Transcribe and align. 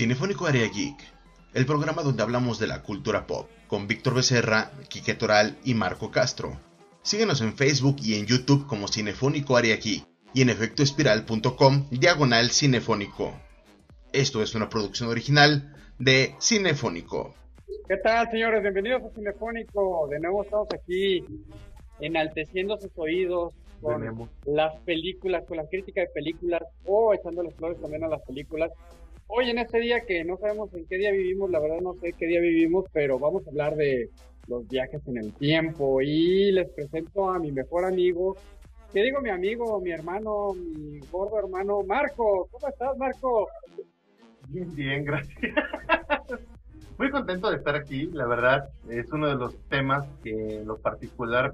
Cinefónico 0.00 0.46
Area 0.46 0.66
Geek, 0.66 0.96
el 1.52 1.66
programa 1.66 2.02
donde 2.02 2.22
hablamos 2.22 2.58
de 2.58 2.66
la 2.66 2.80
cultura 2.80 3.26
pop, 3.26 3.50
con 3.66 3.86
Víctor 3.86 4.14
Becerra, 4.14 4.70
Quique 4.88 5.12
Toral 5.12 5.58
y 5.62 5.74
Marco 5.74 6.10
Castro. 6.10 6.58
Síguenos 7.02 7.42
en 7.42 7.52
Facebook 7.52 7.96
y 8.02 8.14
en 8.14 8.24
YouTube 8.24 8.66
como 8.66 8.88
Cinefónico 8.88 9.58
Area 9.58 9.76
Geek 9.76 10.06
y 10.32 10.40
en 10.40 10.48
efectoespiral.com 10.48 11.88
diagonal 11.90 12.50
cinefónico. 12.50 13.38
Esto 14.14 14.42
es 14.42 14.54
una 14.54 14.70
producción 14.70 15.10
original 15.10 15.76
de 15.98 16.34
Cinefónico. 16.40 17.34
¿Qué 17.86 17.98
tal, 17.98 18.26
señores? 18.30 18.62
Bienvenidos 18.62 19.02
a 19.02 19.14
Cinefónico. 19.14 20.08
De 20.08 20.18
nuevo 20.18 20.44
estamos 20.44 20.68
aquí 20.72 21.26
enalteciendo 22.00 22.80
sus 22.80 22.92
oídos 22.96 23.52
con 23.82 24.30
las 24.46 24.74
películas, 24.80 25.44
con 25.46 25.58
la 25.58 25.66
crítica 25.68 26.00
de 26.00 26.06
películas 26.06 26.62
o 26.86 27.12
echándoles 27.12 27.54
flores 27.54 27.78
también 27.82 28.04
a 28.04 28.08
las 28.08 28.22
películas. 28.22 28.70
Hoy 29.32 29.48
en 29.48 29.58
este 29.58 29.78
día 29.78 30.00
que 30.00 30.24
no 30.24 30.36
sabemos 30.38 30.74
en 30.74 30.84
qué 30.86 30.98
día 30.98 31.12
vivimos, 31.12 31.48
la 31.50 31.60
verdad 31.60 31.80
no 31.80 31.94
sé 31.94 32.12
qué 32.18 32.26
día 32.26 32.40
vivimos, 32.40 32.86
pero 32.92 33.16
vamos 33.16 33.46
a 33.46 33.50
hablar 33.50 33.76
de 33.76 34.10
los 34.48 34.66
viajes 34.66 35.00
en 35.06 35.18
el 35.18 35.32
tiempo 35.34 36.02
y 36.02 36.50
les 36.50 36.68
presento 36.70 37.30
a 37.30 37.38
mi 37.38 37.52
mejor 37.52 37.84
amigo, 37.84 38.36
¿qué 38.92 39.04
digo 39.04 39.20
mi 39.20 39.30
amigo, 39.30 39.80
mi 39.80 39.92
hermano, 39.92 40.52
mi 40.54 40.98
gordo 41.12 41.38
hermano, 41.38 41.84
Marco? 41.86 42.48
¿Cómo 42.50 42.66
estás, 42.66 42.96
Marco? 42.98 43.46
Bien, 44.48 44.74
bien, 44.74 45.04
gracias. 45.04 45.38
Muy 46.98 47.10
contento 47.10 47.52
de 47.52 47.58
estar 47.58 47.76
aquí, 47.76 48.06
la 48.06 48.26
verdad, 48.26 48.68
es 48.88 49.12
uno 49.12 49.28
de 49.28 49.36
los 49.36 49.56
temas 49.68 50.08
que 50.24 50.58
en 50.58 50.66
lo 50.66 50.76
particular 50.76 51.52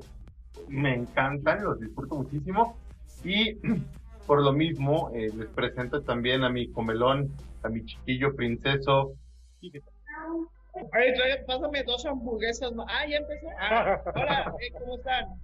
me 0.69 0.95
encantan, 0.95 1.63
los 1.63 1.79
disfruto 1.79 2.15
muchísimo 2.17 2.79
y 3.23 3.59
por 4.27 4.43
lo 4.43 4.53
mismo 4.53 5.11
eh, 5.15 5.31
les 5.35 5.49
presento 5.49 6.03
también 6.03 6.45
a 6.45 6.49
mi 6.49 6.69
comelón 6.69 7.31
a 7.63 7.69
mi 7.69 7.85
chiquillo 7.85 8.35
princeso. 8.35 9.15
Oye, 9.63 11.45
pásame 11.47 11.83
dos 11.85 12.05
hamburguesas 12.05 12.73
Ah, 12.89 13.07
ya 13.09 13.17
empezó. 13.19 13.47
Ah, 13.59 14.03
hola, 14.15 14.55
eh, 14.61 14.73
¿cómo 14.79 14.97
están? 14.97 15.41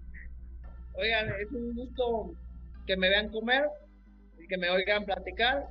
Oigan, 0.94 1.28
es 1.40 1.50
un 1.52 1.74
gusto 1.74 2.32
que 2.86 2.96
me 2.96 3.08
vean 3.08 3.30
comer 3.30 3.64
y 4.38 4.46
que 4.46 4.58
me 4.58 4.68
oigan 4.70 5.04
platicar. 5.04 5.66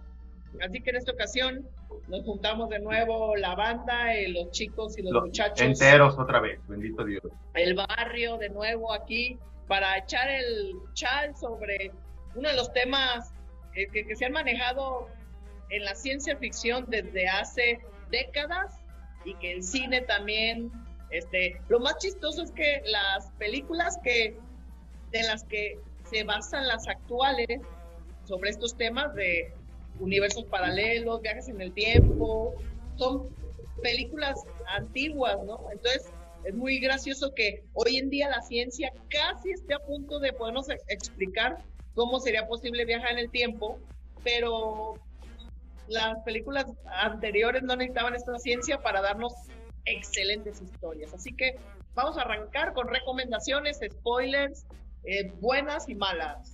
Así 0.62 0.81
que 0.81 0.90
en 0.90 0.96
esta 0.98 1.12
ocasión 1.12 1.68
nos 2.08 2.23
juntamos 2.23 2.70
de 2.70 2.80
nuevo 2.80 3.36
la 3.36 3.56
banda, 3.56 4.14
eh, 4.16 4.30
los 4.30 4.52
chicos 4.52 4.98
y 4.98 5.03
los, 5.03 5.14
muchachos. 5.23 5.62
Enteros 5.62 6.18
otra 6.18 6.40
vez, 6.40 6.59
bendito 6.68 7.06
Dios. 7.06 7.23
El 7.53 7.75
barrio 7.75 8.38
de 8.38 8.50
nuevo 8.50 8.92
aquí 8.92 9.38
para 9.68 9.98
echar 9.98 10.30
el 10.30 10.75
chal 10.94 11.36
sobre 11.38 11.92
uno 12.36 12.50
de 12.50 12.56
los 12.56 12.72
temas 12.74 13.34
que, 13.74 13.88
que 13.88 14.16
se 14.16 14.26
han 14.26 14.34
manejado 14.34 15.08
en 15.70 15.86
la 15.86 15.96
ciencia 15.96 16.36
ficción 16.38 16.86
desde 16.90 17.28
hace 17.28 17.80
décadas 18.10 18.76
y 19.26 19.36
que 19.36 19.54
el 19.54 19.64
cine 19.64 20.02
también, 20.02 20.72
este, 21.09 21.62
lo 21.70 21.80
más 21.80 21.98
chistoso 21.98 22.44
es 22.44 22.52
que 22.52 22.82
las 22.86 23.32
películas 23.38 23.98
que 24.04 24.38
de 25.12 25.24
las 25.24 25.44
que 25.46 25.80
se 26.09 26.24
basan 26.24 26.68
las 26.68 26.88
actuales 26.88 27.62
sobre 28.26 28.50
estos 28.50 28.76
temas 28.78 29.14
de 29.16 29.54
universos 30.00 30.46
paralelos, 30.46 31.22
viajes 31.22 31.48
en 31.50 31.62
el 31.62 31.74
tiempo, 31.74 32.56
son 32.96 33.30
películas 33.82 34.40
antiguas, 34.68 35.38
¿no? 35.46 35.59
Entonces, 35.72 36.12
es 36.46 36.56
muy 36.56 36.80
gracioso 36.80 37.34
que 37.36 37.64
hoy 37.74 37.98
en 37.98 38.09
día 38.09 38.30
la 38.30 38.42
ciencia 38.42 38.92
casi 39.09 39.52
esté 39.52 39.74
a 39.74 39.80
punto 39.80 40.20
de 40.20 40.34
podernos 40.34 40.68
explicar 40.88 41.64
cómo 41.95 42.20
sería 42.20 42.47
posible 42.47 42.86
viajar 42.86 43.11
en 43.11 43.20
el 43.20 43.30
tiempo, 43.30 43.80
pero 44.23 44.95
las 45.88 46.20
películas 46.23 46.66
anteriores 46.86 47.64
no 47.64 47.75
necesitaban 47.75 48.16
esta 48.16 48.38
ciencia 48.39 48.81
para 48.81 49.02
darnos 49.02 49.34
excelentes 49.86 50.62
historias. 50.62 51.13
Así 51.13 51.34
que 51.34 51.56
vamos 51.94 52.18
a 52.18 52.22
arrancar 52.22 52.74
con 52.74 52.88
recomendaciones, 52.88 53.80
spoilers, 53.91 54.66
eh, 55.03 55.31
buenas 55.40 55.90
y 55.90 55.96
malas. 55.96 56.53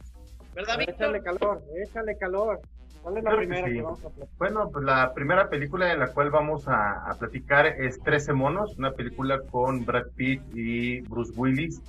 ¿Verdad, 0.56 0.80
Víctor? 0.80 1.16
Échale 1.16 1.22
calor, 1.22 1.64
échale 1.84 2.18
calor. 2.18 2.62
¿Cuál 3.04 3.18
es 3.20 3.24
la 3.24 3.38
primera 3.38 3.68
que, 3.68 3.82
vamos 3.82 4.00
a 4.04 4.10
platicar? 4.10 4.38
Bueno, 4.38 4.70
pues 4.72 4.84
la 4.84 5.14
primera 5.14 5.50
película 5.50 5.86
de 5.86 5.98
la 5.98 6.12
cual 6.14 6.32
vamos 6.32 6.68
a, 6.68 7.16
platicar 7.20 7.68
es 7.68 8.00
Trece 8.00 8.34
monos, 8.34 8.78
una 8.78 8.92
película 8.92 9.40
con 9.52 9.86
Brad 9.86 10.08
Pitt 10.16 10.42
y 10.54 11.02
Bruce 11.02 11.32
Willis, 11.36 11.82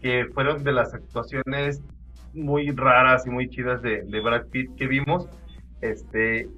que 0.00 0.26
fueron 0.32 0.64
de 0.64 0.72
las 0.72 0.94
actuaciones 0.94 1.82
muy 2.34 2.70
raras 2.70 3.26
y 3.26 3.30
muy 3.30 3.48
chidas 3.48 3.82
de, 3.82 4.02
de 4.02 4.20
Brad 4.20 4.46
Pitt 4.46 4.74
que 4.76 4.86
vimos. 4.86 5.28
Este, 5.80 6.48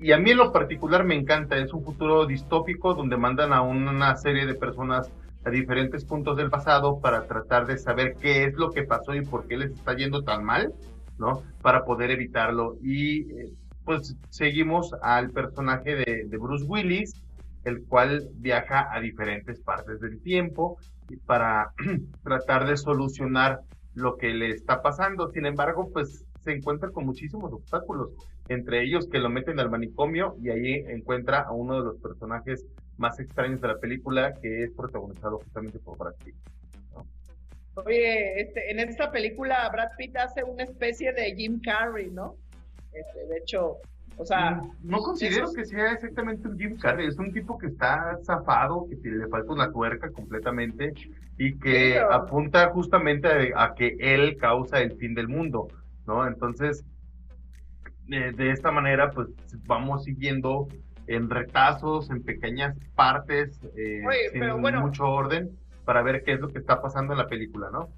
y 0.00 0.12
a 0.12 0.18
mí 0.18 0.30
en 0.30 0.38
lo 0.38 0.52
particular 0.52 1.04
me 1.04 1.14
encanta, 1.14 1.56
es 1.58 1.72
un 1.72 1.84
futuro 1.84 2.26
distópico 2.26 2.94
donde 2.94 3.16
mandan 3.16 3.52
a 3.52 3.62
una 3.62 4.16
serie 4.16 4.46
de 4.46 4.54
personas 4.54 5.10
a 5.44 5.50
diferentes 5.50 6.04
puntos 6.04 6.36
del 6.36 6.50
pasado 6.50 7.00
para 7.00 7.26
tratar 7.26 7.66
de 7.66 7.78
saber 7.78 8.14
qué 8.20 8.44
es 8.44 8.54
lo 8.54 8.70
que 8.70 8.82
pasó 8.82 9.14
y 9.14 9.24
por 9.24 9.46
qué 9.46 9.56
les 9.56 9.72
está 9.72 9.94
yendo 9.94 10.22
tan 10.22 10.44
mal, 10.44 10.72
¿no? 11.18 11.42
Para 11.62 11.84
poder 11.84 12.10
evitarlo. 12.10 12.76
Y 12.82 13.30
eh, 13.32 13.52
pues 13.84 14.16
seguimos 14.28 14.94
al 15.02 15.30
personaje 15.30 15.96
de, 15.96 16.24
de 16.26 16.38
Bruce 16.38 16.64
Willis, 16.64 17.14
el 17.64 17.84
cual 17.84 18.28
viaja 18.34 18.88
a 18.92 19.00
diferentes 19.00 19.60
partes 19.60 20.00
del 20.00 20.20
tiempo 20.22 20.78
para 21.26 21.72
tratar 22.22 22.66
de 22.66 22.76
solucionar 22.76 23.60
lo 24.00 24.16
que 24.16 24.28
le 24.28 24.50
está 24.50 24.82
pasando. 24.82 25.30
Sin 25.30 25.46
embargo, 25.46 25.90
pues 25.92 26.26
se 26.40 26.52
encuentra 26.52 26.90
con 26.90 27.04
muchísimos 27.04 27.52
obstáculos, 27.52 28.10
entre 28.48 28.82
ellos 28.82 29.08
que 29.08 29.18
lo 29.18 29.28
meten 29.28 29.60
al 29.60 29.70
manicomio 29.70 30.36
y 30.40 30.50
ahí 30.50 30.74
encuentra 30.88 31.40
a 31.40 31.52
uno 31.52 31.78
de 31.78 31.84
los 31.84 32.00
personajes 32.00 32.66
más 32.96 33.18
extraños 33.20 33.60
de 33.60 33.68
la 33.68 33.78
película 33.78 34.34
que 34.40 34.64
es 34.64 34.70
protagonizado 34.72 35.38
justamente 35.38 35.78
por 35.78 35.98
Brad 35.98 36.14
Pitt. 36.24 36.34
Oye, 37.74 38.40
este, 38.40 38.70
en 38.70 38.80
esta 38.80 39.10
película 39.10 39.68
Brad 39.70 39.90
Pitt 39.96 40.16
hace 40.16 40.42
una 40.42 40.64
especie 40.64 41.12
de 41.12 41.34
Jim 41.34 41.60
Carrey, 41.62 42.10
¿no? 42.10 42.36
Este, 42.92 43.26
de 43.26 43.38
hecho, 43.38 43.78
o 44.16 44.24
sea... 44.24 44.52
Mm, 44.52 44.90
no, 44.90 44.98
considero 44.98 45.52
que 45.52 45.64
sea 45.64 45.92
exactamente 45.92 46.48
un 46.48 46.58
Jim 46.58 46.76
Carrey, 46.78 47.06
es 47.06 47.18
un 47.18 47.32
tipo 47.32 47.58
que 47.58 47.68
está 47.68 48.18
zafado, 48.24 48.86
que 48.88 49.08
le 49.08 49.28
falta 49.28 49.52
una 49.52 49.72
tuerca 49.72 50.10
completamente 50.10 50.92
y 51.38 51.58
que 51.58 51.98
apunta 51.98 52.70
justamente 52.70 53.52
a 53.56 53.74
que 53.74 53.96
él 53.98 54.36
causa 54.36 54.80
el 54.80 54.92
fin 54.96 55.14
del 55.14 55.28
mundo 55.28 55.68
¿no? 56.06 56.26
Entonces, 56.26 56.84
de 58.06 58.50
esta 58.50 58.72
manera, 58.72 59.10
pues 59.12 59.28
vamos 59.66 60.04
siguiendo 60.04 60.68
en 61.06 61.30
retazos, 61.30 62.10
en 62.10 62.22
pequeñas 62.22 62.76
partes, 62.94 63.60
eh, 63.76 64.02
sin 64.32 64.60
mucho 64.80 65.04
orden, 65.04 65.56
para 65.84 66.02
ver 66.02 66.22
qué 66.24 66.32
es 66.32 66.40
lo 66.40 66.48
que 66.48 66.58
está 66.58 66.82
pasando 66.82 67.12
en 67.12 67.18
la 67.18 67.28
película, 67.28 67.68
¿no? 67.72 67.88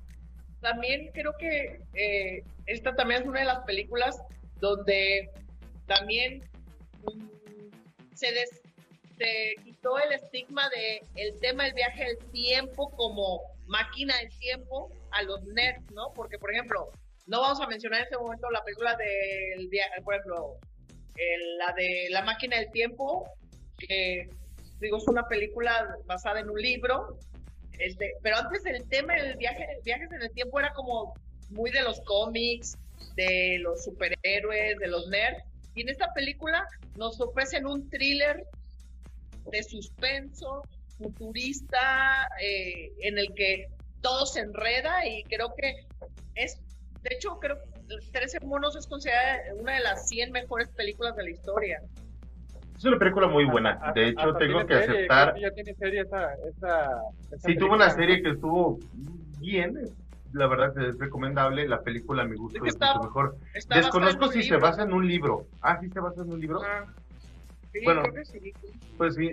También 0.60 1.10
creo 1.12 1.32
que 1.38 1.80
eh, 1.94 2.44
esta 2.66 2.94
también 2.94 3.22
es 3.22 3.28
una 3.28 3.40
de 3.40 3.46
las 3.46 3.60
películas 3.64 4.22
donde 4.60 5.30
también 5.86 6.42
mm, 7.04 8.14
se, 8.14 8.28
se 9.18 9.54
quitó 9.64 9.98
el 9.98 10.12
estigma 10.12 10.68
de 10.70 11.02
el 11.16 11.38
tema 11.40 11.64
del 11.64 11.74
viaje 11.74 12.04
del 12.04 12.18
tiempo 12.30 12.90
como 12.90 13.40
máquina 13.66 14.16
del 14.18 14.28
tiempo 14.38 14.90
a 15.10 15.22
los 15.22 15.42
nerds, 15.44 15.90
¿no? 15.92 16.12
Porque, 16.14 16.38
por 16.38 16.52
ejemplo, 16.52 16.90
no 17.26 17.40
vamos 17.40 17.60
a 17.60 17.66
mencionar 17.66 18.00
en 18.00 18.04
este 18.04 18.18
momento 18.18 18.50
la 18.50 18.62
película 18.64 18.96
del 18.96 19.70
por 20.04 20.14
ejemplo, 20.14 20.58
la 21.58 21.72
de 21.74 22.08
La 22.10 22.22
máquina 22.22 22.58
del 22.58 22.70
tiempo, 22.72 23.28
que 23.78 24.28
digo, 24.80 24.98
es 24.98 25.08
una 25.08 25.26
película 25.28 25.96
basada 26.06 26.40
en 26.40 26.50
un 26.50 26.60
libro. 26.60 27.18
Este, 27.78 28.14
pero 28.22 28.36
antes 28.36 28.64
el 28.66 28.86
tema 28.88 29.14
del 29.14 29.36
viaje, 29.36 29.66
viajes 29.84 30.10
en 30.12 30.22
el 30.22 30.30
tiempo 30.32 30.60
era 30.60 30.72
como 30.74 31.14
muy 31.50 31.70
de 31.70 31.82
los 31.82 32.00
cómics, 32.02 32.76
de 33.16 33.58
los 33.60 33.84
superhéroes, 33.84 34.78
de 34.78 34.86
los 34.88 35.08
nerds. 35.08 35.42
Y 35.74 35.82
en 35.82 35.88
esta 35.88 36.12
película 36.12 36.66
nos 36.96 37.20
ofrecen 37.20 37.66
un 37.66 37.88
thriller 37.88 38.44
de 39.50 39.62
suspenso, 39.62 40.62
futurista, 40.98 42.28
eh, 42.40 42.92
en 43.00 43.18
el 43.18 43.32
que 43.34 43.66
todo 44.00 44.26
se 44.26 44.40
enreda 44.40 45.06
y 45.06 45.22
creo 45.24 45.54
que 45.56 45.74
es 46.34 46.60
de 47.02 47.16
hecho, 47.16 47.38
creo 47.40 47.56
que 47.56 48.10
13 48.12 48.40
monos 48.46 48.76
es 48.76 48.86
considerada 48.86 49.38
una 49.58 49.74
de 49.74 49.80
las 49.80 50.08
100 50.08 50.30
mejores 50.30 50.68
películas 50.70 51.16
de 51.16 51.24
la 51.24 51.30
historia. 51.30 51.80
Es 52.76 52.84
una 52.84 52.98
película 52.98 53.28
muy 53.28 53.44
buena. 53.44 53.78
Ah, 53.82 53.92
de 53.92 54.08
hecho, 54.08 54.34
tengo 54.34 54.64
que 54.66 54.74
aceptar. 54.74 55.34
Ya 55.38 55.50
tiene 55.50 55.74
serie 55.74 56.02
esa, 56.02 56.32
esa, 56.48 57.02
sí, 57.38 57.56
tuvo 57.56 57.74
una 57.74 57.90
serie 57.90 58.22
que 58.22 58.30
estuvo 58.30 58.78
bien. 59.38 59.74
La 60.32 60.46
verdad 60.46 60.76
es 60.78 60.98
recomendable. 60.98 61.66
La 61.68 61.82
película 61.82 62.24
me 62.24 62.36
gustó 62.36 62.64
es 62.64 62.74
mucho 62.74 63.02
mejor. 63.02 63.36
Desconozco 63.68 64.28
si 64.28 64.42
se 64.42 64.56
basa 64.56 64.82
en 64.82 64.92
un 64.92 65.06
libro. 65.06 65.46
Ah, 65.60 65.78
sí 65.80 65.88
se 65.90 66.00
basa 66.00 66.22
en 66.22 66.32
un 66.32 66.40
libro. 66.40 66.60
Ah, 66.62 66.86
bueno, 67.84 68.02
pues 68.98 69.14
sí, 69.14 69.32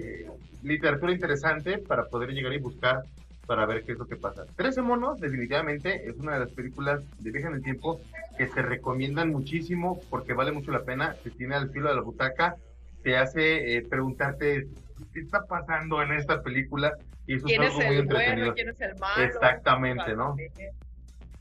literatura 0.64 1.12
interesante 1.12 1.78
para 1.80 2.06
poder 2.06 2.30
llegar 2.32 2.54
y 2.54 2.60
buscar 2.60 3.04
para 3.46 3.66
ver 3.66 3.84
qué 3.84 3.94
es 3.94 3.98
lo 3.98 4.06
que 4.06 4.16
pasa. 4.16 4.46
Trece 4.56 4.82
monos 4.82 5.20
definitivamente 5.20 6.08
es 6.08 6.16
una 6.18 6.34
de 6.34 6.40
las 6.42 6.52
películas 6.52 7.02
de 7.20 7.32
viaje 7.32 7.48
en 7.48 7.56
el 7.56 7.64
tiempo 7.64 8.00
que 8.38 8.48
se 8.48 8.62
recomiendan 8.62 9.32
muchísimo 9.32 10.00
porque 10.10 10.34
vale 10.34 10.52
mucho 10.52 10.72
la 10.72 10.84
pena, 10.84 11.16
se 11.24 11.32
tiene 11.32 11.56
al 11.56 11.70
filo 11.72 11.90
de 11.90 11.96
la 11.96 12.02
butaca 12.02 12.56
te 13.04 13.18
hace 13.18 13.78
eh, 13.78 13.82
preguntarte 13.88 14.68
qué 15.14 15.20
está 15.20 15.46
pasando 15.46 16.02
en 16.02 16.14
esta 16.14 16.42
película 16.42 16.94
y 17.26 17.36
eso 17.36 17.46
¿Quién 17.46 17.64
es 17.64 17.70
algo 17.70 17.82
es 17.82 17.88
muy 17.88 17.96
el 17.96 18.02
entretenido. 18.02 18.38
bueno? 18.38 18.54
¿Quién 18.56 18.70
es 18.70 18.82
el 18.82 18.96
malo? 19.00 19.24
Exactamente, 19.24 20.16
¿no? 20.16 20.36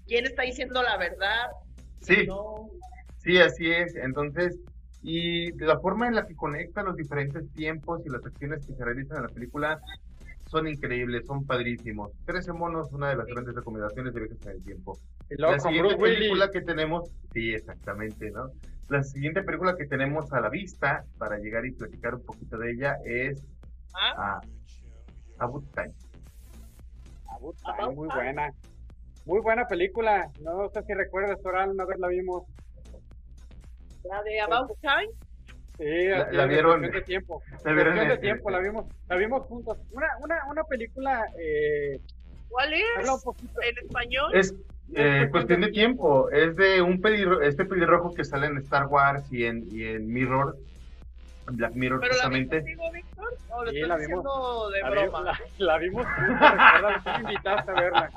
¿Quién 0.09 0.25
está 0.25 0.43
diciendo 0.43 0.83
la 0.83 0.97
verdad? 0.97 1.51
Sí, 2.01 2.27
No. 2.27 2.71
sí, 3.19 3.39
así 3.39 3.71
es. 3.71 3.95
Entonces, 3.95 4.59
y 5.03 5.53
la 5.63 5.79
forma 5.79 6.09
en 6.09 6.15
la 6.15 6.27
que 6.27 6.35
conecta 6.35 6.83
los 6.83 6.97
diferentes 6.97 7.49
tiempos 7.53 8.01
y 8.05 8.09
las 8.09 8.25
acciones 8.25 8.67
que 8.67 8.75
se 8.75 8.85
realizan 8.85 9.19
en 9.19 9.23
la 9.25 9.29
película 9.29 9.81
son 10.47 10.67
increíbles, 10.67 11.27
son 11.27 11.45
padrísimos. 11.45 12.11
Trece 12.25 12.53
monos, 12.55 12.91
una 12.93 13.11
de 13.11 13.17
las 13.17 13.27
grandes 13.27 13.55
recomendaciones 13.55 14.15
de 14.15 14.21
Viajes 14.21 14.47
en 14.47 14.53
el 14.53 14.65
Tiempo. 14.65 14.99
La 15.29 15.61
siguiente 15.61 15.95
Bruce 15.95 16.15
película 16.15 16.51
que 16.51 16.63
tenemos, 16.63 17.11
sí, 17.35 17.53
exactamente, 17.53 18.31
¿no? 18.31 18.51
La 18.89 19.03
siguiente 19.03 19.43
película 19.43 19.77
que 19.77 19.85
tenemos 19.87 20.33
a 20.33 20.41
la 20.41 20.49
vista 20.49 21.05
para 21.19 21.37
llegar 21.37 21.67
y 21.67 21.73
platicar 21.73 22.15
un 22.15 22.25
poquito 22.25 22.57
de 22.57 22.73
ella 22.73 22.97
es 23.05 23.47
¿Ah? 23.95 24.41
a 25.39 25.45
About 25.45 25.71
Time. 25.75 25.93
About 27.27 27.57
Time, 27.63 27.95
muy 27.95 28.09
buena. 28.09 28.51
Muy 29.29 29.41
buena 29.43 29.69
película. 29.69 30.31
No 30.39 30.71
sé 30.71 30.83
si 30.85 30.95
recuerdas, 30.95 31.39
Toral, 31.43 31.69
una 31.69 31.85
vez 31.85 31.99
la 31.99 32.09
vimos. 32.09 32.45
La 34.05 34.23
de 34.23 34.41
About 34.41 34.71
Time. 34.81 35.13
Sí, 35.77 36.09
La- 36.35 36.47
vieron- 36.47 36.81
cuestión 36.81 36.93
de 36.93 37.03
tiempo. 37.03 37.43
la 37.65 37.73
vieron 37.75 38.09
de 38.09 38.17
tiempo, 38.19 38.51
la 38.51 38.59
vimos, 38.59 38.87
la 39.07 39.17
vimos 39.17 39.43
juntos. 39.43 39.77
Una, 39.91 40.07
una, 40.23 40.37
una 40.51 40.65
película, 40.65 41.27
eh, 41.39 42.01
¿Cuál 42.49 42.73
un 42.73 43.03
es? 43.05 43.23
poquito. 43.23 43.61
¿En 43.61 43.85
español? 43.87 44.35
Es 44.35 44.55
eh, 44.95 45.29
cuestión 45.31 45.61
de 45.61 45.69
tiempo, 45.73 46.31
es 46.31 46.57
de 46.57 46.81
un 46.81 46.99
pelirro, 47.03 47.43
este 47.43 47.67
pelirrojo 47.67 48.15
que 48.15 48.25
sale 48.25 48.47
en 48.47 48.57
Star 48.57 48.87
Wars 48.87 49.31
y 49.31 49.45
en, 49.45 49.69
y 49.71 49.85
en 49.85 50.07
Mirror, 50.11 50.57
Black 51.51 51.73
Mirror 51.75 52.01
¿Pero 52.01 52.13
la 52.13 52.17
justamente. 52.23 52.57
contigo, 52.59 52.83
Víctor? 52.93 53.25
¿O 53.51 53.65
lo 53.65 53.71
Sí, 53.71 53.81
la 53.81 53.97
vimos. 53.97 54.25
de 54.73 54.81
La, 54.81 54.91
vi- 54.91 54.99
broma? 55.01 55.21
la- 55.23 55.41
la 55.59 55.79
vimos 55.79 56.07
tú 57.05 57.11
me 57.11 57.19
invitaste 57.21 57.71
a 57.71 57.75
verla. 57.75 58.11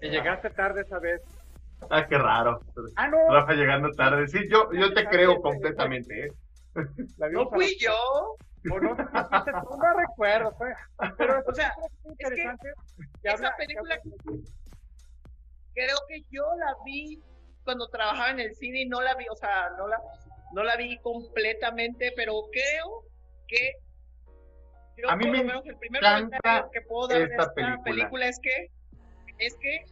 Y 0.00 0.08
llegaste 0.10 0.50
tarde 0.50 0.82
esa 0.82 0.98
vez. 0.98 1.20
Ah, 1.90 2.06
qué 2.06 2.16
raro. 2.16 2.62
Ah, 2.96 3.08
no, 3.08 3.16
Rafa 3.28 3.52
llegando 3.52 3.90
tarde. 3.92 4.26
Sí, 4.28 4.40
yo, 4.50 4.70
yo 4.72 4.92
te 4.94 5.04
creo 5.06 5.40
completamente, 5.40 6.26
¿eh? 6.26 6.32
la 7.18 7.28
vimos 7.28 7.44
No 7.46 7.50
la- 7.50 7.56
fui 7.56 7.76
yo. 7.78 7.94
o 8.72 8.80
no, 8.80 8.94
no, 8.94 8.94
no 8.94 9.98
recuerdo, 9.98 10.52
fue- 10.56 10.72
pero 11.18 11.42
O 11.46 11.52
sea, 11.54 11.68
es 11.68 12.10
interesante. 12.10 12.72
que 13.22 13.28
esa 13.28 13.36
habla- 13.36 13.56
película 13.58 13.98
creo 15.74 15.96
que 16.08 16.22
yo 16.30 16.44
la 16.58 16.74
vi 16.84 17.20
cuando 17.64 17.88
trabajaba 17.88 18.30
en 18.30 18.40
el 18.40 18.54
cine 18.54 18.82
y 18.82 18.88
no 18.88 19.00
la 19.02 19.14
vi, 19.16 19.26
o 19.30 19.36
sea, 19.36 19.70
no 19.76 19.86
la, 19.88 19.98
no 20.54 20.62
la 20.62 20.76
vi 20.76 20.96
completamente, 20.98 22.12
pero 22.16 22.42
creo 22.52 23.02
que 23.48 23.72
yo 24.96 25.10
A 25.10 25.16
mí 25.16 25.26
por 25.26 25.36
lo 25.36 25.44
menos 25.44 25.66
el 25.66 25.76
primer 25.76 26.00
comentario 26.02 26.70
que 26.72 26.80
puedo 26.82 27.08
dar 27.08 27.18
de 27.18 27.24
esta 27.34 27.52
película. 27.52 27.82
película. 27.84 28.28
es 28.28 28.38
que 28.40 28.70
es 29.38 29.54
que 29.56 29.84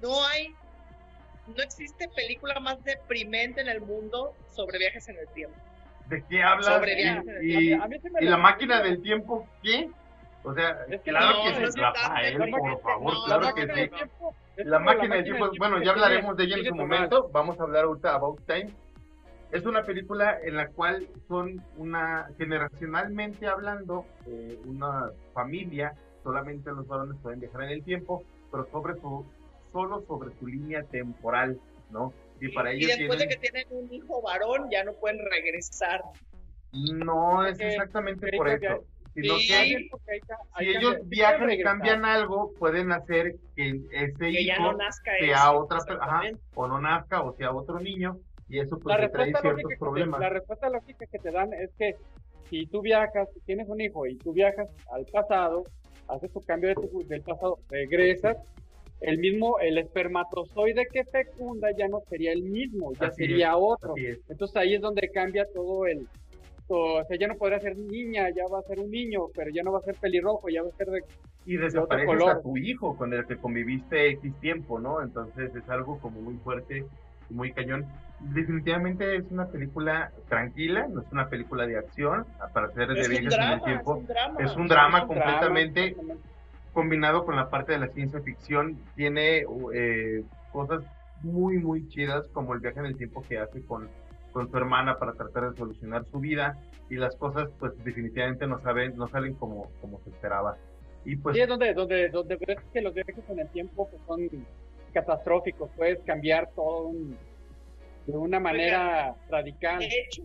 no 0.00 0.24
hay 0.26 0.54
no 1.56 1.62
existe 1.64 2.08
película 2.14 2.60
más 2.60 2.82
deprimente 2.84 3.60
en 3.60 3.68
el 3.68 3.80
mundo 3.80 4.34
sobre 4.54 4.78
viajes 4.78 5.08
en 5.08 5.18
el 5.18 5.26
tiempo. 5.34 5.56
¿De 6.06 6.22
qué 6.28 6.42
hablas? 6.42 6.66
Sobre 6.66 6.92
Y- 6.92 6.96
viajes 7.02 7.26
en 7.26 7.36
el 7.36 7.44
y, 7.44 7.48
tiempo. 7.66 7.86
Sí 7.88 8.08
y 8.20 8.24
la- 8.26 8.36
máquina 8.36 8.82
del 8.82 9.02
tiempo, 9.02 9.48
¿qué? 9.62 9.90
O 10.44 10.54
sea, 10.54 10.70
Es 10.88 11.00
que 11.02 11.10
claro 11.10 11.36
no, 11.36 11.42
que 11.58 11.64
es 11.64 11.76
Rafael, 11.76 12.38
por 12.38 12.50
máquina- 12.50 12.76
favor, 12.78 13.14
no, 13.14 13.24
claro 13.24 13.42
la 13.42 13.52
que 13.54 13.62
sí. 13.66 13.88
tiempo 13.90 14.34
La 14.56 14.78
máquina 14.78 15.14
del 15.16 15.24
tiempo, 15.24 15.50
bueno, 15.58 15.78
que 15.80 15.84
ya 15.86 15.90
hablaremos 15.90 16.36
de 16.36 16.44
ella 16.44 16.56
en 16.58 16.64
su 16.66 16.74
momento. 16.74 17.28
Vamos 17.32 17.58
a 17.58 17.62
hablar 17.64 17.84
ahorita 17.84 18.14
About 18.14 18.40
Time. 18.46 18.72
Es 19.52 19.66
una 19.66 19.82
película 19.84 20.38
en 20.44 20.56
la 20.56 20.68
cual 20.68 21.08
son 21.26 21.62
una, 21.76 22.30
generacionalmente 22.38 23.46
hablando, 23.48 24.04
eh, 24.26 24.58
una 24.64 25.10
familia, 25.34 25.94
solamente 26.22 26.70
los 26.70 26.86
varones 26.86 27.16
pueden 27.20 27.40
viajar 27.40 27.64
en 27.64 27.70
el 27.70 27.82
tiempo, 27.84 28.22
pero 28.52 28.68
sobre 28.70 28.94
su, 29.00 29.26
solo 29.72 30.04
sobre 30.06 30.32
su 30.38 30.46
línea 30.46 30.84
temporal, 30.84 31.58
¿no? 31.90 32.12
Y 32.40 32.48
para 32.52 32.72
y 32.72 32.78
ellos 32.84 32.96
después 32.98 33.18
tienen, 33.18 33.28
de 33.28 33.34
que 33.34 33.40
tienen 33.50 33.66
un 33.70 33.92
hijo 33.92 34.22
varón 34.22 34.68
ya 34.70 34.84
no 34.84 34.92
pueden 34.94 35.18
regresar. 35.30 36.00
no 36.72 37.44
es 37.44 37.52
Porque- 37.58 37.68
exactamente 37.68 38.30
por 38.36 38.48
eso, 38.48 38.84
sino 39.14 39.34
Sí. 39.38 39.48
que 39.48 39.54
Hay 39.56 39.90
hay 40.52 40.66
si 40.70 40.76
ellos 40.76 40.96
viajan 41.06 41.50
y 41.50 41.60
cambian 41.62 42.04
algo, 42.04 42.52
pueden 42.58 42.92
hacer 42.92 43.34
que 43.56 43.80
ese 43.90 44.16
que 44.16 44.30
hijo 44.42 44.62
no 44.62 44.72
nazca 44.74 45.10
sea 45.18 45.50
otra 45.52 45.80
persona, 45.80 46.22
o 46.54 46.68
no 46.68 46.80
nazca, 46.80 47.22
o 47.22 47.34
sea 47.36 47.50
otro 47.52 47.80
niño, 47.80 48.18
y 48.50 48.58
eso 48.58 48.76
La 48.76 48.82
pues 48.82 49.00
le 49.00 49.08
trae 49.08 49.24
respuesta, 49.26 49.40
ciertos 49.40 49.52
lógica 49.52 49.68
que 49.68 49.74
te, 49.74 49.78
problemas. 49.78 50.20
la 50.20 50.28
respuesta 50.28 50.68
lógica 50.68 51.06
que 51.06 51.18
te 51.18 51.30
dan 51.30 51.52
es 51.54 51.70
que 51.78 51.94
si 52.50 52.66
tú 52.66 52.82
viajas, 52.82 53.28
si 53.32 53.40
tienes 53.40 53.68
un 53.68 53.80
hijo 53.80 54.06
y 54.06 54.16
tú 54.16 54.32
viajas 54.32 54.68
al 54.92 55.06
pasado, 55.06 55.64
haces 56.08 56.32
tu 56.32 56.40
cambio 56.40 56.70
de 56.70 56.74
tu- 56.74 57.06
del 57.06 57.22
pasado, 57.22 57.58
regresas, 57.70 58.36
el 59.00 59.18
mismo, 59.18 59.58
el 59.60 59.78
espermatozoide 59.78 60.86
que 60.92 61.04
fecunda 61.04 61.68
ya 61.76 61.88
no 61.88 62.00
sería 62.08 62.32
el 62.32 62.42
mismo, 62.42 62.92
ya 63.00 63.06
Así 63.06 63.24
sería 63.24 63.56
otro. 63.56 63.94
Entonces 64.28 64.56
ahí 64.56 64.74
es 64.74 64.80
donde 64.80 65.08
cambia 65.10 65.46
todo 65.54 65.86
el... 65.86 66.06
o 66.68 67.02
sea, 67.06 67.16
ya 67.18 67.26
no 67.28 67.36
podrá 67.36 67.58
ser 67.60 67.76
niña, 67.78 68.28
ya 68.30 68.44
va 68.52 68.58
a 68.58 68.62
ser 68.62 68.78
un 68.80 68.90
niño, 68.90 69.28
pero 69.34 69.50
ya 69.50 69.62
no 69.62 69.72
va 69.72 69.78
a 69.78 69.82
ser 69.82 69.94
pelirrojo, 69.94 70.48
ya 70.48 70.62
va 70.62 70.68
a 70.68 70.72
ser 70.76 70.88
de... 70.88 71.00
Y 71.46 71.56
otro 71.56 71.66
desapareces 71.66 72.06
color. 72.06 72.30
a 72.30 72.42
tu 72.42 72.56
hijo 72.58 72.96
con 72.96 73.14
el 73.14 73.26
que 73.26 73.36
conviviste 73.36 74.08
X 74.10 74.34
tiempo, 74.40 74.78
¿no? 74.78 75.00
Entonces 75.02 75.54
es 75.54 75.68
algo 75.70 75.98
como 76.00 76.20
muy 76.20 76.34
fuerte 76.38 76.84
muy 77.30 77.52
cañón. 77.52 77.86
Definitivamente 78.20 79.16
es 79.16 79.24
una 79.30 79.46
película 79.48 80.12
tranquila, 80.28 80.86
no 80.88 81.00
es 81.00 81.10
una 81.10 81.28
película 81.28 81.66
de 81.66 81.78
acción, 81.78 82.26
para 82.52 82.66
hacer 82.66 82.88
de 82.88 83.08
viajes 83.08 83.32
en 83.32 83.42
el 83.42 83.52
es 83.58 83.64
tiempo. 83.64 83.94
un 83.96 84.06
drama. 84.06 84.40
Es 84.40 84.56
un 84.56 84.68
drama 84.68 84.98
es 84.98 85.02
un 85.02 85.08
completamente 85.08 85.96
combinado 86.74 87.24
con 87.24 87.36
la 87.36 87.48
parte 87.48 87.72
de 87.72 87.78
la 87.78 87.88
ciencia 87.88 88.20
ficción. 88.20 88.78
Tiene 88.94 89.44
eh, 89.74 90.22
cosas 90.52 90.82
muy, 91.22 91.58
muy 91.58 91.88
chidas, 91.88 92.26
como 92.32 92.52
el 92.54 92.60
viaje 92.60 92.80
en 92.80 92.86
el 92.86 92.96
tiempo 92.96 93.22
que 93.26 93.38
hace 93.38 93.64
con, 93.64 93.88
con 94.32 94.50
su 94.50 94.56
hermana 94.56 94.98
para 94.98 95.14
tratar 95.14 95.50
de 95.50 95.56
solucionar 95.56 96.04
su 96.10 96.20
vida. 96.20 96.58
Y 96.90 96.96
las 96.96 97.16
cosas, 97.16 97.48
pues, 97.58 97.72
definitivamente 97.84 98.46
no, 98.46 98.60
saben, 98.60 98.96
no 98.96 99.08
salen 99.08 99.34
como, 99.34 99.70
como 99.80 99.98
se 100.00 100.10
esperaba. 100.10 100.56
Y 101.06 101.16
pues, 101.16 101.36
Sí, 101.36 101.42
es 101.42 101.48
donde, 101.48 101.72
donde, 101.72 102.10
donde 102.10 102.36
ves 102.36 102.58
que 102.72 102.82
los 102.82 102.92
viajes 102.92 103.16
en 103.30 103.38
el 103.40 103.48
tiempo 103.48 103.88
pues, 103.88 104.02
son 104.06 104.28
catastróficos, 104.92 105.70
puedes 105.76 106.00
cambiar 106.04 106.50
todo 106.54 106.88
un- 106.88 107.16
de 108.06 108.16
una 108.16 108.40
manera 108.40 109.14
radical. 109.28 109.78
De 109.78 109.86
hecho, 109.86 110.22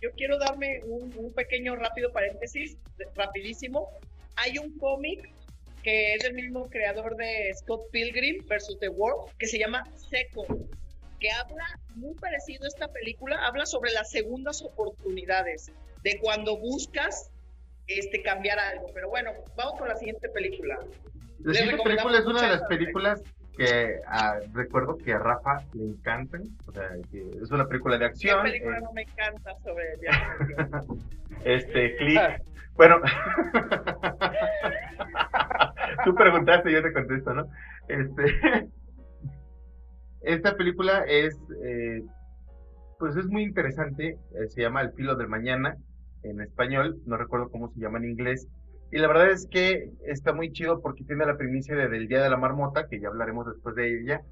yo 0.00 0.10
quiero 0.16 0.38
darme 0.38 0.80
un, 0.84 1.12
un 1.16 1.32
pequeño 1.32 1.76
rápido 1.76 2.12
paréntesis, 2.12 2.76
rapidísimo. 3.14 3.88
Hay 4.36 4.58
un 4.58 4.76
cómic 4.78 5.32
que 5.84 6.14
es 6.14 6.22
del 6.22 6.34
mismo 6.34 6.68
creador 6.70 7.14
de 7.16 7.52
Scott 7.54 7.90
Pilgrim 7.92 8.44
versus 8.48 8.78
The 8.80 8.88
World, 8.88 9.30
que 9.38 9.46
se 9.46 9.58
llama 9.58 9.84
Second, 9.96 10.66
que 11.20 11.30
habla 11.30 11.64
muy 11.94 12.14
parecido 12.14 12.64
a 12.64 12.68
esta 12.68 12.88
película, 12.88 13.46
habla 13.46 13.66
sobre 13.66 13.92
las 13.92 14.10
segundas 14.10 14.62
oportunidades, 14.62 15.70
de 16.02 16.18
cuando 16.20 16.56
buscas 16.56 17.30
este 17.86 18.22
cambiar 18.22 18.58
algo. 18.58 18.90
Pero 18.94 19.10
bueno, 19.10 19.32
vamos 19.56 19.78
con 19.78 19.88
la 19.88 19.96
siguiente 19.96 20.28
película. 20.30 20.78
La 21.40 21.54
siguiente 21.54 21.82
película 21.82 22.18
es 22.18 22.26
una 22.26 22.42
de 22.42 22.48
las 22.48 22.62
películas 22.62 23.22
que 23.56 23.96
ah, 24.06 24.38
recuerdo 24.52 24.96
que 24.98 25.12
a 25.12 25.18
Rafa 25.18 25.64
le 25.74 25.84
encantan. 25.84 26.42
O 26.66 26.72
sea, 26.72 26.88
que 27.10 27.30
es 27.42 27.50
una 27.50 27.66
película 27.66 27.94
de 27.96 28.00
¿Qué 28.00 28.06
acción. 28.06 28.42
película 28.42 28.78
eh, 28.78 28.82
no 28.82 28.92
me 28.92 29.02
encanta 29.02 29.54
sobre 29.62 29.92
el 29.94 30.00
viaje 30.00 30.44
este, 31.44 31.96
click. 31.96 32.20
Bueno, 32.76 32.96
tú 36.04 36.14
preguntaste, 36.14 36.72
yo 36.72 36.82
te 36.82 36.92
contesto, 36.92 37.34
¿no? 37.34 37.46
Este, 37.88 38.22
esta 40.22 40.56
película 40.56 41.04
es, 41.06 41.36
eh, 41.64 42.02
pues 42.98 43.16
es 43.16 43.26
muy 43.26 43.42
interesante. 43.44 44.18
eh, 44.34 44.48
se 44.48 44.62
llama 44.62 44.80
El 44.80 44.92
filo 44.92 45.14
del 45.16 45.28
mañana 45.28 45.76
en 46.24 46.40
español. 46.40 46.96
No 47.06 47.16
recuerdo 47.16 47.48
cómo 47.50 47.68
se 47.70 47.80
llama 47.80 47.98
en 47.98 48.10
inglés. 48.10 48.48
Y 48.94 48.98
la 48.98 49.08
verdad 49.08 49.30
es 49.32 49.48
que 49.50 49.90
está 50.06 50.32
muy 50.32 50.52
chido 50.52 50.80
porque 50.80 51.02
tiene 51.02 51.26
la 51.26 51.36
primicia 51.36 51.74
de, 51.74 51.88
del 51.88 52.06
Día 52.06 52.22
de 52.22 52.30
la 52.30 52.36
Marmota, 52.36 52.86
que 52.88 53.00
ya 53.00 53.08
hablaremos 53.08 53.44
después 53.44 53.74
de 53.74 54.00
ella, 54.00 54.22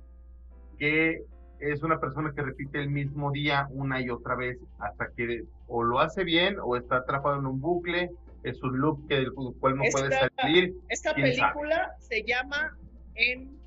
que 0.78 1.22
es 1.58 1.82
una 1.82 1.98
persona 1.98 2.32
que 2.32 2.42
repite 2.42 2.78
el 2.78 2.88
mismo 2.88 3.32
día 3.32 3.66
una 3.70 4.00
y 4.00 4.08
otra 4.08 4.36
vez 4.36 4.58
hasta 4.78 5.08
que 5.16 5.42
o 5.66 5.82
lo 5.82 5.98
hace 5.98 6.22
bien 6.22 6.58
o 6.62 6.76
está 6.76 6.98
atrapado 6.98 7.40
en 7.40 7.46
un 7.46 7.60
bucle, 7.60 8.10
es 8.44 8.62
un 8.62 8.78
loop 8.78 9.08
que 9.08 9.16
del 9.16 9.32
cual 9.32 9.76
no 9.76 9.82
puede 9.90 10.14
Esta- 10.14 10.30
salir 10.40 10.74
Esta 10.88 11.12
¿Quién 11.14 11.34
sabe? 11.34 11.52
película 11.54 11.96
se 11.98 12.22
llama 12.22 12.76
en 13.16 13.58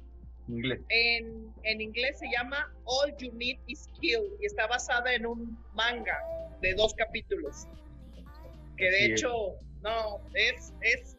inglés. 0.48 0.80
en, 0.88 1.48
en 1.64 1.82
inglés 1.82 2.20
se 2.20 2.28
llama 2.32 2.72
All 2.86 3.14
You 3.18 3.34
Need 3.34 3.60
Is 3.68 3.90
Kill 4.00 4.22
y 4.40 4.46
está 4.46 4.66
basada 4.68 5.14
en 5.14 5.26
un 5.26 5.58
manga 5.74 6.18
de 6.62 6.74
dos 6.74 6.94
capítulos. 6.94 7.68
Que 8.78 8.86
de 8.92 8.98
Así 8.98 9.12
es. 9.14 9.22
No, 9.86 10.20
es, 10.34 10.74
es, 10.82 11.16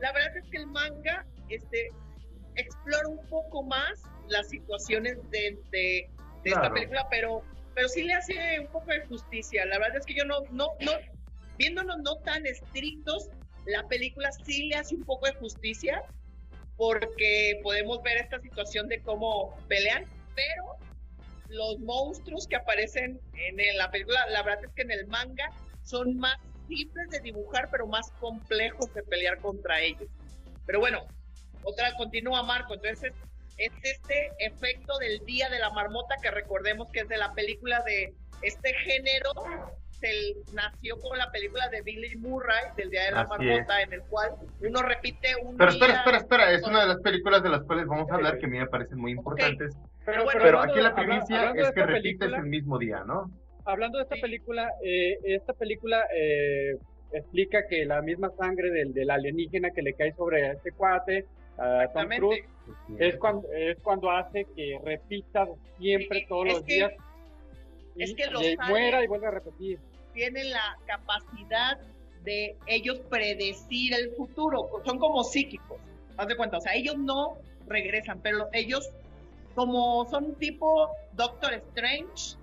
la 0.00 0.12
verdad 0.12 0.36
es 0.36 0.44
que 0.50 0.58
el 0.58 0.66
manga 0.66 1.24
este, 1.48 1.90
explora 2.56 3.08
un 3.08 3.24
poco 3.28 3.62
más 3.62 4.02
las 4.28 4.48
situaciones 4.48 5.18
de, 5.30 5.56
de, 5.70 6.10
de 6.42 6.50
esta 6.50 6.68
película, 6.72 7.06
pero, 7.10 7.42
pero 7.74 7.88
sí 7.88 8.02
le 8.02 8.14
hace 8.14 8.58
un 8.60 8.66
poco 8.66 8.90
de 8.90 9.06
justicia. 9.06 9.64
La 9.66 9.78
verdad 9.78 9.98
es 9.98 10.06
que 10.06 10.14
yo 10.14 10.24
no, 10.24 10.40
no, 10.50 10.70
no, 10.80 10.92
viéndonos 11.58 11.98
no 11.98 12.16
tan 12.16 12.44
estrictos, 12.44 13.28
la 13.66 13.86
película 13.86 14.30
sí 14.32 14.66
le 14.66 14.76
hace 14.76 14.96
un 14.96 15.04
poco 15.04 15.26
de 15.26 15.34
justicia 15.34 16.02
porque 16.76 17.60
podemos 17.62 18.02
ver 18.02 18.18
esta 18.18 18.40
situación 18.40 18.88
de 18.88 19.00
cómo 19.00 19.56
pelean, 19.68 20.04
pero 20.34 20.76
los 21.48 21.78
monstruos 21.78 22.48
que 22.48 22.56
aparecen 22.56 23.20
en 23.34 23.78
la 23.78 23.90
película, 23.92 24.26
la 24.30 24.42
verdad 24.42 24.64
es 24.64 24.72
que 24.72 24.82
en 24.82 24.90
el 24.90 25.06
manga 25.06 25.50
son 25.82 26.16
más 26.16 26.36
simples 26.66 27.10
de 27.10 27.20
dibujar, 27.20 27.68
pero 27.70 27.86
más 27.86 28.10
complejos 28.20 28.92
de 28.94 29.02
pelear 29.02 29.38
contra 29.38 29.80
ellos. 29.80 30.08
Pero 30.66 30.80
bueno, 30.80 31.06
otra 31.62 31.94
continúa 31.96 32.42
Marco, 32.42 32.74
entonces 32.74 33.12
es 33.58 33.72
este 33.82 34.32
efecto 34.38 34.98
del 34.98 35.24
Día 35.24 35.48
de 35.48 35.58
la 35.58 35.70
Marmota 35.70 36.16
que 36.22 36.30
recordemos 36.30 36.88
que 36.92 37.00
es 37.00 37.08
de 37.08 37.16
la 37.16 37.32
película 37.32 37.82
de 37.84 38.14
este 38.42 38.74
género 38.74 39.32
se 40.00 40.36
nació 40.52 40.98
con 41.00 41.16
la 41.16 41.30
película 41.30 41.68
de 41.68 41.80
Billy 41.80 42.16
Murray 42.16 42.64
del 42.76 42.90
Día 42.90 43.04
de 43.04 43.12
la 43.12 43.26
Marmota 43.26 43.80
en 43.80 43.92
el 43.94 44.02
cual 44.02 44.32
uno 44.60 44.82
repite 44.82 45.34
un 45.42 45.56
Pero 45.56 45.70
espera, 45.70 45.94
espera, 45.94 46.18
espera, 46.18 46.52
es 46.52 46.62
una 46.64 46.82
de 46.82 46.88
las 46.88 47.00
películas 47.00 47.42
de 47.42 47.48
las 47.48 47.62
cuales 47.62 47.86
vamos 47.86 48.10
a 48.10 48.14
hablar 48.14 48.38
que 48.38 48.46
a 48.46 48.48
mí 48.48 48.58
me 48.58 48.66
parecen 48.66 48.98
muy 48.98 49.12
importantes. 49.12 49.74
Pero, 50.04 50.24
bueno, 50.24 50.40
pero 50.42 50.60
aquí 50.60 50.80
la 50.80 50.94
primicia 50.94 51.52
es 51.52 51.70
que 51.72 51.82
repites 51.82 52.32
el 52.32 52.44
mismo 52.44 52.78
día, 52.78 53.04
¿no? 53.04 53.30
Hablando 53.66 53.98
de 53.98 54.04
esta 54.04 54.16
película, 54.16 54.72
eh, 54.82 55.18
esta 55.24 55.52
película 55.52 56.06
eh, 56.16 56.76
explica 57.12 57.66
que 57.68 57.84
la 57.84 58.00
misma 58.00 58.30
sangre 58.38 58.70
del, 58.70 58.94
del 58.94 59.10
alienígena 59.10 59.70
que 59.70 59.82
le 59.82 59.92
cae 59.92 60.12
sobre 60.12 60.52
este 60.52 60.72
cuate, 60.72 61.26
a 61.58 61.88
Tom 61.92 62.08
Cruise, 62.08 62.44
es 62.98 63.16
cuando, 63.16 63.50
es 63.52 63.78
cuando 63.80 64.10
hace 64.10 64.46
que 64.54 64.78
repita 64.84 65.46
siempre 65.78 66.26
todos 66.28 66.46
los 66.46 66.66
días. 66.66 66.92
es 67.96 68.14
que 68.14 68.26
los 68.26 68.42
muera 68.68 69.02
y 69.02 69.06
vuelve 69.06 69.26
a 69.26 69.30
repetir. 69.30 69.78
Tienen 70.12 70.50
la 70.50 70.76
capacidad 70.86 71.78
de 72.24 72.56
ellos 72.66 73.00
predecir 73.08 73.94
el 73.94 74.10
futuro, 74.12 74.68
son 74.84 74.98
como 74.98 75.22
psíquicos, 75.22 75.78
haz 76.16 76.26
de 76.26 76.36
cuenta, 76.36 76.58
o 76.58 76.60
sea, 76.60 76.74
ellos 76.74 76.98
no 76.98 77.38
regresan, 77.66 78.20
pero 78.20 78.48
ellos 78.52 78.90
como 79.54 80.04
son 80.06 80.34
tipo 80.34 80.90
Doctor 81.12 81.54
Strange, 81.54 82.36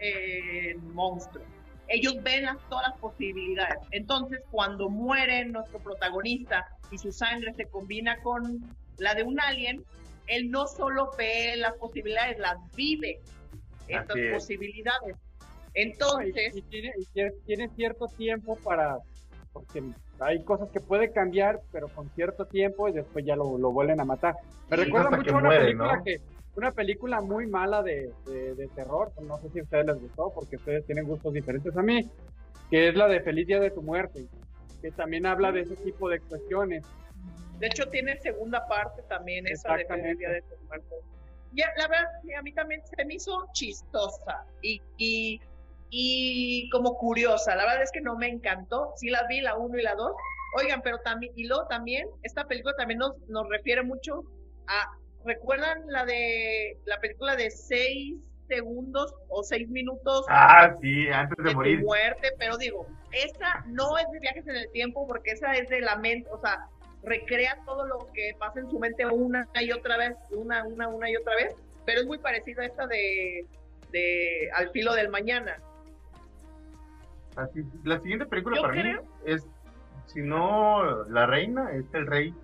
eh, 0.00 0.76
monstruo. 0.92 1.44
Ellos 1.88 2.16
ven 2.22 2.46
todas 2.68 2.88
las 2.88 2.98
posibilidades. 2.98 3.78
Entonces, 3.90 4.40
cuando 4.50 4.88
muere 4.88 5.44
nuestro 5.44 5.78
protagonista 5.80 6.66
y 6.90 6.98
su 6.98 7.12
sangre 7.12 7.52
se 7.54 7.66
combina 7.66 8.20
con 8.22 8.60
la 8.98 9.14
de 9.14 9.22
un 9.22 9.38
alien, 9.40 9.84
él 10.26 10.50
no 10.50 10.66
solo 10.66 11.10
ve 11.18 11.56
las 11.56 11.74
posibilidades, 11.74 12.38
las 12.38 12.56
vive 12.74 13.20
estas 13.88 14.16
posibilidades. 14.32 15.16
Entonces... 15.74 16.56
Y, 16.56 16.62
tiene, 16.62 17.68
cierto 17.76 18.06
tiempo 18.16 18.56
para... 18.56 18.98
Porque 19.52 19.82
hay 20.18 20.42
cosas 20.42 20.68
que 20.70 20.80
puede 20.80 21.12
cambiar, 21.12 21.60
pero 21.70 21.88
con 21.88 22.10
cierto 22.10 22.46
tiempo 22.46 22.88
y 22.88 22.92
después 22.92 23.24
ya 23.24 23.36
lo, 23.36 23.44
vuelven 23.44 24.00
a 24.00 24.04
matar. 24.04 24.34
Me 24.68 24.76
recuerda 24.76 25.10
mucho 25.10 25.36
a 25.36 25.38
una 25.38 25.50
película 25.50 26.02
que 26.04 26.20
una 26.56 26.72
película 26.72 27.20
muy 27.20 27.46
mala 27.46 27.82
de, 27.82 28.12
terror, 28.74 29.12
no 29.22 29.38
sé 29.38 29.50
si 29.50 29.60
a 29.60 29.62
ustedes 29.62 29.86
les 29.86 30.00
gustó, 30.00 30.32
porque 30.34 30.56
ustedes 30.56 30.86
tienen 30.86 31.06
gustos 31.06 31.32
diferentes 31.32 31.76
a 31.76 31.82
mí, 31.82 32.08
que 32.70 32.88
es 32.88 32.94
la 32.94 33.08
de 33.08 33.20
Feliz 33.20 33.46
Día 33.46 33.60
de 33.60 33.70
tu 33.70 33.82
Muerte, 33.82 34.26
que 34.80 34.90
también 34.90 35.26
habla 35.26 35.52
de 35.52 35.62
ese 35.62 35.76
tipo 35.76 36.08
de 36.08 36.20
cuestiones. 36.20 36.84
De 37.58 37.66
hecho, 37.66 37.88
tiene 37.88 38.18
segunda 38.20 38.66
parte 38.68 39.02
también, 39.08 39.46
esa 39.46 39.76
de 39.76 39.84
Feliz 39.84 40.18
Día 40.18 40.30
de 40.30 40.42
tu 40.42 40.56
Muerte 40.66 40.94
ya, 41.54 41.72
la 41.76 41.88
verdad, 41.88 42.10
a 42.38 42.42
mí 42.42 42.52
también 42.52 42.82
se 42.84 43.04
me 43.04 43.14
hizo 43.14 43.48
chistosa 43.52 44.44
y, 44.60 44.82
y, 44.96 45.40
y, 45.90 46.68
como 46.70 46.96
curiosa. 46.96 47.54
La 47.54 47.64
verdad 47.64 47.82
es 47.82 47.92
que 47.92 48.00
no 48.00 48.16
me 48.16 48.28
encantó. 48.28 48.92
Sí 48.96 49.08
la 49.08 49.26
vi, 49.28 49.40
la 49.40 49.56
1 49.56 49.78
y 49.78 49.82
la 49.82 49.94
2. 49.94 50.12
Oigan, 50.58 50.82
pero 50.82 50.98
también, 50.98 51.32
y 51.36 51.46
luego 51.46 51.66
también, 51.66 52.08
esta 52.22 52.44
película 52.44 52.74
también 52.76 52.98
nos, 52.98 53.16
nos 53.28 53.48
refiere 53.48 53.82
mucho 53.82 54.22
a, 54.66 54.96
¿recuerdan 55.24 55.82
la 55.86 56.04
de, 56.04 56.78
la 56.84 57.00
película 57.00 57.36
de 57.36 57.50
6 57.50 58.16
segundos 58.48 59.14
o 59.28 59.42
6 59.42 59.68
minutos? 59.68 60.26
Ah, 60.28 60.74
sí, 60.80 61.08
antes 61.08 61.44
de, 61.44 61.54
morir. 61.54 61.82
muerte, 61.82 62.28
pero 62.38 62.56
digo, 62.56 62.86
esa 63.12 63.64
no 63.66 63.98
es 63.98 64.10
de 64.12 64.20
viajes 64.20 64.46
en 64.46 64.56
el 64.56 64.70
tiempo 64.70 65.06
porque 65.06 65.32
esa 65.32 65.52
es 65.54 65.68
de 65.68 65.80
la 65.80 65.96
mente, 65.96 66.28
o 66.30 66.40
sea, 66.40 66.68
recrea 67.02 67.58
todo 67.64 67.86
lo 67.86 68.08
que 68.12 68.34
pasa 68.38 68.60
en 68.60 68.70
su 68.70 68.78
mente 68.78 69.06
una 69.06 69.46
y 69.60 69.72
otra 69.72 69.96
vez, 69.96 70.16
una, 70.30 70.64
una, 70.64 70.88
una 70.88 71.10
y 71.10 71.16
otra 71.16 71.34
vez, 71.36 71.54
pero 71.84 72.00
es 72.00 72.06
muy 72.06 72.18
parecida 72.18 72.62
a 72.62 72.66
esta 72.66 72.86
de, 72.86 73.46
de 73.90 74.50
Al 74.54 74.70
filo 74.70 74.94
del 74.94 75.08
mañana. 75.08 75.56
Así, 77.36 77.64
la 77.82 77.98
siguiente 78.00 78.26
película 78.26 78.60
para 78.60 78.74
mí 78.74 78.96
es, 79.26 79.46
si 80.06 80.22
no 80.22 81.04
La 81.04 81.26
Reina, 81.26 81.72
es 81.72 81.84
el 81.92 82.06
rey 82.06 82.34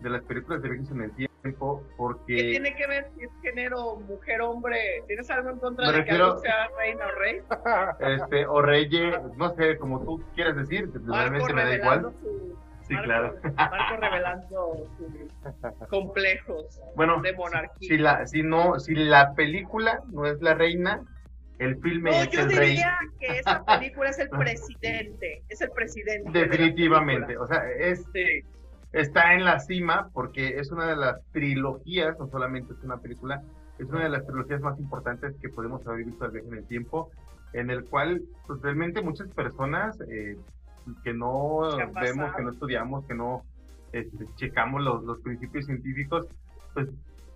de 0.00 0.10
las 0.10 0.22
películas 0.24 0.62
de 0.62 0.70
viajes 0.70 0.90
en 0.90 1.02
el 1.02 1.12
tiempo, 1.12 1.27
porque... 1.52 2.36
¿Qué 2.36 2.42
tiene 2.50 2.74
que 2.74 2.86
ver 2.86 3.10
si 3.14 3.24
es 3.24 3.30
género 3.42 3.96
mujer-hombre? 3.96 4.78
¿Tienes 5.06 5.30
algo 5.30 5.50
en 5.50 5.58
contra 5.58 5.92
de 5.92 6.04
que 6.04 6.10
algo 6.12 6.38
sea 6.38 6.68
reina 6.78 7.06
o 7.06 7.18
rey? 7.18 7.40
Este, 8.22 8.46
o 8.46 8.62
rey, 8.62 8.88
no 9.36 9.54
sé, 9.54 9.76
como 9.78 10.00
tú 10.04 10.22
quieres 10.34 10.56
decir, 10.56 10.90
realmente 11.06 11.52
me 11.52 11.64
da 11.64 11.74
igual. 11.74 12.12
Sí, 12.82 12.96
claro. 12.96 13.36
Marco 13.54 13.96
revelando 14.00 14.88
sus 14.98 15.88
complejos 15.88 16.80
de 17.22 17.32
monarquía. 17.34 17.88
Si 17.88 17.98
la, 17.98 18.26
si 18.26 18.42
no, 18.42 18.80
si 18.80 18.94
la 18.94 19.34
película 19.34 20.00
no 20.10 20.26
es 20.26 20.40
la 20.40 20.54
reina, 20.54 21.02
el 21.58 21.76
filme 21.80 22.10
no, 22.10 22.30
yo 22.30 22.46
diría 22.46 22.98
que 23.18 23.38
esa 23.38 23.64
película 23.64 24.10
es 24.10 24.18
el 24.18 24.28
presidente, 24.38 25.42
es 25.48 25.60
el 25.60 25.70
presidente. 25.70 26.30
Definitivamente, 26.30 27.36
o 27.36 27.46
sea, 27.46 27.62
es, 27.78 28.06
está 28.92 29.34
en 29.34 29.44
la 29.44 29.60
cima 29.60 30.08
porque 30.12 30.58
es 30.58 30.70
una 30.70 30.86
de 30.86 30.96
las 30.96 31.22
trilogías, 31.32 32.18
no 32.18 32.28
solamente 32.28 32.72
es 32.72 32.82
una 32.82 32.98
película, 32.98 33.42
es 33.78 33.88
una 33.88 34.04
de 34.04 34.10
las 34.10 34.26
trilogías 34.26 34.60
más 34.60 34.78
importantes 34.78 35.36
que 35.40 35.48
podemos 35.48 35.86
haber 35.86 36.04
visto 36.04 36.24
al 36.24 36.32
viaje 36.32 36.48
en 36.48 36.54
el 36.54 36.66
tiempo, 36.66 37.10
en 37.52 37.70
el 37.70 37.84
cual 37.84 38.22
pues, 38.46 38.60
realmente 38.62 39.02
muchas 39.02 39.28
personas 39.28 39.98
eh, 40.08 40.36
que 41.04 41.12
no 41.12 41.60
vemos, 42.00 42.34
que 42.34 42.42
no 42.42 42.50
estudiamos, 42.50 43.04
que 43.06 43.14
no 43.14 43.42
este, 43.92 44.26
checamos 44.36 44.82
los, 44.82 45.02
los 45.04 45.20
principios 45.20 45.66
científicos, 45.66 46.26
pues 46.74 46.88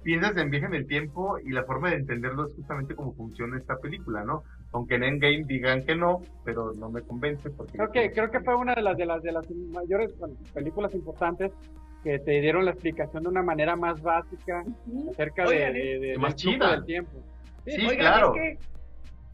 piensas 0.03 0.37
en 0.37 0.51
viaje 0.51 0.67
en 0.67 0.75
el 0.75 0.87
tiempo 0.87 1.39
y 1.39 1.51
la 1.51 1.65
forma 1.65 1.91
de 1.91 1.97
entenderlo 1.97 2.47
es 2.47 2.55
justamente 2.55 2.95
cómo 2.95 3.15
funciona 3.15 3.59
esta 3.59 3.77
película, 3.79 4.25
¿no? 4.25 4.43
Aunque 4.73 4.97
en 4.97 5.05
Endgame 5.05 5.45
digan 5.45 5.85
que 5.85 5.95
no, 5.95 6.23
pero 6.45 6.73
no 6.73 6.91
me 6.91 7.03
convence 7.03 7.51
porque... 7.51 7.73
Creo 7.73 7.91
que, 7.91 8.13
creo 8.13 8.31
que 8.31 8.41
fue 8.41 8.55
una 8.57 8.75
de 8.75 8.83
las, 8.83 8.97
de 8.97 9.07
las, 9.07 9.23
de 9.23 9.33
las 9.33 9.51
mayores 9.51 10.13
películas 10.53 10.95
importantes 10.95 11.53
que 12.03 12.19
te 12.19 12.41
dieron 12.41 12.65
la 12.65 12.73
explicación 12.73 13.23
de 13.23 13.29
una 13.29 13.43
manera 13.43 13.77
más 13.77 14.03
básica 14.03 14.65
acerca 15.11 15.49
de, 15.49 15.73
de, 15.73 15.99
de 15.99 16.19
más 16.19 16.37
del 16.37 16.85
tiempo. 16.85 17.13
Sí, 17.67 17.87
claro. 17.97 18.35
Es 18.35 18.59
que, 18.59 18.59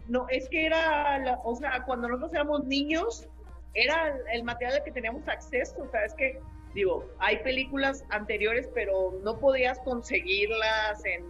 no, 0.08 0.26
es 0.28 0.48
que 0.48 0.66
era, 0.66 1.38
o 1.44 1.54
sea, 1.54 1.82
cuando 1.84 2.08
nosotros 2.08 2.34
éramos 2.34 2.64
niños, 2.64 3.28
era 3.74 4.14
el 4.32 4.42
material 4.44 4.76
al 4.76 4.84
que 4.84 4.90
teníamos 4.90 5.26
acceso, 5.28 5.82
o 5.82 5.88
sea, 5.88 6.04
es 6.04 6.14
que, 6.14 6.40
digo, 6.78 7.04
hay 7.18 7.38
películas 7.38 8.04
anteriores, 8.10 8.68
pero 8.74 9.18
no 9.22 9.38
podías 9.38 9.78
conseguirlas 9.80 11.04
en, 11.04 11.24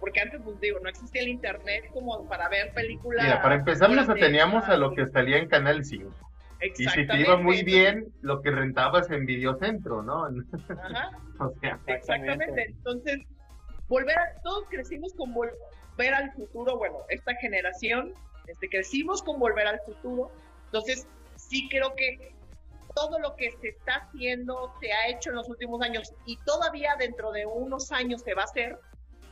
porque 0.00 0.20
antes, 0.20 0.40
pues 0.42 0.60
digo, 0.60 0.78
no 0.80 0.88
existía 0.88 1.22
el 1.22 1.28
internet 1.28 1.90
como 1.92 2.26
para 2.28 2.48
ver 2.48 2.72
películas. 2.72 3.24
Mira, 3.24 3.42
para 3.42 3.56
empezar 3.56 3.90
nos 3.90 4.08
ateníamos 4.08 4.64
a 4.68 4.76
lo 4.76 4.94
que 4.94 5.06
salía 5.08 5.38
en 5.38 5.48
Canal 5.48 5.84
5. 5.84 6.10
Y 6.78 6.88
si 6.88 7.06
te 7.06 7.20
iba 7.20 7.36
muy 7.36 7.62
bien, 7.62 8.06
lo 8.22 8.40
que 8.40 8.50
rentabas 8.50 9.10
en 9.10 9.26
Videocentro, 9.26 10.02
¿no? 10.02 10.26
Ajá. 10.82 11.10
o 11.38 11.52
sea, 11.60 11.78
exactamente. 11.86 12.66
Entonces, 12.68 13.18
volver 13.88 14.16
a, 14.16 14.40
todos 14.42 14.64
crecimos 14.70 15.12
con 15.14 15.34
volver 15.34 16.14
al 16.14 16.32
futuro, 16.32 16.78
bueno, 16.78 16.98
esta 17.10 17.34
generación, 17.34 18.14
este, 18.46 18.68
crecimos 18.68 19.22
con 19.22 19.38
volver 19.38 19.66
al 19.66 19.80
futuro. 19.80 20.30
Entonces, 20.66 21.06
sí 21.36 21.68
creo 21.68 21.94
que 21.96 22.33
todo 22.94 23.18
lo 23.18 23.34
que 23.36 23.50
se 23.60 23.68
está 23.68 23.96
haciendo, 23.96 24.72
se 24.80 24.92
ha 24.92 25.08
hecho 25.08 25.30
en 25.30 25.36
los 25.36 25.48
últimos 25.48 25.82
años 25.82 26.12
y 26.26 26.36
todavía 26.44 26.94
dentro 26.98 27.32
de 27.32 27.46
unos 27.46 27.90
años 27.92 28.22
se 28.22 28.34
va 28.34 28.42
a 28.42 28.46
hacer, 28.46 28.78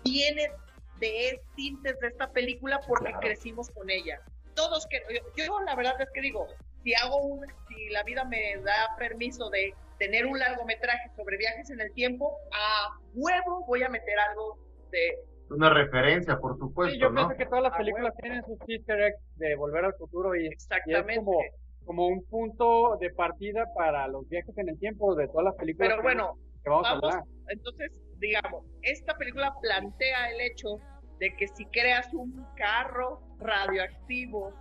viene 0.05 0.51
de 0.99 1.41
tintes 1.55 1.99
de 2.01 2.09
esta 2.09 2.31
película 2.31 2.81
porque 2.87 3.13
crecimos 3.21 3.71
con 3.71 3.89
ella. 3.91 4.21
Todos 4.55 4.87
que 4.89 5.01
yo, 5.37 5.61
la 5.61 5.75
verdad 5.75 5.95
es 6.01 6.09
que 6.13 6.21
digo, 6.21 6.47
si 6.83 6.95
hago 6.95 7.25
un, 7.25 7.47
si 7.69 7.89
la 7.91 8.03
vida 8.03 8.25
me 8.25 8.57
da 8.63 8.97
permiso 8.99 9.49
de 9.51 9.75
tener 9.99 10.27
un 10.27 10.39
largometraje 10.39 11.11
sobre 11.17 11.39
viajes 11.39 11.71
en 11.71 11.81
el 11.81 11.93
tiempo, 11.95 12.37
a 12.53 12.99
huevo 13.15 13.65
voy 13.67 13.83
a 13.83 13.89
meter 13.89 14.19
algo 14.19 14.59
de 14.91 15.17
una 15.51 15.69
referencia, 15.69 16.39
por 16.39 16.57
supuesto. 16.59 16.95
Sí, 16.95 17.01
yo 17.01 17.13
pienso 17.13 17.37
que 17.37 17.47
todas 17.47 17.65
las 17.65 17.77
películas 17.77 18.15
tienen 18.21 18.43
sus 18.45 18.59
easter 18.69 19.03
eggs 19.03 19.21
de 19.37 19.55
volver 19.57 19.85
al 19.85 19.95
futuro 19.95 20.35
y, 20.35 20.47
Exactamente. 20.47 21.13
es 21.13 21.19
como 21.19 21.39
como 21.85 22.07
un 22.07 22.25
punto 22.25 22.97
de 23.01 23.11
partida 23.11 23.67
para 23.77 24.09
los 24.09 24.29
viajes 24.29 24.57
en 24.59 24.69
el 24.69 24.79
tiempo 24.79 25.15
de 25.15 25.27
todas 25.29 25.47
las 25.47 25.55
películas 25.57 25.91
Pero 25.91 26.03
bueno, 26.03 26.39
que 26.63 26.71
vamos, 26.71 26.87
a 26.87 26.91
hablar. 26.93 27.23
Entonces, 27.49 28.01
digamos, 28.19 28.65
esta 28.83 29.15
película 29.17 29.53
plantea 29.61 30.31
el 30.31 30.41
hecho 30.41 30.77
de 31.19 31.35
que 31.37 31.49
si 31.49 31.65
creas 31.67 32.13
un 32.15 32.45
carro 32.57 33.21
radioactivo 33.39 34.53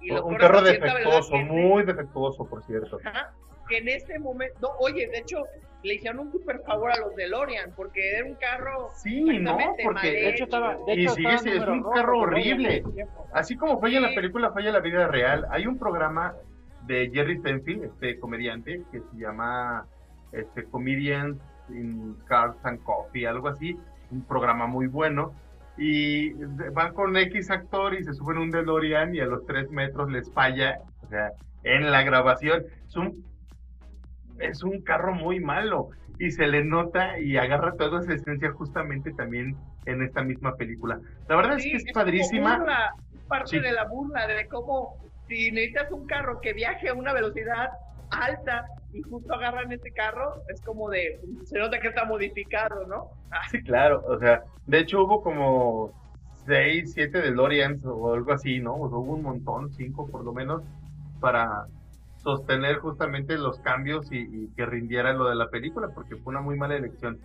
y 0.00 0.08
lo 0.08 0.24
un 0.24 0.36
carro 0.36 0.62
defectuoso, 0.62 1.32
velocidad, 1.32 1.44
muy 1.44 1.82
defectuoso, 1.84 2.48
por 2.48 2.64
cierto. 2.64 2.98
Ajá, 3.04 3.32
que 3.68 3.78
en 3.78 3.88
este 3.88 4.18
momento, 4.18 4.72
oye, 4.78 5.08
de 5.08 5.18
hecho, 5.18 5.44
le 5.82 5.94
hicieron 5.94 6.20
un 6.20 6.32
super 6.32 6.60
favor 6.60 6.90
a 6.90 6.98
los 6.98 7.14
DeLorean, 7.14 7.72
porque 7.76 8.00
era 8.16 8.26
un 8.26 8.34
carro 8.34 8.90
Sí, 8.94 9.22
no, 9.38 9.56
porque 9.82 10.10
De 10.10 10.30
hecho, 10.30 10.44
estaba. 10.44 10.76
De 10.86 10.94
Y 10.94 11.04
hecho, 11.04 11.14
sí, 11.14 11.22
estaba 11.22 11.38
sí, 11.38 11.50
es 11.50 11.58
un 11.60 11.82
rojo, 11.82 11.90
carro 11.90 12.12
no 12.14 12.22
horrible. 12.22 12.84
Así 13.32 13.56
como 13.56 13.80
falla 13.80 13.98
en 13.98 14.02
la 14.04 14.14
película, 14.14 14.52
falla 14.52 14.68
en 14.68 14.74
la 14.74 14.80
vida 14.80 15.06
real. 15.08 15.46
Hay 15.50 15.66
un 15.66 15.78
programa 15.78 16.34
de 16.88 17.10
Jerry 17.12 17.38
Seinfeld, 17.40 17.84
este 17.84 18.18
comediante, 18.18 18.82
que 18.90 19.00
se 19.00 19.16
llama 19.18 19.86
este, 20.32 20.64
Comedians 20.64 21.38
in 21.70 22.16
Cars 22.26 22.56
and 22.64 22.82
Coffee, 22.82 23.26
algo 23.28 23.48
así. 23.48 23.76
Un 24.10 24.22
programa 24.22 24.66
muy 24.66 24.86
bueno. 24.88 25.32
Y 25.76 26.32
van 26.72 26.92
con 26.94 27.16
X 27.16 27.50
actor 27.52 27.94
y 27.94 28.02
se 28.02 28.12
suben 28.14 28.38
un 28.38 28.50
DeLorean 28.50 29.14
y 29.14 29.20
a 29.20 29.26
los 29.26 29.46
tres 29.46 29.70
metros 29.70 30.10
les 30.10 30.32
falla. 30.32 30.78
O 31.04 31.08
sea, 31.08 31.30
en 31.62 31.90
la 31.92 32.02
grabación. 32.02 32.64
Es 32.88 32.96
un, 32.96 33.24
es 34.40 34.62
un 34.62 34.80
carro 34.82 35.14
muy 35.14 35.40
malo. 35.40 35.90
Y 36.18 36.32
se 36.32 36.48
le 36.48 36.64
nota 36.64 37.20
y 37.20 37.36
agarra 37.36 37.74
toda 37.76 38.00
esa 38.00 38.12
esencia 38.14 38.50
justamente 38.50 39.12
también 39.12 39.56
en 39.86 40.02
esta 40.02 40.22
misma 40.24 40.56
película. 40.56 40.98
La 41.28 41.36
verdad 41.36 41.58
Sí, 41.58 41.70
es 41.72 41.84
que 41.84 41.90
es 41.90 41.94
como 41.94 42.04
padrísima. 42.06 42.58
burla, 42.58 42.90
parte 43.28 43.50
Sí. 43.50 43.60
de 43.60 43.70
la 43.72 43.84
burla 43.84 44.26
de 44.26 44.48
cómo 44.48 44.96
si 45.28 45.50
necesitas 45.52 45.90
un 45.92 46.06
carro 46.06 46.40
que 46.40 46.52
viaje 46.52 46.88
a 46.88 46.94
una 46.94 47.12
velocidad 47.12 47.70
alta 48.10 48.66
y 48.92 49.02
justo 49.02 49.34
agarran 49.34 49.70
ese 49.70 49.92
carro, 49.92 50.42
es 50.48 50.60
como 50.62 50.88
de, 50.88 51.20
se 51.44 51.58
nota 51.58 51.78
que 51.78 51.88
está 51.88 52.04
modificado, 52.04 52.86
¿no? 52.86 53.10
Sí, 53.50 53.62
claro, 53.62 54.02
o 54.06 54.18
sea, 54.18 54.42
de 54.66 54.78
hecho 54.78 55.04
hubo 55.04 55.22
como 55.22 55.92
seis, 56.46 56.92
siete 56.94 57.20
DeLoreans 57.20 57.84
o 57.84 58.14
algo 58.14 58.32
así, 58.32 58.60
¿no? 58.60 58.74
O 58.76 58.88
sea, 58.88 58.98
hubo 58.98 59.14
un 59.14 59.22
montón, 59.22 59.70
cinco 59.72 60.08
por 60.08 60.24
lo 60.24 60.32
menos, 60.32 60.62
para 61.20 61.66
sostener 62.16 62.78
justamente 62.78 63.36
los 63.36 63.60
cambios 63.60 64.10
y, 64.10 64.20
y 64.20 64.48
que 64.56 64.64
rindiera 64.66 65.12
lo 65.12 65.28
de 65.28 65.34
la 65.34 65.50
película, 65.50 65.88
porque 65.94 66.16
fue 66.16 66.32
una 66.32 66.40
muy 66.40 66.56
mala 66.56 66.76
elección. 66.76 67.20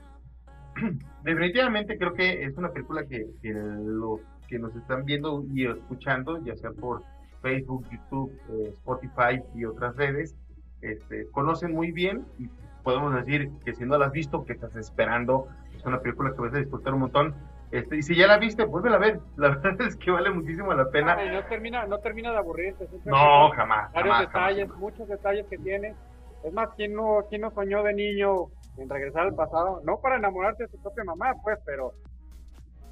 Definitivamente 1.24 1.98
creo 1.98 2.14
que 2.14 2.44
es 2.44 2.58
una 2.58 2.72
película 2.72 3.06
que, 3.06 3.26
que 3.42 3.54
los 3.54 4.20
que 4.48 4.60
nos 4.60 4.76
están 4.76 5.06
viendo 5.06 5.46
y 5.54 5.66
escuchando, 5.66 6.44
ya 6.44 6.56
sea 6.56 6.72
por 6.72 7.02
Facebook, 7.44 7.86
YouTube, 7.92 8.32
eh, 8.50 8.70
Spotify 8.70 9.44
y 9.54 9.66
otras 9.66 9.96
redes, 9.96 10.36
este, 10.82 11.30
conocen 11.30 11.72
muy 11.74 11.92
bien 11.92 12.26
y 12.40 12.48
podemos 12.84 13.14
decir 13.14 13.52
que 13.64 13.74
si 13.76 13.86
no 13.86 13.98
la 14.00 14.08
has 14.08 14.12
visto, 14.12 14.44
que 14.44 14.54
estás 14.54 14.76
esperando, 14.76 15.48
es 15.76 15.86
una 15.86 16.00
película 16.02 16.32
que 16.34 16.42
vas 16.42 16.54
a 16.56 16.58
disfrutar 16.58 16.94
un 16.96 17.02
montón. 17.02 17.36
Este, 17.72 17.98
y 17.98 18.02
si 18.04 18.16
ya 18.16 18.28
la 18.28 18.38
viste, 18.38 18.66
vuélvela 18.66 18.96
a 18.96 19.00
ver. 19.00 19.20
La 19.38 19.50
verdad 19.50 19.82
es 19.82 19.96
que 19.98 20.12
vale 20.12 20.30
muchísimo 20.32 20.74
la 20.74 20.90
pena. 20.90 21.16
Ay, 21.16 21.30
no 21.32 21.44
termina, 21.46 21.86
no 21.86 21.98
termina 22.00 22.32
de 22.32 22.38
aburrirse. 22.38 22.88
siempre 22.88 23.12
No, 23.12 23.50
jamás, 23.52 23.92
Varios 23.94 24.16
jamás, 24.16 24.32
jamás. 24.32 24.50
detalles, 24.56 24.76
muchos 24.80 25.08
detalles 25.08 25.46
que 25.50 25.58
tiene. 25.58 25.96
Es 26.44 26.54
más, 26.54 26.70
¿quién 26.76 26.94
no, 26.94 27.20
¿quién 27.30 27.42
no 27.42 27.52
soñó 27.52 27.82
de 27.84 27.94
niño 27.94 28.48
en 28.78 28.90
regresar 28.90 29.24
al 29.24 29.36
pasado? 29.36 29.82
No 29.86 30.00
para 30.02 30.18
enamorarse 30.18 30.64
de 30.64 30.70
su 30.70 30.80
propia 30.82 31.04
mamá, 31.04 31.34
pues, 31.44 31.58
pero. 31.66 31.94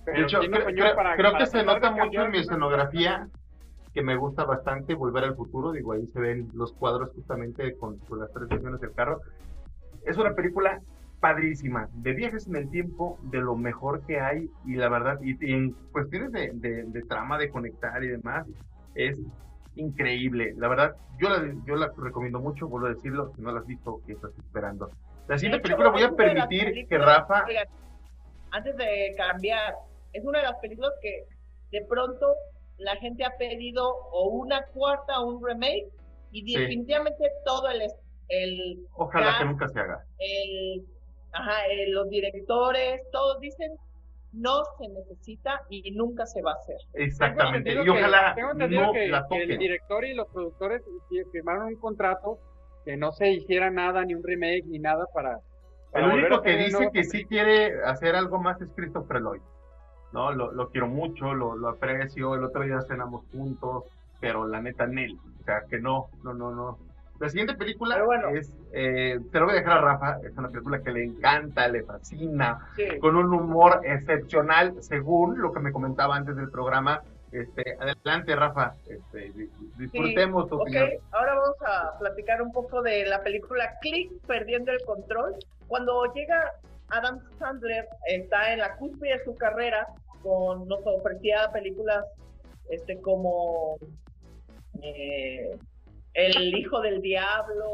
pero 0.06 0.18
De 0.18 0.24
hecho, 0.24 0.40
¿quién 0.40 0.52
no 0.52 0.58
creo, 0.66 0.96
para- 0.96 1.16
creo 1.16 1.32
para 1.34 1.44
que 1.46 1.52
se 1.52 1.64
nota 1.64 1.92
mucho 1.92 2.22
en 2.24 2.32
mi 2.32 2.38
escenografía, 2.40 3.28
que 3.94 4.02
me 4.02 4.16
gusta 4.16 4.46
bastante, 4.46 4.94
Volver 4.96 5.24
al 5.26 5.36
Futuro. 5.36 5.72
Digo, 5.72 5.94
ahí 5.94 6.06
se 6.08 6.20
ven 6.20 6.50
los 6.54 6.74
cuadros 6.74 7.12
justamente 7.14 7.76
con, 7.78 7.98
con 8.00 8.20
las 8.20 8.32
tres 8.32 8.48
versiones 8.48 8.80
del 8.80 8.94
carro. 8.94 9.22
Es 10.06 10.18
una 10.18 10.34
película 10.34 10.80
padrísima, 11.20 11.88
de 11.94 12.14
viajes 12.14 12.48
en 12.48 12.56
el 12.56 12.70
tiempo, 12.72 13.20
de 13.24 13.40
lo 13.40 13.56
mejor 13.56 14.04
que 14.08 14.20
hay, 14.20 14.50
y 14.66 14.76
la 14.76 14.90
verdad, 14.90 15.20
y, 15.22 15.34
y 15.46 15.54
en 15.54 15.72
cuestiones 15.92 16.32
de, 16.32 16.52
de- 16.56 16.84
de 16.84 17.02
trama, 17.04 17.38
de 17.38 17.52
conectar 17.52 18.04
y 18.04 18.08
demás, 18.08 18.48
es 18.96 19.20
increíble. 19.76 20.54
La 20.58 20.68
verdad, 20.68 20.96
yo 21.20 21.30
la, 21.30 21.54
yo 21.66 21.76
la 21.76 21.92
recomiendo 21.96 22.40
mucho, 22.40 22.68
vuelvo 22.68 22.88
a 22.88 22.94
decirlo, 22.94 23.32
si 23.36 23.42
no 23.44 23.52
la 23.52 23.60
has 23.60 23.68
visto, 23.68 24.02
que 24.08 24.14
estás 24.14 24.32
esperando? 24.36 24.90
La 25.28 25.38
siguiente 25.38 25.58
hecho, 25.60 25.78
película 25.78 25.90
voy 25.92 26.02
a 26.02 26.12
permitir 26.12 26.88
que 26.88 26.98
Rafa... 26.98 27.46
antes 28.50 28.76
de 28.76 29.14
cambiar, 29.16 29.76
es 30.14 30.26
una 30.26 30.40
de 30.40 30.46
las 30.46 30.58
películas 30.58 30.92
que 31.02 31.26
de 31.72 31.86
pronto 31.86 32.34
la 32.82 32.96
gente 32.98 33.24
ha 33.24 33.32
pedido 33.38 33.84
o 34.12 34.30
una 34.30 34.64
cuarta 34.74 35.20
o 35.22 35.28
un 35.28 35.46
remake 35.46 35.88
y 36.32 36.42
Sí. 36.46 36.58
definitivamente 36.60 37.30
todo 37.46 37.70
el, 37.70 37.82
es- 37.82 37.96
el 38.30 38.86
Ojalá 38.96 39.36
que 39.40 39.46
nunca 39.46 39.68
se 39.68 39.80
haga. 39.80 40.04
el, 40.20 40.84
ajá, 41.34 41.66
el- 41.70 41.92
los 41.92 42.10
directores, 42.10 43.02
todos 43.12 43.40
dicen 43.40 43.72
no 44.34 44.64
se 44.80 44.88
necesita 44.88 45.62
y 45.70 45.92
nunca 45.92 46.26
se 46.26 46.42
va 46.42 46.52
a 46.52 46.56
hacer. 46.56 46.78
Exactamente. 46.94 47.70
Y 47.70 47.74
entendido 47.74 47.94
que- 47.96 48.00
ojalá 48.00 48.34
tengo 48.34 48.52
entendido 48.52 48.82
no 48.86 48.94
que, 48.94 49.08
la 49.10 49.28
que 49.30 49.44
el 49.44 49.58
director 49.58 50.06
y 50.06 50.14
los 50.14 50.28
productores 50.30 50.82
fi- 51.10 51.24
firmaron 51.34 51.66
un 51.68 51.76
contrato 51.76 52.40
que 52.86 52.96
no 52.96 53.12
se 53.12 53.30
hiciera 53.30 53.70
nada, 53.70 54.06
ni 54.06 54.16
un 54.16 54.24
remake, 54.24 54.64
ni 54.68 54.80
nada 54.80 55.06
para. 55.14 55.40
para 55.92 56.06
El 56.06 56.20
único 56.20 56.36
a 56.36 56.42
que 56.44 56.56
dice 56.56 56.90
que 56.94 57.04
sí 57.04 57.26
quiere 57.26 57.74
hacer 57.84 58.16
algo 58.16 58.40
más 58.40 58.60
es 58.62 58.70
Christopher 58.74 59.20
Lloyd. 59.22 59.42
¿No? 60.14 60.32
Lo, 60.32 60.52
lo 60.52 60.70
quiero 60.70 60.88
mucho, 60.88 61.34
lo, 61.34 61.56
lo 61.56 61.70
aprecio. 61.70 62.36
El 62.36 62.44
otro 62.44 62.64
día 62.64 62.82
cenamos 62.82 63.24
juntos, 63.32 63.86
pero 64.20 64.48
la 64.48 64.62
neta, 64.62 64.86
Nel. 64.88 65.18
O 65.42 65.44
sea, 65.44 65.64
que 65.70 65.80
no, 65.80 66.08
no, 66.24 66.34
no, 66.34 66.52
no. 66.52 66.78
La 67.20 67.30
siguiente 67.30 67.54
película 67.54 68.02
bueno. 68.04 68.30
es, 68.30 68.52
eh, 68.74 69.20
te 69.32 69.40
lo 69.40 69.46
voy 69.46 69.54
a 69.54 69.60
dejar 69.60 69.78
a 69.78 69.82
Rafa, 69.82 70.18
es 70.24 70.36
una 70.36 70.50
película 70.50 70.82
que 70.82 70.92
le 70.92 71.04
encanta, 71.04 71.68
le 71.68 71.84
fascina, 71.84 72.68
Sí. 72.76 72.98
con 73.00 73.16
un 73.16 73.32
humor 73.32 73.82
excepcional, 73.84 74.74
según 74.82 75.40
lo 75.40 75.52
que 75.54 75.60
me 75.60 75.72
comentaba 75.72 76.16
antes 76.16 76.36
del 76.36 76.50
programa. 76.50 77.02
Este, 77.32 77.78
adelante, 77.80 78.36
Rafa, 78.36 78.74
este, 78.90 79.32
di- 79.34 79.50
disfrutemos 79.78 80.50
tu 80.50 80.56
Ok, 80.56 80.62
opinión. 80.64 80.90
ahora 81.12 81.36
vamos 81.36 81.56
a 81.66 81.98
platicar 82.00 82.42
un 82.42 82.52
poco 82.52 82.82
de 82.82 83.06
la 83.06 83.22
película 83.22 83.72
Click, 83.82 84.12
Perdiendo 84.26 84.72
el 84.72 84.84
Control. 84.86 85.36
Cuando 85.68 86.12
llega 86.14 86.44
Adam 86.92 87.20
Sandler, 87.40 87.88
está 88.08 88.54
en 88.54 88.60
la 88.60 88.76
cúspide 88.78 89.18
de 89.18 89.24
su 89.24 89.36
carrera, 89.36 89.88
con, 90.22 90.68
nos 90.68 90.80
ofrecía 90.86 91.50
películas 91.52 92.06
este, 92.70 93.00
como 93.02 93.78
eh, 94.82 95.58
El 96.14 96.58
Hijo 96.58 96.82
del 96.82 97.02
Diablo, 97.02 97.66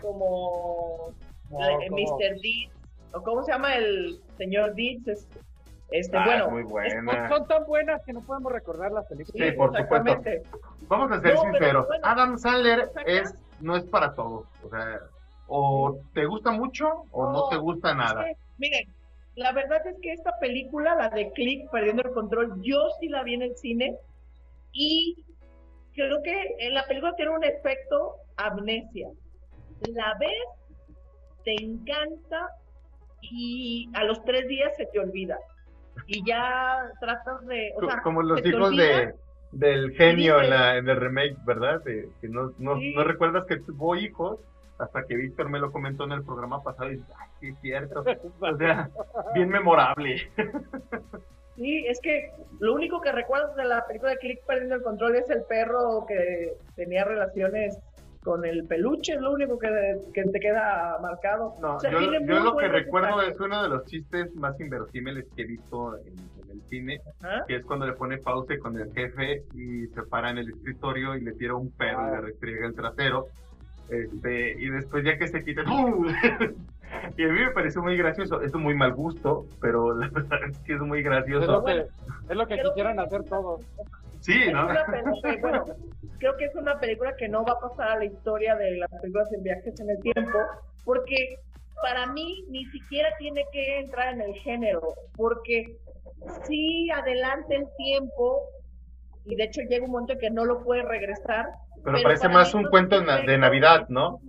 como 0.00 1.12
No, 1.50 1.80
eh, 1.80 1.90
Mr. 1.90 2.40
Deeds, 2.40 2.72
o 3.12 3.22
cómo 3.22 3.42
se 3.44 3.52
llama 3.52 3.76
el 3.76 4.20
señor 4.36 4.74
Deeds. 4.74 5.08
Es- 5.08 5.28
este, 5.92 6.16
Ah, 6.16 6.24
bueno, 6.24 6.50
muy 6.50 6.64
Son, 7.28 7.48
tan 7.48 7.66
buenas 7.66 8.00
que 8.04 8.12
no 8.12 8.20
podemos 8.20 8.52
recordar 8.52 8.92
las 8.92 9.06
películas. 9.06 9.48
Sí, 9.48 9.56
por 9.56 9.76
supuesto. 9.76 10.20
Vamos 10.86 11.10
a 11.10 11.20
ser 11.20 11.34
No, 11.34 11.40
pero 11.42 11.52
sinceros. 11.52 11.86
bueno, 11.88 12.06
Adam 12.06 12.38
Sandler 12.38 12.90
es 13.06 13.34
no 13.58 13.76
es 13.76 13.82
para 13.86 14.14
todos. 14.14 14.46
O 14.64 14.68
sea, 14.70 15.00
o 15.50 15.98
te 16.14 16.24
gusta 16.26 16.52
mucho 16.52 16.86
o 17.10 17.24
no, 17.26 17.32
No, 17.32 17.48
te 17.48 17.56
gusta 17.56 17.94
nada. 17.94 18.22
Es 18.28 18.36
que, 18.36 18.42
miren, 18.58 18.88
la 19.34 19.52
verdad 19.52 19.84
es 19.86 19.96
que 20.00 20.12
esta 20.12 20.38
película, 20.38 20.94
la 20.94 21.08
de 21.10 21.30
Click, 21.32 21.68
Perdiendo 21.70 22.02
el 22.04 22.12
Control, 22.12 22.54
yo 22.62 22.88
sí 23.00 23.08
la 23.08 23.22
vi 23.22 23.34
en 23.34 23.42
el 23.42 23.56
cine 23.56 23.96
y 24.72 25.24
creo 25.94 26.22
que 26.22 26.54
en 26.60 26.74
la 26.74 26.84
película 26.86 27.14
tiene 27.16 27.32
un 27.32 27.44
efecto 27.44 28.14
amnesia. 28.36 29.08
La 29.92 30.14
ves, 30.20 30.94
te 31.44 31.54
encanta 31.62 32.48
y 33.22 33.88
a 33.94 34.04
los 34.04 34.22
tres 34.24 34.46
días 34.46 34.72
se 34.76 34.86
te 34.86 35.00
olvida. 35.00 35.36
Y 36.06 36.24
ya 36.24 36.78
tratas 37.00 37.44
de... 37.46 37.72
O 37.76 37.84
sea, 37.86 38.00
Como 38.02 38.22
los 38.22 38.44
hijos 38.46 38.76
de 38.76 39.14
del 39.52 39.90
genio 39.96 40.40
en, 40.40 40.50
la, 40.50 40.76
en 40.76 40.88
el 40.88 40.96
remake, 40.96 41.36
¿verdad? 41.44 41.82
De- 41.82 42.08
que 42.20 42.28
no, 42.28 42.52
no, 42.58 42.78
Sí. 42.78 42.94
no 42.94 43.02
recuerdas 43.02 43.46
que 43.46 43.56
tuvo 43.58 43.96
hijos 43.96 44.38
hasta 44.80 45.04
que 45.04 45.16
Víctor 45.16 45.50
me 45.50 45.58
lo 45.58 45.70
comentó 45.70 46.04
en 46.04 46.12
el 46.12 46.24
programa 46.24 46.62
pasado 46.62 46.90
y 46.90 46.96
dices, 46.96 47.14
ay, 47.18 47.28
sí 47.40 47.48
es 47.48 47.60
cierto. 47.60 48.04
O 48.40 48.56
sea, 48.56 48.90
bien 49.34 49.48
memorable. 49.48 50.30
Sí, 51.56 51.84
es 51.86 52.00
que 52.00 52.32
lo 52.58 52.74
único 52.74 53.00
que 53.00 53.12
recuerdas 53.12 53.54
de 53.54 53.64
la 53.64 53.86
película 53.86 54.12
de 54.12 54.18
Click 54.18 54.44
perdiendo 54.46 54.76
el 54.76 54.82
control 54.82 55.16
es 55.16 55.28
el 55.28 55.42
perro 55.42 56.06
que 56.08 56.54
tenía 56.74 57.04
relaciones 57.04 57.78
con 58.22 58.44
el 58.44 58.66
peluche, 58.66 59.14
es 59.14 59.20
lo 59.20 59.32
único 59.32 59.58
que, 59.58 59.68
que 60.12 60.24
te 60.24 60.40
queda 60.40 60.98
marcado. 61.00 61.54
No, 61.60 61.76
O 61.76 61.80
sea, 61.80 61.90
yo, 61.90 62.00
lo 62.00 62.56
que 62.56 62.68
recuerdo 62.68 63.22
es 63.22 63.38
uno 63.40 63.62
de 63.62 63.68
los 63.68 63.84
chistes 63.86 64.34
más 64.34 64.58
inverosímiles 64.60 65.26
que 65.34 65.42
he 65.42 65.46
visto 65.46 65.96
en, 65.98 66.18
en 66.42 66.50
el 66.50 66.62
cine, 66.68 67.00
¿Ah? 67.22 67.44
que 67.46 67.56
es 67.56 67.64
cuando 67.64 67.86
le 67.86 67.94
pone 67.94 68.18
pausa 68.18 68.58
con 68.58 68.78
el 68.78 68.92
jefe 68.92 69.44
y 69.54 69.86
se 69.88 70.02
para 70.02 70.30
en 70.30 70.38
el 70.38 70.50
escritorio 70.50 71.14
y 71.16 71.22
le 71.22 71.32
tira 71.32 71.54
un 71.54 71.70
perro 71.70 72.08
y 72.08 72.10
le 72.10 72.20
restriega 72.20 72.66
el 72.66 72.74
trasero. 72.74 73.26
Este, 73.90 74.52
y 74.52 74.68
después 74.70 75.04
ya 75.04 75.18
que 75.18 75.26
se 75.28 75.42
quita, 75.44 75.62
¡pum! 75.64 76.06
y 77.16 77.24
a 77.24 77.28
mí 77.28 77.40
me 77.40 77.50
pareció 77.50 77.82
muy 77.82 77.96
gracioso. 77.96 78.40
Es 78.40 78.54
muy 78.54 78.74
mal 78.74 78.92
gusto, 78.94 79.46
pero 79.60 79.94
la 79.96 80.08
verdad 80.08 80.38
es 80.48 80.58
que 80.60 80.74
es 80.74 80.80
muy 80.80 81.00
Es 81.00 81.04
lo 81.04 81.10
gracioso. 81.10 81.64
que, 81.64 81.72
es 82.28 82.36
lo 82.36 82.46
que 82.46 82.56
que- 82.56 82.82
hacer 83.00 83.24
todos. 83.24 83.60
Sí, 84.20 84.38
Es 84.44 84.52
¿no? 84.52 84.66
una 84.66 84.84
película, 84.84 85.36
bueno, 85.40 85.64
creo 86.18 86.36
que 86.36 86.44
es 86.44 86.54
una 86.54 86.78
película 86.78 87.14
que 87.16 87.28
no 87.28 87.44
va 87.44 87.52
a 87.54 87.60
pasar 87.68 87.88
a 87.88 87.96
la 87.98 88.04
historia 88.04 88.54
de 88.56 88.76
las 88.76 88.90
películas 89.00 89.32
en 89.32 89.42
viajes 89.42 89.80
en 89.80 89.90
el 89.90 89.98
tiempo, 90.00 90.38
porque 90.84 91.36
para 91.82 92.06
mí 92.12 92.44
ni 92.50 92.66
siquiera 92.66 93.08
tiene 93.18 93.42
que 93.52 93.80
entrar 93.80 94.12
en 94.14 94.20
el 94.20 94.34
género, 94.34 94.82
porque 95.16 95.76
sí 96.44 96.90
adelanta 96.90 97.54
el 97.54 97.66
tiempo 97.78 98.42
y 99.24 99.34
de 99.36 99.44
hecho 99.44 99.62
llega 99.62 99.86
un 99.86 99.92
momento 99.92 100.12
en 100.12 100.18
que 100.18 100.30
no 100.30 100.44
lo 100.44 100.62
puede 100.62 100.82
regresar. 100.82 101.46
Pero, 101.84 102.02
parece 102.02 102.28
más 102.28 102.52
un 102.54 102.64
cuento 102.64 103.00
de 103.00 103.38
Navidad, 103.38 103.88
¿no? 103.88 104.20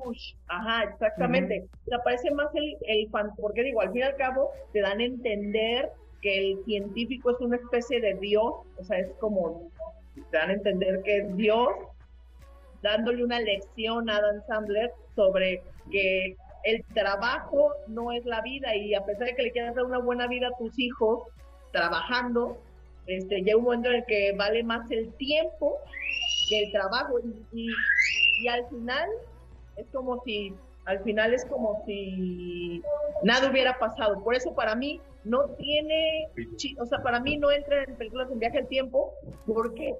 Ajá, 0.47 0.83
exactamente. 0.83 1.65
O 1.85 1.89
sea, 1.89 1.99
parece 1.99 2.31
más 2.31 2.47
el, 2.55 2.77
el 2.87 3.09
fan, 3.09 3.31
porque 3.35 3.63
digo, 3.63 3.81
al 3.81 3.91
fin 3.91 4.01
y 4.01 4.03
al 4.03 4.15
cabo 4.15 4.51
te 4.71 4.81
dan 4.81 4.99
a 4.99 5.03
entender 5.03 5.89
que 6.21 6.51
el 6.51 6.63
científico 6.65 7.31
es 7.31 7.41
una 7.41 7.57
especie 7.57 7.99
de 7.99 8.13
Dios, 8.15 8.53
o 8.77 8.83
sea, 8.83 8.99
es 8.99 9.09
como, 9.19 9.69
te 10.15 10.37
dan 10.37 10.51
a 10.51 10.53
entender 10.53 11.01
que 11.03 11.17
es 11.17 11.35
Dios, 11.35 11.69
dándole 12.81 13.23
una 13.23 13.39
lección 13.39 14.09
a 14.09 14.17
Adam 14.17 14.41
Sandler 14.47 14.91
sobre 15.15 15.61
que 15.91 16.35
el 16.63 16.83
trabajo 16.93 17.73
no 17.87 18.11
es 18.11 18.25
la 18.25 18.41
vida 18.41 18.75
y 18.75 18.93
a 18.93 19.03
pesar 19.03 19.27
de 19.27 19.35
que 19.35 19.43
le 19.43 19.51
quieras 19.51 19.75
dar 19.75 19.85
una 19.85 19.99
buena 19.99 20.27
vida 20.27 20.47
a 20.47 20.57
tus 20.57 20.77
hijos 20.77 21.23
trabajando, 21.71 22.57
este, 23.07 23.41
llega 23.41 23.57
un 23.57 23.63
momento 23.63 23.89
en 23.89 23.95
el 23.95 24.05
que 24.05 24.33
vale 24.37 24.63
más 24.63 24.89
el 24.91 25.11
tiempo 25.13 25.79
que 26.51 26.63
el 26.63 26.71
trabajo 26.71 27.19
y, 27.53 27.71
y, 28.41 28.47
al 28.49 28.67
final 28.67 29.07
es 29.77 29.87
como 29.93 30.21
si 30.23 30.53
al 30.85 31.01
final 31.03 31.33
es 31.33 31.45
como 31.45 31.83
si 31.85 32.81
nada 33.23 33.49
hubiera 33.49 33.77
pasado. 33.79 34.21
Por 34.23 34.35
eso 34.35 34.53
para 34.53 34.75
mí 34.75 34.99
no 35.23 35.47
tiene, 35.51 36.27
o 36.79 36.85
sea, 36.85 36.99
para 36.99 37.19
mí 37.19 37.37
no 37.37 37.51
entra 37.51 37.83
en 37.83 37.95
películas 37.95 38.29
en 38.31 38.39
viaje 38.39 38.57
al 38.57 38.67
tiempo 38.67 39.13
porque 39.45 39.95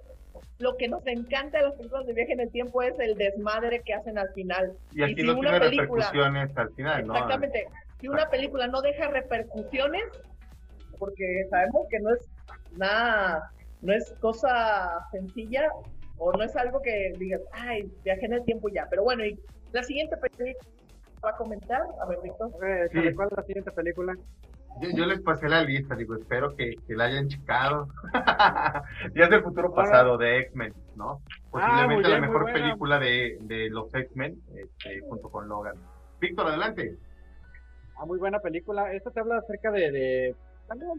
lo 0.58 0.76
que 0.78 0.88
nos 0.88 1.06
encanta 1.08 1.60
de 1.60 1.66
las 1.66 1.76
películas 1.76 2.06
de 2.08 2.14
viaje 2.14 2.34
en 2.34 2.40
el 2.42 2.52
tiempo 2.52 2.82
es 2.82 3.00
el 3.00 3.16
desmadre 3.16 3.82
que 3.84 3.94
hacen 3.94 4.18
al 4.18 4.30
final. 4.34 4.74
Y 4.92 5.04
aquí 5.04 5.24
no 5.24 5.36
tiene 5.36 5.60
repercusiones 5.60 6.58
al 6.58 6.74
final, 6.74 7.08
¿no? 7.08 7.14
Exactamente. 7.14 7.68
Si 8.00 8.08
una 8.08 8.30
película 8.30 8.68
no 8.68 8.82
deja 8.82 9.08
repercusiones, 9.08 10.04
porque 10.98 11.46
sabemos 11.50 11.88
que 11.90 12.00
no 12.00 12.14
es 12.14 12.30
nada, 12.76 13.52
no 13.82 13.94
es 13.94 14.14
cosa 14.20 15.08
sencilla 15.12 15.68
o 16.24 16.32
no 16.34 16.44
es 16.44 16.56
algo 16.56 16.80
que 16.84 17.14
digas, 17.18 17.42
ay, 17.52 17.92
viaje 18.04 18.28
en 18.28 18.34
el 18.34 18.46
tiempo 18.46 18.70
ya. 18.70 18.86
Pero 18.92 19.04
bueno, 19.04 19.26
y 19.26 19.40
la 19.72 19.82
siguiente 19.82 20.16
película 20.18 20.54
va 21.26 21.32
a 21.32 21.36
comentar, 21.36 21.82
a 22.00 22.06
ver, 22.06 22.20
Víctor. 22.24 22.52
¿Cuál 22.52 23.28
es 23.32 23.38
la 23.38 23.44
siguiente 23.44 23.72
película? 23.72 24.14
Yo, 24.96 25.06
les 25.08 25.20
pasé 25.22 25.50
la 25.50 25.64
lista, 25.64 25.96
digo, 25.96 26.16
espero 26.16 26.56
que, 26.56 26.76
la 26.90 27.06
hayan 27.06 27.28
checado. 27.28 27.88
ya 29.16 29.24
es 29.24 29.30
del 29.32 29.42
futuro 29.42 29.74
pasado 29.74 30.18
de 30.20 30.42
X-Men, 30.42 30.74
¿no? 30.96 31.22
Posiblemente 31.50 32.08
ah, 32.08 32.12
la 32.12 32.22
mejor 32.22 32.54
película 32.54 33.00
de, 33.00 33.38
de 33.42 33.70
los 33.72 33.94
X-Men, 33.94 34.40
este, 34.56 35.02
junto 35.10 35.28
con 35.30 35.50
Logan. 35.50 35.76
Víctor, 36.20 36.48
adelante. 36.48 36.98
Ah, 37.98 38.06
muy 38.06 38.20
buena 38.20 38.40
película. 38.40 38.94
Esta 38.94 39.10
te 39.10 39.20
habla 39.20 39.40
acerca 39.40 39.72
de, 39.72 39.92
de, 39.92 40.36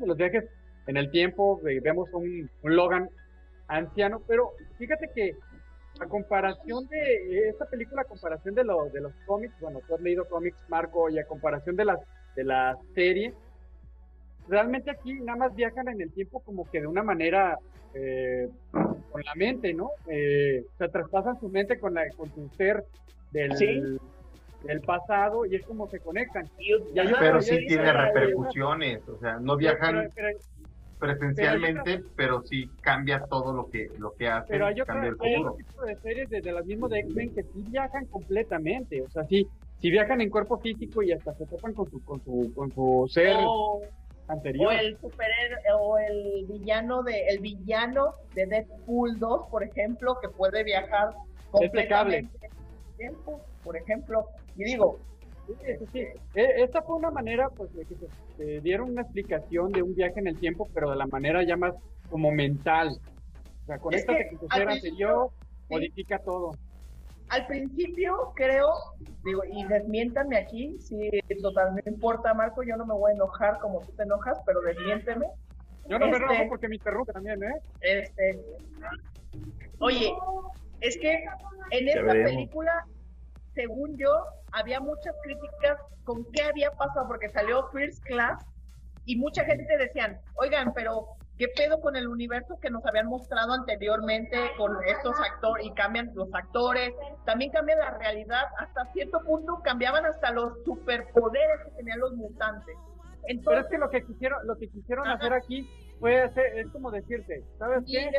de 0.00 0.06
los 0.06 0.16
viajes 0.16 0.44
en 0.88 0.96
el 0.96 1.12
tiempo. 1.12 1.60
Vemos 1.62 2.12
un, 2.12 2.50
un 2.62 2.76
Logan 2.76 3.08
anciano, 3.68 4.20
pero 4.26 4.52
fíjate 4.78 5.10
que 5.14 5.36
a 6.00 6.06
comparación 6.06 6.88
de 6.88 7.48
esta 7.48 7.66
película, 7.66 8.02
a 8.02 8.06
comparación 8.06 8.54
de, 8.54 8.64
lo, 8.64 8.86
de 8.86 9.00
los 9.00 9.12
cómics, 9.26 9.54
bueno, 9.60 9.80
tú 9.86 9.94
has 9.94 10.00
leído 10.00 10.28
cómics, 10.28 10.58
Marco, 10.68 11.08
y 11.10 11.18
a 11.18 11.26
comparación 11.26 11.76
de 11.76 11.84
las 11.84 12.00
de 12.34 12.44
la 12.44 12.78
serie, 12.94 13.34
realmente 14.48 14.90
aquí 14.90 15.14
nada 15.20 15.36
más 15.36 15.54
viajan 15.54 15.88
en 15.88 16.00
el 16.00 16.12
tiempo 16.12 16.40
como 16.40 16.68
que 16.70 16.80
de 16.80 16.86
una 16.86 17.02
manera 17.02 17.58
eh, 17.94 18.48
con 18.72 19.22
la 19.22 19.34
mente, 19.34 19.74
¿no? 19.74 19.90
Eh, 20.08 20.64
o 20.74 20.78
sea, 20.78 20.88
traspasan 20.88 21.38
su 21.40 21.48
mente 21.48 21.78
con, 21.78 21.94
la, 21.94 22.08
con 22.16 22.32
su 22.34 22.48
ser 22.56 22.84
del, 23.32 24.00
del 24.64 24.80
pasado 24.80 25.44
y 25.44 25.56
es 25.56 25.66
como 25.66 25.88
se 25.88 26.00
conectan. 26.00 26.48
pero 27.18 27.42
sí 27.42 27.66
tiene 27.66 27.92
repercusiones, 27.92 29.06
o 29.08 29.18
sea, 29.18 29.38
no 29.38 29.56
viajan 29.56 30.08
presencialmente, 31.02 32.04
pero, 32.14 32.42
sí 32.42 32.70
cambia 32.80 33.24
todo 33.24 33.52
lo 33.52 33.68
que 33.68 33.90
lo 33.98 34.14
que 34.14 34.28
hace, 34.28 34.46
pero 34.48 34.66
hay 34.66 34.76
cambia 34.76 35.10
el 35.10 35.16
futuro. 35.16 35.56
Hay 35.58 35.64
tipo 35.64 35.82
de 35.82 35.96
series 35.96 36.30
desde 36.30 36.52
las 36.52 36.64
mismas 36.64 36.90
de 36.90 37.00
X-Men 37.00 37.34
que 37.34 37.42
sí 37.42 37.64
viajan 37.68 38.06
completamente, 38.06 39.02
o 39.02 39.10
sea, 39.10 39.24
sí, 39.24 39.48
sí 39.80 39.90
viajan 39.90 40.20
en 40.20 40.30
cuerpo 40.30 40.58
físico 40.58 41.02
y 41.02 41.10
hasta 41.10 41.34
se 41.34 41.46
topan 41.46 41.74
con 41.74 41.90
su, 41.90 42.04
con 42.04 42.22
su, 42.22 42.52
con 42.54 42.70
su 42.70 43.08
ser. 43.10 43.36
O 43.44 43.80
el 44.70 44.96
superhéroe, 44.98 45.60
o 45.78 45.98
el 45.98 46.46
villano 46.46 47.02
de, 47.02 47.26
el 47.28 47.40
villano 47.40 48.14
de 48.34 48.46
Deadpool 48.46 49.18
2, 49.18 49.48
por 49.50 49.64
ejemplo, 49.64 50.16
que 50.22 50.28
puede 50.28 50.62
viajar 50.62 51.10
completamente 51.50 52.30
tiempo, 52.96 53.44
por 53.64 53.76
ejemplo. 53.76 54.28
Y 54.56 54.64
digo, 54.64 55.00
e, 55.64 56.62
esta 56.62 56.82
fue 56.82 56.96
una 56.96 57.10
manera, 57.10 57.48
pues, 57.50 57.72
de 57.74 57.84
que 57.84 57.94
se, 58.36 58.60
dieron 58.60 58.90
una 58.90 59.02
explicación 59.02 59.72
de 59.72 59.82
un 59.82 59.94
viaje 59.94 60.20
en 60.20 60.26
el 60.26 60.38
tiempo, 60.38 60.68
pero 60.74 60.90
de 60.90 60.96
la 60.96 61.06
manera 61.06 61.42
ya 61.44 61.56
más 61.56 61.74
como 62.10 62.30
mental. 62.30 62.98
O 63.62 63.66
sea, 63.66 63.78
con 63.78 63.94
esta 63.94 64.14
que, 64.16 64.36
anterior, 64.50 65.30
modifica 65.68 66.18
todo 66.18 66.52
al 67.32 67.46
principio 67.46 68.32
creo, 68.36 68.68
digo, 69.24 69.42
y 69.50 69.64
desmiéntame 69.64 70.36
aquí, 70.36 70.76
si 70.78 71.08
total, 71.40 71.74
no 71.74 71.80
importa, 71.90 72.34
Marco, 72.34 72.62
yo 72.62 72.76
no 72.76 72.84
me 72.84 72.92
voy 72.92 73.12
a 73.12 73.14
enojar 73.14 73.58
como 73.58 73.80
tú 73.80 73.90
te 73.92 74.02
enojas, 74.02 74.38
pero 74.44 74.60
desmiénteme. 74.60 75.26
Yo 75.88 75.98
no 75.98 76.08
me 76.08 76.18
enojo 76.18 76.32
este, 76.34 76.46
porque 76.46 76.68
me 76.68 76.76
interrumpe 76.76 77.12
también, 77.14 77.42
¿eh? 77.42 77.54
Este, 77.80 78.38
oye, 79.78 80.12
es 80.82 80.98
que 80.98 81.24
en 81.70 81.88
esta 81.88 82.12
película, 82.12 82.86
según 83.54 83.96
yo, 83.96 84.10
había 84.52 84.80
muchas 84.80 85.14
críticas 85.22 85.78
con 86.04 86.24
qué 86.32 86.42
había 86.42 86.70
pasado, 86.72 87.06
porque 87.08 87.28
salió 87.28 87.68
First 87.70 88.02
Class 88.04 88.44
y 89.04 89.16
mucha 89.16 89.44
gente 89.44 89.76
decían, 89.76 90.20
oigan, 90.36 90.72
pero 90.74 91.16
¿Qué 91.38 91.48
pedo 91.48 91.80
con 91.80 91.96
el 91.96 92.06
universo 92.06 92.58
que 92.60 92.70
nos 92.70 92.84
habían 92.86 93.06
mostrado 93.06 93.52
anteriormente 93.54 94.36
con 94.56 94.76
estos 94.86 95.18
actores 95.18 95.66
y 95.66 95.72
cambian 95.72 96.12
los 96.14 96.32
actores? 96.34 96.94
También 97.24 97.50
cambia 97.50 97.74
la 97.74 97.98
realidad. 97.98 98.44
Hasta 98.58 98.84
cierto 98.92 99.18
punto 99.24 99.60
cambiaban 99.64 100.04
hasta 100.04 100.30
los 100.30 100.62
superpoderes 100.64 101.64
que 101.64 101.70
tenían 101.78 102.00
los 102.00 102.12
mutantes. 102.12 102.76
Entonces, 103.26 103.44
Pero 103.44 103.60
es 103.60 103.66
que 103.66 103.78
lo 103.78 103.90
que 103.90 104.06
quisieron, 104.06 104.46
lo 104.46 104.56
que 104.56 104.68
quisieron 104.68 105.08
hacer 105.08 105.32
aquí 105.32 105.68
fue 105.98 106.20
hacer, 106.20 106.58
es 106.58 106.68
como 106.70 106.90
decirte, 106.90 107.44
¿sabes 107.58 107.84
qué? 107.90 108.10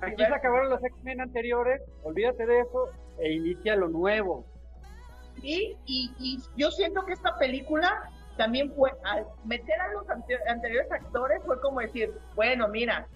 Aquí 0.00 0.24
se 0.24 0.34
acabaron 0.34 0.70
los 0.70 0.82
X-Men 0.82 1.20
anteriores, 1.20 1.82
olvídate 2.04 2.46
de 2.46 2.60
eso 2.60 2.88
e 3.18 3.32
inicia 3.32 3.76
lo 3.76 3.88
nuevo. 3.88 4.44
Sí, 5.40 5.76
y, 5.86 6.12
y 6.18 6.42
yo 6.56 6.70
siento 6.70 7.04
que 7.04 7.12
esta 7.12 7.36
película 7.36 8.10
también 8.36 8.72
fue, 8.74 8.92
al 9.04 9.26
meter 9.44 9.80
a 9.80 9.92
los 9.92 10.04
anteriores 10.48 10.90
actores, 10.90 11.42
fue 11.44 11.60
como 11.60 11.80
decir, 11.80 12.12
bueno, 12.34 12.68
mira, 12.68 13.06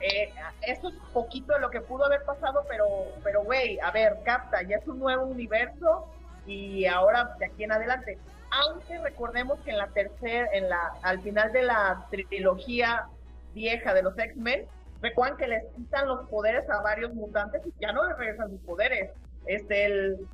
eh, 0.00 0.32
esto 0.62 0.88
es 0.88 0.94
poquito 1.12 1.54
de 1.54 1.60
lo 1.60 1.70
que 1.70 1.80
pudo 1.80 2.04
haber 2.04 2.22
pasado, 2.24 2.64
pero, 2.68 2.86
pero, 3.22 3.44
güey, 3.44 3.78
a 3.80 3.90
ver, 3.90 4.18
capta, 4.24 4.62
ya 4.62 4.76
es 4.76 4.86
un 4.86 4.98
nuevo 4.98 5.24
universo 5.24 6.06
y 6.46 6.86
ahora 6.86 7.34
de 7.38 7.46
aquí 7.46 7.64
en 7.64 7.72
adelante. 7.72 8.18
Aunque 8.50 8.98
recordemos 8.98 9.58
que 9.60 9.70
en 9.70 9.78
la 9.78 9.88
tercera, 9.88 10.48
en 10.52 10.68
la, 10.68 10.92
al 11.02 11.20
final 11.22 11.52
de 11.52 11.62
la 11.62 12.06
trilogía 12.10 13.08
vieja 13.54 13.94
de 13.94 14.02
los 14.02 14.18
X-Men, 14.18 14.66
recuerdan 15.00 15.36
que 15.38 15.48
les 15.48 15.64
quitan 15.74 16.08
los 16.08 16.28
poderes 16.28 16.68
a 16.70 16.80
varios 16.82 17.12
mutantes 17.14 17.62
y 17.66 17.72
ya 17.80 17.92
no 17.92 18.06
les 18.06 18.16
regresan 18.18 18.50
sus 18.50 18.60
poderes. 18.60 19.10
Este, 19.46 19.86
el, 19.86 20.28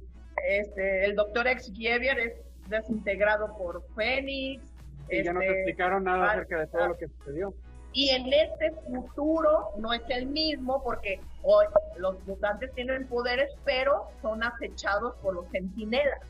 este, 0.47 1.05
el 1.05 1.17
doctor 1.17 1.47
Xavier 1.47 2.19
es 2.19 2.35
desintegrado 2.69 3.57
por 3.57 3.83
Fénix. 3.95 4.63
Y 5.11 5.23
ya 5.23 5.33
no 5.33 5.41
te 5.41 5.47
este, 5.47 5.59
explicaron 5.59 6.05
nada 6.05 6.33
acerca 6.33 6.61
de 6.61 6.67
todo 6.69 6.89
lo 6.89 6.97
que 6.97 7.09
sucedió. 7.09 7.55
Y 7.93 8.09
en 8.11 8.33
este 8.33 8.73
futuro 8.87 9.73
no 9.79 9.93
es 9.93 10.03
el 10.09 10.27
mismo 10.27 10.83
porque 10.83 11.21
hoy 11.43 11.67
los 11.99 12.27
mutantes 12.27 12.73
tienen 12.73 13.07
poderes, 13.07 13.51
pero 13.65 14.09
son 14.23 14.43
acechados 14.43 15.15
por 15.17 15.35
los 15.35 15.47
centinelas. 15.51 16.21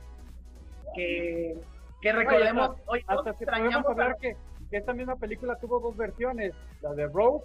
Que, 0.97 1.57
que 2.01 2.13
recordemos, 2.13 2.77
hoy 2.87 3.05
hasta 3.07 3.33
podemos 3.33 3.87
hablar 3.87 4.17
que, 4.21 4.37
que, 4.71 4.77
esta 4.77 4.93
misma 4.93 5.17
película 5.17 5.57
tuvo 5.57 5.79
dos 5.79 5.97
versiones, 5.97 6.53
la 6.81 6.93
de 6.95 7.07
Rogue 7.07 7.45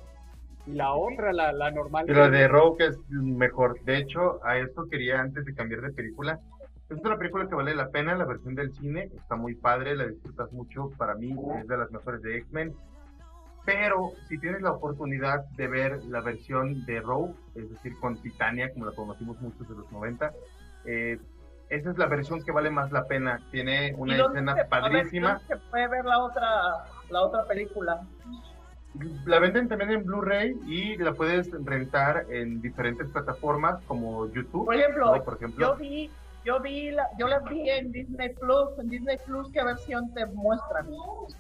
la 0.68 0.94
otra, 0.94 1.34
la, 1.34 1.52
la 1.52 1.72
normal. 1.72 2.06
la 2.08 2.30
de 2.30 2.48
Rogue 2.48 2.88
es 2.88 2.98
mejor. 3.10 3.80
De 3.84 3.98
hecho, 3.98 4.40
a 4.46 4.58
esto 4.58 4.88
quería 4.90 5.22
antes 5.22 5.46
de 5.46 5.54
cambiar 5.54 5.82
de 5.82 5.92
película 5.92 6.40
es 6.90 7.00
una 7.04 7.18
película 7.18 7.48
que 7.48 7.56
vale 7.56 7.76
la 7.76 7.90
pena, 7.90 8.16
la 8.16 8.24
versión 8.24 8.56
del 8.56 8.74
cine 8.74 9.10
está 9.14 9.36
muy 9.36 9.56
padre, 9.56 9.96
la 9.96 10.08
disfrutas 10.08 10.52
mucho, 10.54 10.90
para 10.98 11.16
mí 11.16 11.36
es 11.60 11.68
de 11.68 11.78
las 11.78 11.92
mejores 11.92 12.22
de 12.22 12.38
X-Men. 12.38 12.74
Pero 13.66 14.14
si 14.30 14.38
tienes 14.40 14.62
la 14.62 14.72
oportunidad 14.72 15.44
de 15.58 15.68
ver 15.68 16.06
la 16.06 16.22
versión 16.22 16.86
de 16.86 17.02
Rogue, 17.02 17.34
es 17.56 17.70
decir, 17.70 18.00
con 18.00 18.16
Titania, 18.22 18.72
como 18.72 18.86
la 18.86 18.94
conocimos 18.94 19.40
muchos 19.42 19.68
de 19.68 19.76
los 19.76 19.92
90, 19.92 20.32
eh, 20.86 21.20
esa 21.70 21.92
es 21.92 21.98
la 21.98 22.06
versión 22.06 22.42
que 22.46 22.54
vale 22.54 22.70
más 22.70 22.94
la 22.94 23.04
pena. 23.04 23.42
Tiene 23.52 23.94
una 23.98 24.16
escena 24.16 24.56
padrísima. 24.70 25.40
Se 25.40 25.58
puede 25.58 25.90
ver 25.90 26.06
la 26.06 26.20
otra, 26.20 26.50
la 27.10 27.22
otra 27.24 27.44
película. 27.44 28.00
La 29.26 29.40
venden 29.40 29.68
también 29.68 29.92
en 29.92 30.06
Blu-ray 30.06 30.56
y 30.66 30.98
la 30.98 31.14
puedes 31.14 31.50
rentar 31.64 32.26
en 32.30 32.62
diferentes 32.62 33.08
plataformas 33.10 33.84
como 33.86 34.32
YouTube. 34.32 34.66
Por 34.66 34.76
ejemplo, 34.76 35.24
Por 35.24 35.36
ejemplo 35.36 35.68
yo 35.68 35.76
vi 35.76 36.10
Yo 36.46 36.62
vi, 36.62 36.92
la, 36.92 37.08
yo 37.20 37.28
las 37.28 37.44
vi 37.50 37.70
en 37.70 37.92
Disney 37.92 38.30
Plus. 38.36 38.80
En 38.80 38.90
Disney 38.90 39.18
Plus, 39.26 39.52
¿qué 39.52 39.64
versión 39.64 40.14
te 40.14 40.26
muestran? 40.28 40.88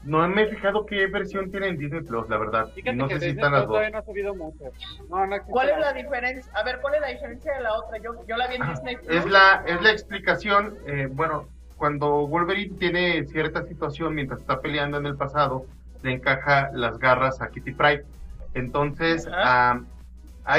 No 0.04 0.28
me 0.28 0.43
he 0.43 0.48
fijado 0.48 0.86
qué 0.86 1.08
versión 1.08 1.50
tiene 1.50 1.67
en 1.67 1.78
Disney 1.78 2.02
Plus, 2.02 2.28
la 2.30 2.38
verdad. 2.38 2.70
no 2.93 3.08
sé 3.08 3.20
si 3.22 3.30
están 3.30 3.54
las 3.54 3.67
dos. 3.67 3.80
No 3.91 3.98
ha 3.98 4.02
subido 4.04 4.36
mucho. 4.36 4.65
No, 5.10 5.26
no 5.26 5.38
¿Cuál 5.46 5.70
es 5.70 5.80
la 5.80 5.93
diferencia? 5.93 6.52
A 6.54 6.63
ver, 6.63 6.80
¿cuál 6.82 6.96
es 6.96 7.02
la 7.02 7.08
diferencia 7.08 7.54
de 7.54 7.62
la 7.62 7.74
otra? 7.74 7.98
Yo, 8.00 8.26
yo 8.28 8.36
la 8.36 8.48
vi 8.48 8.56
en 8.56 8.63
ah, 8.63 8.70
Disney 8.72 8.98
Plus. 8.98 9.10
Es 9.10 9.26
la, 9.26 9.63
es 9.65 9.82
la 9.82 9.91
explicación, 9.91 10.78
eh, 10.86 11.08
bueno, 11.10 11.48
cuando 11.78 12.28
Wolverine 12.28 12.76
tiene 12.78 13.24
cierta 13.28 13.63
situación 13.63 14.13
mientras 14.15 14.41
está 14.41 14.60
peleando 14.60 14.98
en 14.98 15.06
el 15.06 15.15
pasado, 15.15 15.65
le 16.03 16.13
encaja 16.13 16.69
las 16.73 16.97
garras 16.99 17.41
a 17.41 17.49
Kitty 17.49 17.73
Pryde. 17.73 18.05
Entonces, 18.53 19.27
a 19.31 19.81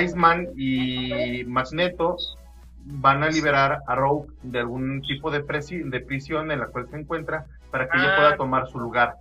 Iceman 0.01 0.49
y 0.57 1.45
Magneto 1.47 2.17
van 2.85 3.23
a 3.23 3.29
liberar 3.29 3.81
a 3.87 3.95
Rogue 3.95 4.29
de 4.43 4.61
algún 4.61 5.03
tipo 5.03 5.31
de, 5.31 5.41
de 5.41 6.01
prisión 6.01 6.51
en 6.51 6.61
la 6.61 6.67
cual 6.67 6.89
se 6.89 6.97
encuentra 6.97 7.47
para 7.71 7.89
que 7.89 7.99
ella 7.99 8.17
pueda 8.17 8.31
ah. 8.31 8.37
tomar 8.37 8.69
su 8.69 8.79
lugar. 8.79 9.15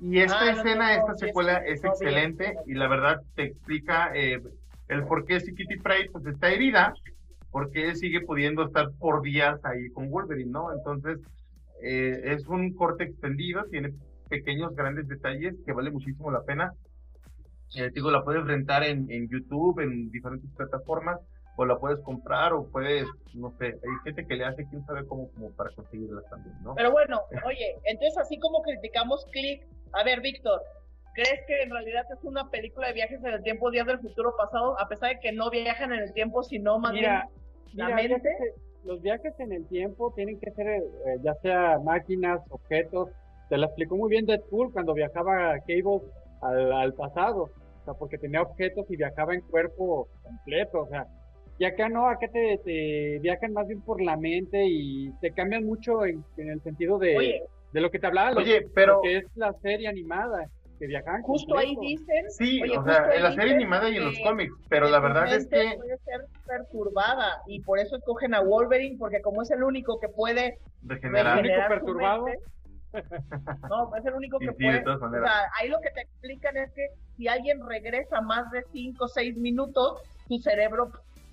Y 0.00 0.20
esta 0.20 0.40
ah, 0.40 0.52
escena, 0.52 0.94
esta 0.94 1.14
secuela 1.14 1.58
es 1.58 1.84
excelente 1.84 2.54
y 2.66 2.74
la 2.74 2.88
verdad 2.88 3.20
te 3.34 3.44
explica 3.44 4.10
eh, 4.14 4.40
el 4.88 5.04
por 5.04 5.26
qué 5.26 5.40
si 5.40 5.54
Kitty 5.54 5.78
Pryde 5.78 6.10
pues, 6.10 6.24
está 6.26 6.50
herida, 6.50 6.94
porque 7.50 7.94
sigue 7.94 8.22
pudiendo 8.22 8.64
estar 8.64 8.90
por 8.98 9.22
días 9.22 9.62
ahí 9.64 9.90
con 9.90 10.08
Wolverine, 10.10 10.50
¿no? 10.50 10.72
Entonces, 10.72 11.18
eh, 11.82 12.20
es 12.24 12.46
un 12.46 12.72
corte 12.74 13.04
extendido, 13.04 13.64
tiene 13.64 13.92
pequeños, 14.30 14.74
grandes 14.74 15.06
detalles 15.08 15.54
que 15.66 15.72
vale 15.72 15.90
muchísimo 15.90 16.30
la 16.30 16.42
pena. 16.42 16.72
Eh, 17.76 17.90
digo, 17.92 18.10
la 18.10 18.24
puedes 18.24 18.44
rentar 18.46 18.82
en, 18.84 19.10
en 19.10 19.28
YouTube, 19.28 19.80
en 19.80 20.10
diferentes 20.10 20.50
plataformas 20.56 21.20
o 21.56 21.66
la 21.66 21.76
puedes 21.78 22.00
comprar 22.00 22.54
o 22.54 22.66
puedes, 22.70 23.06
no 23.34 23.50
sé, 23.58 23.66
hay 23.66 23.96
gente 24.04 24.26
que 24.26 24.34
le 24.34 24.44
hace 24.44 24.66
quién 24.70 24.84
sabe 24.86 25.06
cómo 25.06 25.30
como 25.32 25.50
para 25.50 25.70
conseguirlas 25.74 26.24
también, 26.30 26.56
¿no? 26.62 26.74
Pero 26.74 26.90
bueno, 26.90 27.20
oye, 27.46 27.76
entonces 27.84 28.16
así 28.16 28.38
como 28.38 28.62
criticamos 28.62 29.26
Click, 29.30 29.66
a 29.92 30.02
ver, 30.02 30.22
Víctor, 30.22 30.62
¿crees 31.14 31.40
que 31.46 31.62
en 31.62 31.70
realidad 31.70 32.06
es 32.10 32.24
una 32.24 32.48
película 32.48 32.86
de 32.86 32.94
viajes 32.94 33.22
en 33.22 33.34
el 33.34 33.42
tiempo, 33.42 33.70
días 33.70 33.86
del 33.86 33.98
futuro 33.98 34.34
pasado, 34.38 34.80
a 34.80 34.88
pesar 34.88 35.10
de 35.10 35.20
que 35.20 35.32
no 35.32 35.50
viajan 35.50 35.92
en 35.92 36.00
el 36.00 36.12
tiempo, 36.14 36.42
sino 36.42 36.78
más 36.78 36.92
bien 36.92 37.20
la 37.74 37.88
mente? 37.94 38.30
los 38.84 39.02
viajes 39.02 39.38
en 39.38 39.52
el 39.52 39.68
tiempo 39.68 40.10
tienen 40.16 40.40
que 40.40 40.50
ser 40.52 40.66
eh, 40.66 40.82
ya 41.22 41.34
sea 41.42 41.78
máquinas, 41.84 42.40
objetos, 42.48 43.10
te 43.50 43.58
lo 43.58 43.66
explicó 43.66 43.96
muy 43.96 44.08
bien 44.08 44.24
Deadpool 44.24 44.72
cuando 44.72 44.94
viajaba 44.94 45.58
Cable 45.66 46.00
al, 46.40 46.72
al 46.72 46.94
pasado, 46.94 47.50
o 47.80 47.84
sea, 47.84 47.94
porque 47.94 48.16
tenía 48.16 48.40
objetos 48.40 48.86
y 48.88 48.96
viajaba 48.96 49.34
en 49.34 49.42
cuerpo 49.42 50.08
completo, 50.22 50.82
o 50.82 50.88
sea, 50.88 51.06
y 51.58 51.64
acá 51.66 51.90
no, 51.90 52.08
acá 52.08 52.26
te, 52.28 53.18
viajan 53.20 53.52
más 53.52 53.66
bien 53.66 53.82
por 53.82 54.00
la 54.00 54.16
mente 54.16 54.64
y 54.66 55.10
te 55.20 55.32
cambian 55.32 55.66
mucho 55.66 56.06
en, 56.06 56.24
el 56.38 56.62
sentido 56.62 56.98
de, 56.98 57.42
de 57.72 57.80
lo 57.80 57.90
que 57.90 57.98
te 57.98 58.06
hablaba, 58.06 58.32
oye, 58.36 58.66
pero, 58.74 59.00
que 59.02 59.18
es 59.18 59.24
la 59.34 59.52
serie 59.54 59.88
animada, 59.88 60.48
que 60.78 60.86
viajan. 60.86 61.20
Justo 61.22 61.58
ahí 61.58 61.76
dicen. 61.80 62.30
Sí, 62.30 62.62
o 62.62 62.82
sea, 62.82 63.10
en 63.14 63.22
la 63.22 63.32
serie 63.34 63.54
animada 63.54 63.90
y 63.90 63.96
en 63.96 64.06
los 64.06 64.18
cómics, 64.20 64.54
pero 64.70 64.88
la 64.88 65.00
verdad 65.00 65.32
es 65.34 65.46
que. 65.48 65.74
Puede 65.76 65.98
ser 65.98 66.20
perturbada 66.46 67.42
y 67.46 67.60
por 67.60 67.78
eso 67.78 67.96
escogen 67.96 68.34
a 68.34 68.40
Wolverine, 68.40 68.96
porque 68.98 69.20
como 69.20 69.42
es 69.42 69.50
el 69.50 69.62
único 69.62 70.00
que 70.00 70.08
puede. 70.08 70.58
Regenerar. 70.82 71.40
El 71.40 71.46
único 71.46 71.68
perturbado. 71.68 72.26
No, 73.68 73.94
es 73.96 74.04
el 74.04 74.14
único 74.14 74.38
que 74.38 74.52
puede. 74.52 74.82
O 74.86 75.10
sea, 75.10 75.50
ahí 75.58 75.68
lo 75.68 75.80
que 75.80 75.90
te 75.90 76.02
explican 76.02 76.56
es 76.56 76.70
que 76.72 76.88
si 77.16 77.28
alguien 77.28 77.66
regresa 77.66 78.20
más 78.20 78.50
de 78.50 78.64
5 78.72 79.04
o 79.04 79.08
6 79.08 79.36
minutos, 79.36 80.02
su 80.28 80.38
cerebro 80.38 80.90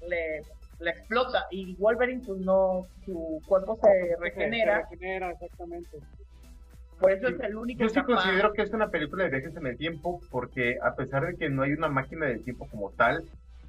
le, 0.07 0.41
explota 0.89 1.45
y 1.49 1.75
Wolverine 1.75 2.23
pues 2.25 2.39
no, 2.39 2.85
su 3.05 3.41
cuerpo 3.47 3.77
se 3.81 4.15
regenera. 4.19 4.83
Se 4.83 4.95
regenera, 4.95 5.31
exactamente. 5.31 5.97
Por 6.99 7.11
eso 7.11 7.27
es 7.27 7.39
el 7.39 7.55
único. 7.55 7.83
Yo 7.83 7.89
sí 7.89 8.01
considero 8.01 8.53
que 8.53 8.63
es 8.63 8.71
una 8.71 8.89
película 8.89 9.23
de 9.23 9.29
viajes 9.29 9.55
en 9.55 9.67
el 9.67 9.77
tiempo, 9.77 10.19
porque 10.31 10.77
a 10.81 10.95
pesar 10.95 11.25
de 11.27 11.35
que 11.35 11.49
no 11.49 11.63
hay 11.63 11.73
una 11.73 11.89
máquina 11.89 12.25
del 12.25 12.43
tiempo 12.43 12.67
como 12.69 12.91
tal, 12.91 13.23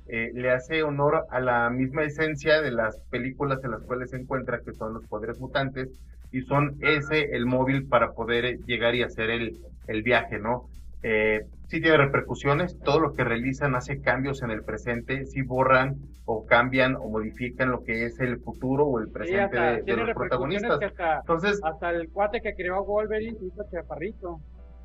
eh, 0.08 0.30
le 0.32 0.50
hace 0.50 0.82
honor 0.82 1.26
a 1.30 1.40
la 1.40 1.68
misma 1.68 2.04
esencia 2.04 2.62
de 2.62 2.70
las 2.70 2.98
películas 3.10 3.62
en 3.64 3.72
las 3.72 3.82
cuales 3.82 4.10
se 4.10 4.16
encuentra, 4.16 4.60
que 4.60 4.72
son 4.72 4.94
los 4.94 5.06
poderes 5.06 5.38
mutantes, 5.38 5.90
y 6.30 6.42
son 6.42 6.76
ese 6.80 7.36
el 7.36 7.46
móvil 7.46 7.86
para 7.86 8.12
poder 8.12 8.58
llegar 8.66 8.94
y 8.94 9.02
hacer 9.02 9.30
el, 9.30 9.58
el 9.86 10.02
viaje, 10.02 10.38
¿no? 10.38 10.68
Eh, 11.02 11.46
sí 11.68 11.80
tiene 11.80 11.96
repercusiones, 11.96 12.78
todo 12.80 12.98
lo 12.98 13.12
que 13.12 13.22
realizan 13.22 13.76
hace 13.76 14.00
cambios 14.00 14.42
en 14.42 14.50
el 14.50 14.64
presente, 14.64 15.26
sí 15.26 15.42
borran 15.42 15.96
o 16.24 16.44
cambian 16.44 16.96
o 16.96 17.08
modifican 17.08 17.70
lo 17.70 17.84
que 17.84 18.04
es 18.04 18.18
el 18.20 18.38
futuro 18.40 18.84
o 18.84 18.98
el 18.98 19.08
presente 19.08 19.82
de, 19.82 19.96
los 19.96 20.10
protagonistas. 20.14 20.82
Hasta, 20.82 21.18
Entonces, 21.20 21.60
hasta 21.62 21.90
el 21.90 22.08
cuate 22.10 22.40
que 22.40 22.54
creó 22.54 22.84
Wolverine 22.84 23.38
hizo 23.40 23.64
chaparrito. 23.70 24.40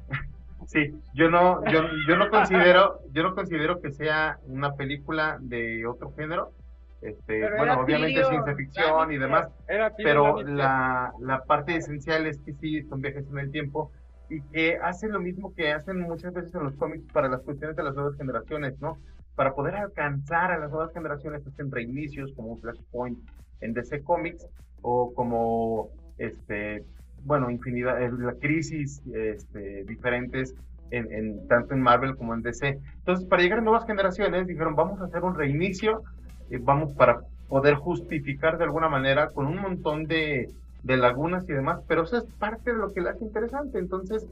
sí, 0.68 0.94
yo 1.16 1.30
no, 1.30 1.66
yo, 1.72 1.82
yo 2.08 2.16
no 2.16 2.30
considero, 2.30 3.00
yo 3.12 3.24
no 3.24 3.34
considero 3.34 3.82
que 3.82 3.92
sea 3.92 4.38
una 4.46 4.74
película 4.74 5.38
de 5.42 5.88
otro 5.88 6.12
género. 6.12 6.52
Este, 7.04 7.50
bueno, 7.58 7.82
obviamente 7.82 8.22
es 8.22 8.28
ciencia 8.28 8.56
ficción 8.56 9.12
y 9.12 9.18
demás, 9.18 9.50
pero 9.98 10.42
la, 10.42 11.12
la 11.20 11.44
parte 11.44 11.76
esencial 11.76 12.26
es 12.28 12.40
que 12.40 12.54
sí 12.54 12.82
son 12.84 13.02
viajes 13.02 13.26
en 13.30 13.40
el 13.40 13.52
tiempo 13.52 13.92
y 14.30 14.42
que 14.42 14.78
hacen 14.78 15.12
lo 15.12 15.20
mismo 15.20 15.54
que 15.54 15.72
hacen 15.74 16.00
muchas 16.00 16.34
veces 16.34 16.56
en 16.56 16.64
los 16.64 16.76
cómics 16.76 17.06
para 17.12 17.28
las 17.28 17.42
cuestiones 17.42 17.76
de 17.76 17.84
las 17.84 17.94
nuevas 17.94 18.16
generaciones, 18.16 18.80
¿no? 18.80 18.98
Para 19.36 19.54
poder 19.54 19.76
alcanzar 19.76 20.52
a 20.52 20.60
las 20.60 20.72
nuevas 20.72 20.94
generaciones 20.94 21.46
hacen 21.46 21.72
reinicios 21.72 22.32
como 22.34 22.54
un 22.54 22.62
Flashpoint 22.62 23.20
en 23.62 23.74
DC 23.74 24.02
Comics 24.04 24.48
o 24.82 25.14
como, 25.14 25.90
este, 26.18 26.84
bueno, 27.26 27.50
infinidad, 27.50 28.02
eh, 28.02 28.12
la 28.18 28.34
crisis 28.34 29.02
este, 29.14 29.84
diferentes 29.86 30.56
en, 30.92 31.12
en, 31.12 31.48
tanto 31.48 31.74
en 31.74 31.82
Marvel 31.82 32.16
como 32.16 32.34
en 32.34 32.42
DC. 32.44 32.80
Entonces, 33.00 33.26
para 33.28 33.42
llegar 33.42 33.60
a 33.60 33.62
nuevas 33.62 33.86
generaciones, 33.86 34.48
dijeron, 34.48 34.76
vamos 34.76 35.02
a 35.02 35.06
hacer 35.06 35.24
un 35.24 35.36
reinicio, 35.36 36.04
eh, 36.56 36.60
vamos 36.62 36.94
para 36.94 37.22
poder 37.48 37.76
justificar 37.76 38.58
de 38.58 38.64
alguna 38.66 38.90
manera 38.90 39.30
con 39.30 39.46
un 39.46 39.60
montón 39.60 40.06
de 40.06 40.50
de 40.84 40.98
lagunas 40.98 41.48
y 41.50 41.54
demás, 41.54 41.82
pero 41.88 42.04
eso 42.04 42.18
es 42.18 42.26
parte 42.26 42.72
de 42.72 42.78
lo 42.78 42.94
que 42.94 43.02
le 43.02 43.10
hace 43.10 43.24
interesante. 43.24 43.80
Entonces, 43.80 44.28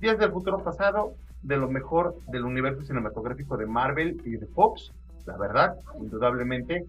Días 0.00 0.18
del 0.18 0.32
Futuro 0.32 0.62
Pasado, 0.62 1.14
de 1.42 1.56
lo 1.56 1.68
mejor 1.68 2.16
del 2.26 2.44
universo 2.44 2.82
cinematográfico 2.82 3.56
de 3.56 3.66
Marvel 3.66 4.20
y 4.24 4.32
de 4.32 4.46
Fox, 4.46 4.92
la 5.24 5.36
verdad, 5.38 5.76
indudablemente, 6.00 6.84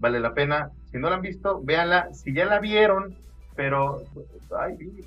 vale 0.00 0.20
la 0.20 0.32
pena. 0.32 0.70
Si 0.90 0.98
no 0.98 1.10
la 1.10 1.16
han 1.16 1.22
visto, 1.22 1.60
véanla. 1.62 2.12
Si 2.14 2.32
ya 2.32 2.46
la 2.46 2.58
vieron, 2.58 3.14
pero, 3.54 4.02
ay, 4.58 5.04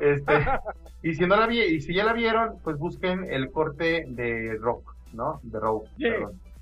Este, 0.00 0.32
y 1.02 1.14
si 1.14 1.26
no 1.26 1.36
la 1.36 1.46
vi, 1.46 1.60
y 1.60 1.80
si 1.82 1.94
ya 1.94 2.04
la 2.04 2.14
vieron, 2.14 2.56
pues 2.64 2.78
busquen 2.78 3.30
el 3.30 3.50
corte 3.52 4.06
de 4.08 4.56
Rock, 4.58 4.96
¿no? 5.12 5.40
De 5.42 5.60
Rock. 5.60 5.86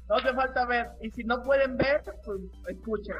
No 0.08 0.16
hace 0.16 0.32
falta 0.32 0.64
ver. 0.66 0.88
Y 1.02 1.10
si 1.10 1.24
no 1.24 1.42
pueden 1.42 1.76
ver, 1.76 2.02
pues 2.24 2.40
escuchen. 2.68 3.16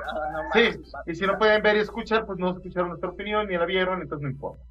sí, 0.55 0.81
y 1.07 1.15
si 1.15 1.27
no 1.27 1.39
pueden 1.39 1.63
ver 1.63 1.77
y 1.77 1.81
escuchar, 1.81 2.25
pues 2.25 2.39
no 2.39 2.53
escucharon 2.53 2.89
nuestra 2.89 3.11
opinión 3.11 3.47
ni 3.49 3.57
la 3.57 3.67
vieron, 3.67 4.01
entonces 4.01 4.23
no 4.23 4.31
importa. 4.31 4.63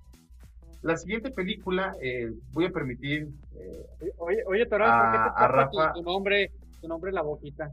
La 0.81 0.97
siguiente 0.97 1.31
película, 1.31 1.95
eh, 2.01 2.31
voy 2.53 2.65
a 2.65 2.71
permitir. 2.71 3.27
Eh, 3.55 3.85
oye, 4.17 4.43
oye, 4.45 4.65
Toral, 4.65 5.01
¿por 5.01 5.11
qué 5.11 5.41
te 5.41 5.47
Rafa... 5.47 5.93
tu, 5.93 6.03
nombre, 6.03 6.51
tu 6.81 6.87
nombre 6.87 7.09
en 7.09 7.15
la 7.15 7.21
boquita? 7.21 7.71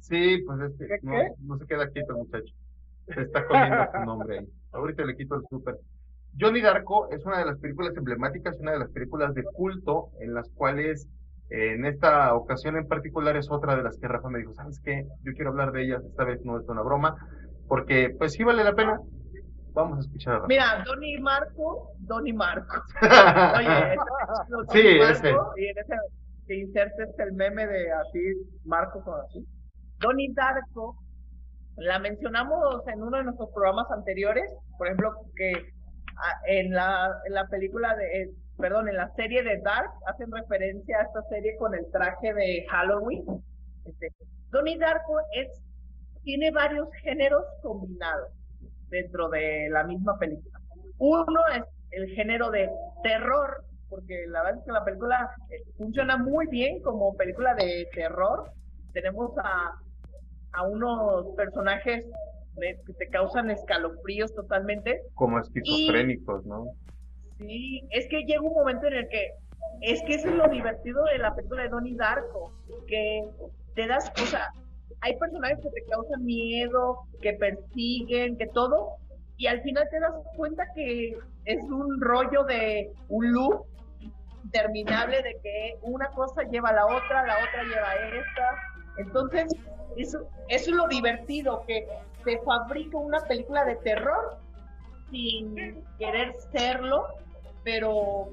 Sí, 0.00 0.42
pues 0.46 0.60
es 0.60 0.78
que 0.78 0.98
no, 1.02 1.12
no, 1.40 1.58
se 1.58 1.66
queda 1.66 1.88
quieto 1.88 2.12
el 2.12 2.18
muchacho. 2.18 2.54
Se 3.06 3.22
está 3.22 3.46
comiendo 3.46 3.86
su 3.92 4.04
nombre 4.04 4.38
ahí. 4.38 4.48
Ahorita 4.72 5.04
le 5.04 5.16
quito 5.16 5.36
el 5.36 5.42
súper. 5.48 5.78
Johnny 6.38 6.60
Darko 6.60 7.10
es 7.10 7.24
una 7.24 7.38
de 7.38 7.46
las 7.46 7.58
películas 7.58 7.96
emblemáticas, 7.96 8.58
una 8.60 8.72
de 8.72 8.78
las 8.80 8.90
películas 8.90 9.34
de 9.34 9.44
culto 9.44 10.10
en 10.20 10.34
las 10.34 10.48
cuales 10.50 11.08
en 11.50 11.86
esta 11.86 12.34
ocasión 12.34 12.76
en 12.76 12.86
particular 12.86 13.36
es 13.36 13.50
otra 13.50 13.76
de 13.76 13.82
las 13.82 13.96
que 13.98 14.08
Rafa 14.08 14.28
me 14.28 14.38
dijo, 14.38 14.52
¿sabes 14.54 14.80
qué? 14.84 15.06
Yo 15.22 15.32
quiero 15.32 15.50
hablar 15.50 15.72
de 15.72 15.84
ellas, 15.84 16.04
esta 16.04 16.24
vez 16.24 16.44
no 16.44 16.58
es 16.58 16.68
una 16.68 16.82
broma, 16.82 17.16
porque 17.66 18.14
pues 18.18 18.32
sí 18.32 18.44
vale 18.44 18.64
la 18.64 18.74
pena. 18.74 18.98
Vamos 19.72 19.98
a 19.98 20.00
escuchar 20.00 20.34
a 20.34 20.36
Rafa. 20.36 20.48
Mira, 20.48 20.84
Donny 20.84 21.18
Marco, 21.18 21.92
Donny 21.98 22.32
Marco. 22.32 22.82
Oye, 23.56 23.96
sí, 24.72 24.98
ese. 25.00 25.30
Y 25.56 25.66
en 25.66 25.78
ese 25.78 25.94
que 26.46 26.56
insertes 26.56 27.10
el 27.18 27.32
meme 27.34 27.66
de 27.66 27.92
así, 27.92 28.20
Marco 28.64 29.02
con 29.04 29.20
así. 29.20 29.46
Donnie 30.00 30.32
Darko, 30.34 30.96
la 31.76 31.98
mencionamos 31.98 32.82
en 32.88 33.02
uno 33.02 33.18
de 33.18 33.24
nuestros 33.24 33.50
programas 33.54 33.90
anteriores, 33.90 34.50
por 34.76 34.86
ejemplo, 34.86 35.12
que 35.36 35.52
ah, 36.16 36.40
en 36.46 36.72
la, 36.72 37.14
en 37.26 37.34
la 37.34 37.46
película 37.46 37.94
de 37.96 38.30
perdón, 38.58 38.88
en 38.88 38.96
la 38.96 39.08
serie 39.14 39.42
de 39.42 39.58
Dark 39.58 39.90
hacen 40.06 40.30
referencia 40.30 40.98
a 40.98 41.02
esta 41.04 41.22
serie 41.30 41.56
con 41.56 41.74
el 41.74 41.90
traje 41.90 42.34
de 42.34 42.66
Halloween. 42.68 43.24
Este, 43.84 44.12
Donnie 44.50 44.78
Darko 44.78 45.20
es, 45.32 45.48
tiene 46.22 46.50
varios 46.50 46.88
géneros 47.02 47.44
combinados 47.62 48.30
dentro 48.88 49.28
de 49.28 49.68
la 49.70 49.84
misma 49.84 50.18
película. 50.18 50.60
Uno 50.98 51.40
es 51.54 51.62
el 51.90 52.08
género 52.14 52.50
de 52.50 52.68
terror, 53.02 53.64
porque 53.88 54.26
la 54.26 54.42
verdad 54.42 54.58
es 54.60 54.66
que 54.66 54.72
la 54.72 54.84
película 54.84 55.30
eh, 55.50 55.62
funciona 55.76 56.16
muy 56.16 56.46
bien 56.48 56.82
como 56.82 57.16
película 57.16 57.54
de 57.54 57.88
terror. 57.94 58.50
Tenemos 58.92 59.30
a, 59.38 59.72
a 60.52 60.62
unos 60.64 61.34
personajes 61.36 62.04
que 62.58 62.92
te 62.94 63.08
causan 63.08 63.50
escalofríos 63.50 64.34
totalmente. 64.34 65.02
Como 65.14 65.38
esquizofrénicos, 65.38 66.44
¿no? 66.44 66.72
Sí, 67.38 67.82
es 67.90 68.08
que 68.08 68.22
llega 68.22 68.40
un 68.40 68.54
momento 68.54 68.86
en 68.86 68.94
el 68.94 69.08
que 69.08 69.30
es 69.80 70.02
que 70.02 70.14
eso 70.14 70.28
es 70.28 70.34
lo 70.34 70.48
divertido 70.48 71.04
de 71.04 71.18
la 71.18 71.34
película 71.34 71.62
de 71.62 71.68
Donnie 71.68 71.96
Darko, 71.96 72.52
que 72.88 73.22
te 73.74 73.86
das, 73.86 74.10
o 74.20 74.26
sea, 74.26 74.50
hay 75.00 75.16
personajes 75.16 75.58
que 75.62 75.70
te 75.70 75.86
causan 75.88 76.24
miedo, 76.24 76.98
que 77.22 77.34
persiguen, 77.34 78.36
que 78.36 78.46
todo, 78.48 78.96
y 79.36 79.46
al 79.46 79.62
final 79.62 79.86
te 79.90 80.00
das 80.00 80.12
cuenta 80.36 80.64
que 80.74 81.16
es 81.44 81.62
un 81.64 82.00
rollo 82.00 82.42
de 82.44 82.90
un 83.08 83.32
loop 83.32 83.66
interminable 84.44 85.22
de 85.22 85.36
que 85.42 85.76
una 85.82 86.08
cosa 86.08 86.42
lleva 86.50 86.70
a 86.70 86.74
la 86.74 86.86
otra, 86.86 87.24
la 87.26 87.36
otra 87.36 87.62
lleva 87.64 87.94
esta. 88.16 88.58
Entonces, 88.98 89.54
eso, 89.96 90.28
eso 90.48 90.70
es 90.70 90.76
lo 90.76 90.88
divertido, 90.88 91.62
que 91.66 91.86
se 92.24 92.38
fabrica 92.38 92.98
una 92.98 93.20
película 93.20 93.64
de 93.64 93.76
terror 93.76 94.38
sin 95.10 95.84
querer 95.98 96.34
serlo, 96.52 97.06
pero 97.64 98.28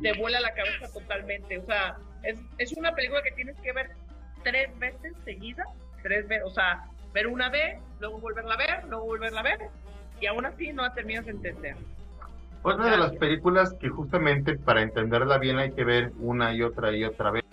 te 0.00 0.12
vuela 0.18 0.40
la 0.40 0.54
cabeza 0.54 0.92
totalmente. 0.92 1.58
O 1.58 1.66
sea, 1.66 1.96
es, 2.22 2.38
es 2.58 2.72
una 2.72 2.92
película 2.94 3.22
que 3.22 3.32
tienes 3.32 3.58
que 3.60 3.72
ver 3.72 3.90
tres 4.42 4.76
veces 4.78 5.14
seguidas, 5.24 5.68
tres 6.02 6.26
veces, 6.28 6.44
o 6.46 6.50
sea, 6.50 6.84
ver 7.12 7.26
una 7.26 7.48
vez, 7.48 7.78
luego 8.00 8.18
volverla 8.18 8.54
a 8.54 8.58
ver, 8.58 8.84
luego 8.88 9.04
volverla 9.04 9.40
a 9.40 9.44
ver, 9.44 9.58
y 10.20 10.26
aún 10.26 10.44
así 10.46 10.72
no 10.72 10.82
la 10.82 10.94
terminas 10.94 11.24
de 11.26 11.32
entender. 11.32 11.76
Otra 12.62 12.90
de 12.90 12.98
las 12.98 13.12
películas 13.12 13.72
que 13.80 13.88
justamente 13.88 14.58
para 14.58 14.82
entenderla 14.82 15.38
bien 15.38 15.58
hay 15.58 15.72
que 15.72 15.82
ver 15.82 16.12
una 16.18 16.52
y 16.52 16.62
otra 16.62 16.92
y 16.92 17.04
otra 17.04 17.30
vez 17.30 17.44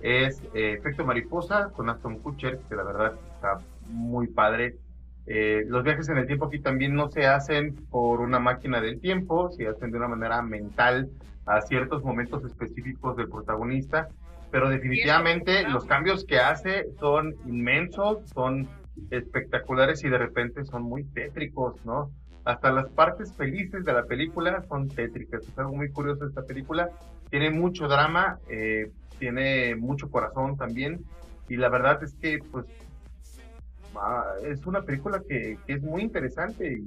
es 0.00 0.42
eh, 0.52 0.74
Efecto 0.78 1.06
Mariposa 1.06 1.70
con 1.70 1.88
Aston 1.88 2.18
Kutcher, 2.18 2.58
que 2.68 2.76
la 2.76 2.82
verdad 2.82 3.14
está 3.34 3.58
muy 3.88 4.26
padre. 4.26 4.76
Eh, 5.26 5.64
los 5.66 5.82
viajes 5.84 6.08
en 6.08 6.18
el 6.18 6.26
tiempo 6.26 6.46
aquí 6.46 6.58
también 6.58 6.94
no 6.94 7.08
se 7.08 7.26
hacen 7.26 7.74
por 7.90 8.20
una 8.20 8.38
máquina 8.38 8.80
del 8.80 9.00
tiempo, 9.00 9.50
se 9.50 9.66
hacen 9.66 9.90
de 9.90 9.98
una 9.98 10.08
manera 10.08 10.42
mental 10.42 11.08
a 11.46 11.60
ciertos 11.62 12.02
momentos 12.04 12.44
específicos 12.44 13.16
del 13.16 13.28
protagonista, 13.28 14.08
pero 14.50 14.68
definitivamente 14.68 15.68
los 15.68 15.84
cambios 15.84 16.24
que 16.24 16.38
hace 16.38 16.86
son 16.98 17.34
inmensos, 17.46 18.28
son 18.30 18.68
espectaculares 19.10 20.04
y 20.04 20.08
de 20.08 20.18
repente 20.18 20.64
son 20.64 20.82
muy 20.82 21.04
tétricos, 21.04 21.84
¿no? 21.84 22.10
Hasta 22.44 22.70
las 22.70 22.88
partes 22.90 23.32
felices 23.32 23.84
de 23.84 23.92
la 23.92 24.04
película 24.04 24.62
son 24.68 24.88
tétricas. 24.88 25.42
Es 25.48 25.58
algo 25.58 25.74
muy 25.74 25.90
curioso 25.90 26.26
esta 26.26 26.42
película. 26.42 26.90
Tiene 27.30 27.50
mucho 27.50 27.88
drama, 27.88 28.38
eh, 28.48 28.90
tiene 29.18 29.74
mucho 29.76 30.10
corazón 30.10 30.56
también. 30.56 31.00
Y 31.48 31.56
la 31.56 31.68
verdad 31.68 32.02
es 32.02 32.14
que, 32.14 32.38
pues, 32.50 32.66
es 34.42 34.64
una 34.66 34.82
película 34.82 35.20
que, 35.28 35.58
es 35.66 35.82
muy 35.82 36.02
interesante 36.02 36.80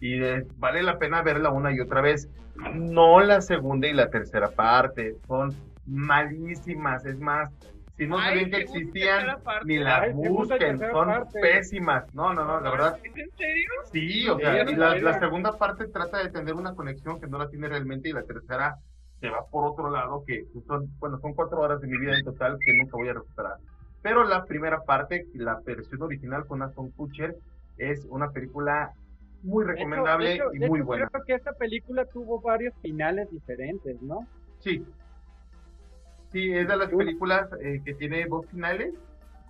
y, 0.00 0.20
vale 0.58 0.82
la 0.82 0.98
pena 0.98 1.22
verla 1.22 1.50
una 1.50 1.72
y 1.72 1.80
otra 1.80 2.00
vez. 2.00 2.28
No 2.74 3.20
la 3.20 3.40
segunda 3.40 3.88
y 3.88 3.92
la 3.92 4.10
tercera 4.10 4.50
parte, 4.50 5.16
son 5.26 5.54
malísimas. 5.86 7.04
Es 7.06 7.18
más, 7.18 7.50
si 7.96 8.06
no 8.06 8.18
sabían 8.18 8.50
que 8.50 8.58
existían, 8.58 9.38
ni 9.64 9.78
las 9.78 10.12
busquen, 10.12 10.78
son 10.78 11.26
pésimas. 11.40 12.12
No, 12.14 12.34
no, 12.34 12.44
no, 12.44 12.60
la 12.60 12.70
verdad. 12.70 12.98
en 13.02 13.30
serio? 13.36 13.70
Sí, 13.92 14.28
o 14.28 14.38
sea, 14.38 14.70
y 14.70 14.74
la, 14.74 14.96
la, 14.98 15.18
segunda 15.18 15.56
parte 15.56 15.86
trata 15.88 16.18
de 16.18 16.30
tener 16.30 16.54
una 16.54 16.74
conexión 16.74 17.20
que 17.20 17.26
no 17.26 17.38
la 17.38 17.48
tiene 17.48 17.68
realmente 17.68 18.08
y 18.08 18.12
la 18.12 18.24
tercera 18.24 18.76
se 19.20 19.30
va 19.30 19.46
por 19.50 19.64
otro 19.64 19.90
lado, 19.90 20.22
que 20.26 20.44
son, 20.66 20.90
bueno, 20.98 21.18
son 21.20 21.34
cuatro 21.34 21.60
horas 21.60 21.80
de 21.80 21.86
mi 21.86 21.98
vida 21.98 22.14
en 22.14 22.24
total 22.24 22.58
que 22.60 22.74
nunca 22.74 22.96
voy 22.96 23.08
a 23.08 23.14
recuperar. 23.14 23.56
Pero 24.04 24.22
la 24.22 24.44
primera 24.44 24.84
parte, 24.84 25.26
la 25.34 25.58
versión 25.66 26.02
original 26.02 26.46
con 26.46 26.62
Aston 26.62 26.92
Kutcher, 26.92 27.34
es 27.76 28.06
una 28.08 28.30
película 28.30 28.92
muy 29.42 29.64
recomendable 29.64 30.40
y 30.52 30.60
muy 30.60 30.80
buena. 30.80 31.08
Creo 31.08 31.24
que 31.24 31.34
esta 31.34 31.52
película 31.54 32.04
tuvo 32.04 32.40
varios 32.40 32.72
finales 32.82 33.28
diferentes, 33.32 34.00
¿no? 34.00 34.28
Sí, 34.60 34.84
Sí, 36.34 36.52
es 36.52 36.66
de 36.66 36.76
las 36.76 36.90
películas 36.90 37.48
eh, 37.60 37.80
que 37.84 37.94
tiene 37.94 38.26
dos 38.26 38.44
finales. 38.46 38.92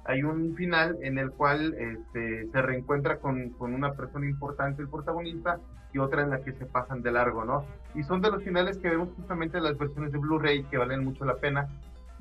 Hay 0.05 0.23
un 0.23 0.55
final 0.55 0.99
en 1.01 1.17
el 1.17 1.31
cual 1.31 1.73
este, 1.73 2.47
se 2.53 2.61
reencuentra 2.61 3.17
con, 3.17 3.49
con, 3.51 3.73
una 3.73 3.95
persona 3.95 4.29
importante, 4.29 4.83
el 4.83 4.91
protagonista, 4.91 5.59
y 5.95 5.99
otra 5.99 6.23
en 6.23 6.29
la 6.29 6.43
que 6.43 6.53
se 6.53 6.67
pasan 6.67 7.01
de 7.01 7.11
largo, 7.11 7.47
¿no? 7.47 7.65
Y 7.95 8.03
son 8.03 8.21
de 8.21 8.31
los 8.31 8.43
finales 8.43 8.77
que 8.77 8.91
vemos 8.91 9.09
justamente 9.17 9.57
en 9.57 9.65
las 9.65 9.79
versiones 9.79 10.13
de 10.13 10.19
Blu-ray 10.19 10.65
que 10.65 10.77
valen 10.77 11.05
mucho 11.05 11.25
la 11.25 11.37
pena. 11.37 11.69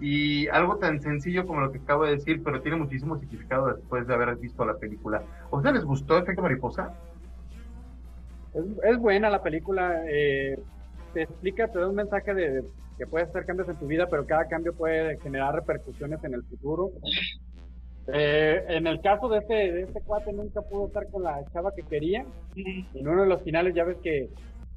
Y 0.05 0.49
algo 0.49 0.75
tan 0.79 1.01
sencillo 1.01 1.47
como 1.47 1.61
lo 1.61 1.71
que 1.71 1.77
acabo 1.77 2.03
de 2.03 2.17
decir, 2.17 2.43
pero 2.43 2.61
tiene 2.61 2.75
muchísimo 2.75 3.17
significado 3.17 3.73
después 3.73 4.05
de 4.05 4.13
haber 4.13 4.35
visto 4.35 4.65
la 4.65 4.75
película. 4.75 5.23
¿O 5.49 5.61
sea, 5.61 5.71
les 5.71 5.85
gustó 5.85 6.17
Efecto 6.17 6.41
Mariposa? 6.41 6.93
Es, 8.53 8.65
es 8.83 8.97
buena 8.97 9.29
la 9.29 9.41
película. 9.41 10.03
Eh, 10.09 10.59
te 11.13 11.21
explica, 11.21 11.69
te 11.69 11.79
da 11.79 11.87
un 11.87 11.95
mensaje 11.95 12.33
de, 12.33 12.65
que 12.97 13.07
puedes 13.07 13.29
hacer 13.29 13.45
cambios 13.45 13.69
en 13.69 13.77
tu 13.77 13.87
vida, 13.87 14.07
pero 14.09 14.25
cada 14.25 14.45
cambio 14.49 14.73
puede 14.73 15.17
generar 15.19 15.55
repercusiones 15.55 16.21
en 16.25 16.33
el 16.33 16.43
futuro. 16.43 16.91
Eh, 18.07 18.61
en 18.67 18.87
el 18.87 18.99
caso 18.99 19.29
de 19.29 19.37
este, 19.37 19.53
de 19.53 19.83
este 19.83 20.01
cuate 20.01 20.33
nunca 20.33 20.61
pudo 20.63 20.87
estar 20.87 21.07
con 21.11 21.23
la 21.23 21.41
chava 21.53 21.71
que 21.73 21.83
quería. 21.83 22.25
En 22.57 23.07
uno 23.07 23.21
de 23.21 23.29
los 23.29 23.41
finales 23.43 23.73
ya 23.73 23.85
ves 23.85 23.95
que, 24.03 24.27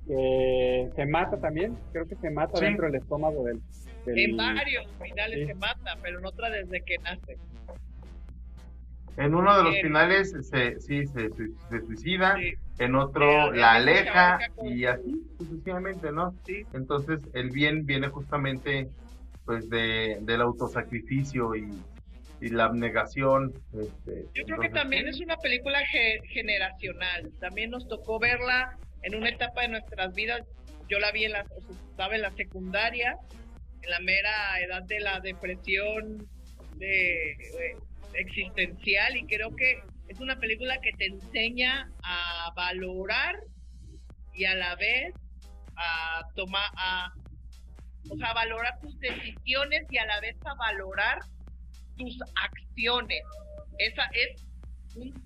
se 0.07 1.07
mata 1.07 1.37
también, 1.41 1.77
creo 1.91 2.07
que 2.07 2.15
se 2.15 2.31
mata 2.31 2.61
dentro 2.61 2.87
del 2.87 2.95
estómago 2.95 3.43
del... 3.43 3.61
en 4.07 4.37
varios 4.37 4.87
finales 5.03 5.47
se 5.47 5.55
mata, 5.55 5.97
pero 6.03 6.19
en 6.19 6.27
otra 6.27 6.51
desde 6.51 6.81
que 6.83 6.99
nace. 6.99 7.37
En 9.17 9.35
uno 9.35 9.57
de 9.57 9.65
los 9.65 9.81
finales 9.81 10.35
se, 10.43 10.79
sí, 10.79 11.07
se, 11.07 11.31
suicida, 11.87 12.37
en 12.79 12.95
otro 12.95 13.51
la 13.53 13.75
aleja 13.75 14.39
y 14.63 14.85
así 14.85 15.23
sucesivamente, 15.39 16.13
¿no? 16.13 16.35
Entonces 16.75 17.23
el 17.33 17.51
bien 17.51 17.87
viene 17.87 18.09
justamente 18.09 18.91
pues 19.47 19.71
de, 19.71 20.19
del 20.23 20.43
autosacrificio 20.43 21.55
y, 21.55 21.71
la 22.39 22.67
abnegación. 22.67 23.55
Este, 23.73 24.27
Yo 24.35 24.45
creo 24.45 24.61
que 24.61 24.69
también 24.69 25.09
es 25.09 25.21
una 25.21 25.37
película 25.39 25.81
generacional, 26.29 27.33
también 27.41 27.71
nos 27.71 27.89
tocó 27.89 28.21
verla 28.21 28.77
en 29.03 29.15
una 29.15 29.31
etapa 29.31 29.63
de 29.63 29.69
nuestras 29.69 30.15
vidas, 30.15 30.43
yo 30.89 30.99
la 30.99 31.11
vi 31.13 31.25
en 31.25 31.33
la, 31.33 31.47
estaba 31.91 32.15
en 32.15 32.23
la 32.23 32.31
secundaria, 32.33 33.17
en 33.83 33.91
la 33.91 34.01
mera 34.01 34.61
edad 34.61 34.83
de 34.85 35.01
la 35.01 35.21
depresión, 35.21 36.29
de 36.79 37.37
existencial 38.15 39.17
y 39.17 39.27
creo 39.27 39.55
que 39.55 39.81
es 40.09 40.21
una 40.21 40.39
película 40.39 40.79
que 40.81 40.93
te 40.93 41.07
enseña 41.07 41.91
a 42.03 42.53
valorar 42.55 43.35
y 44.35 44.45
a 44.45 44.55
la 44.55 44.77
vez 44.77 45.15
a 45.77 46.23
tomar, 46.35 46.69
a, 46.77 47.13
o 48.11 48.17
sea, 48.17 48.33
valorar 48.35 48.79
tus 48.81 48.99
decisiones 49.01 49.87
y 49.91 49.99
a 49.99 50.07
la 50.07 50.21
vez 50.21 50.37
a 50.45 50.55
valorar 50.55 51.19
tus 51.97 52.19
acciones. 52.43 53.23
Esa 53.79 54.05
es, 54.13 54.47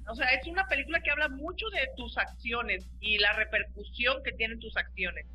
o 0.08 0.14
sea, 0.14 0.28
es 0.32 0.46
una 0.46 0.66
película 0.66 1.00
que 1.02 1.10
habla 1.10 1.28
mucho 1.28 1.68
de 1.70 1.88
tus 1.96 2.16
acciones 2.16 2.88
y 3.00 3.18
la 3.18 3.32
repercusión 3.34 4.22
que 4.24 4.32
tienen 4.32 4.58
tus 4.58 4.76
acciones. 4.76 5.26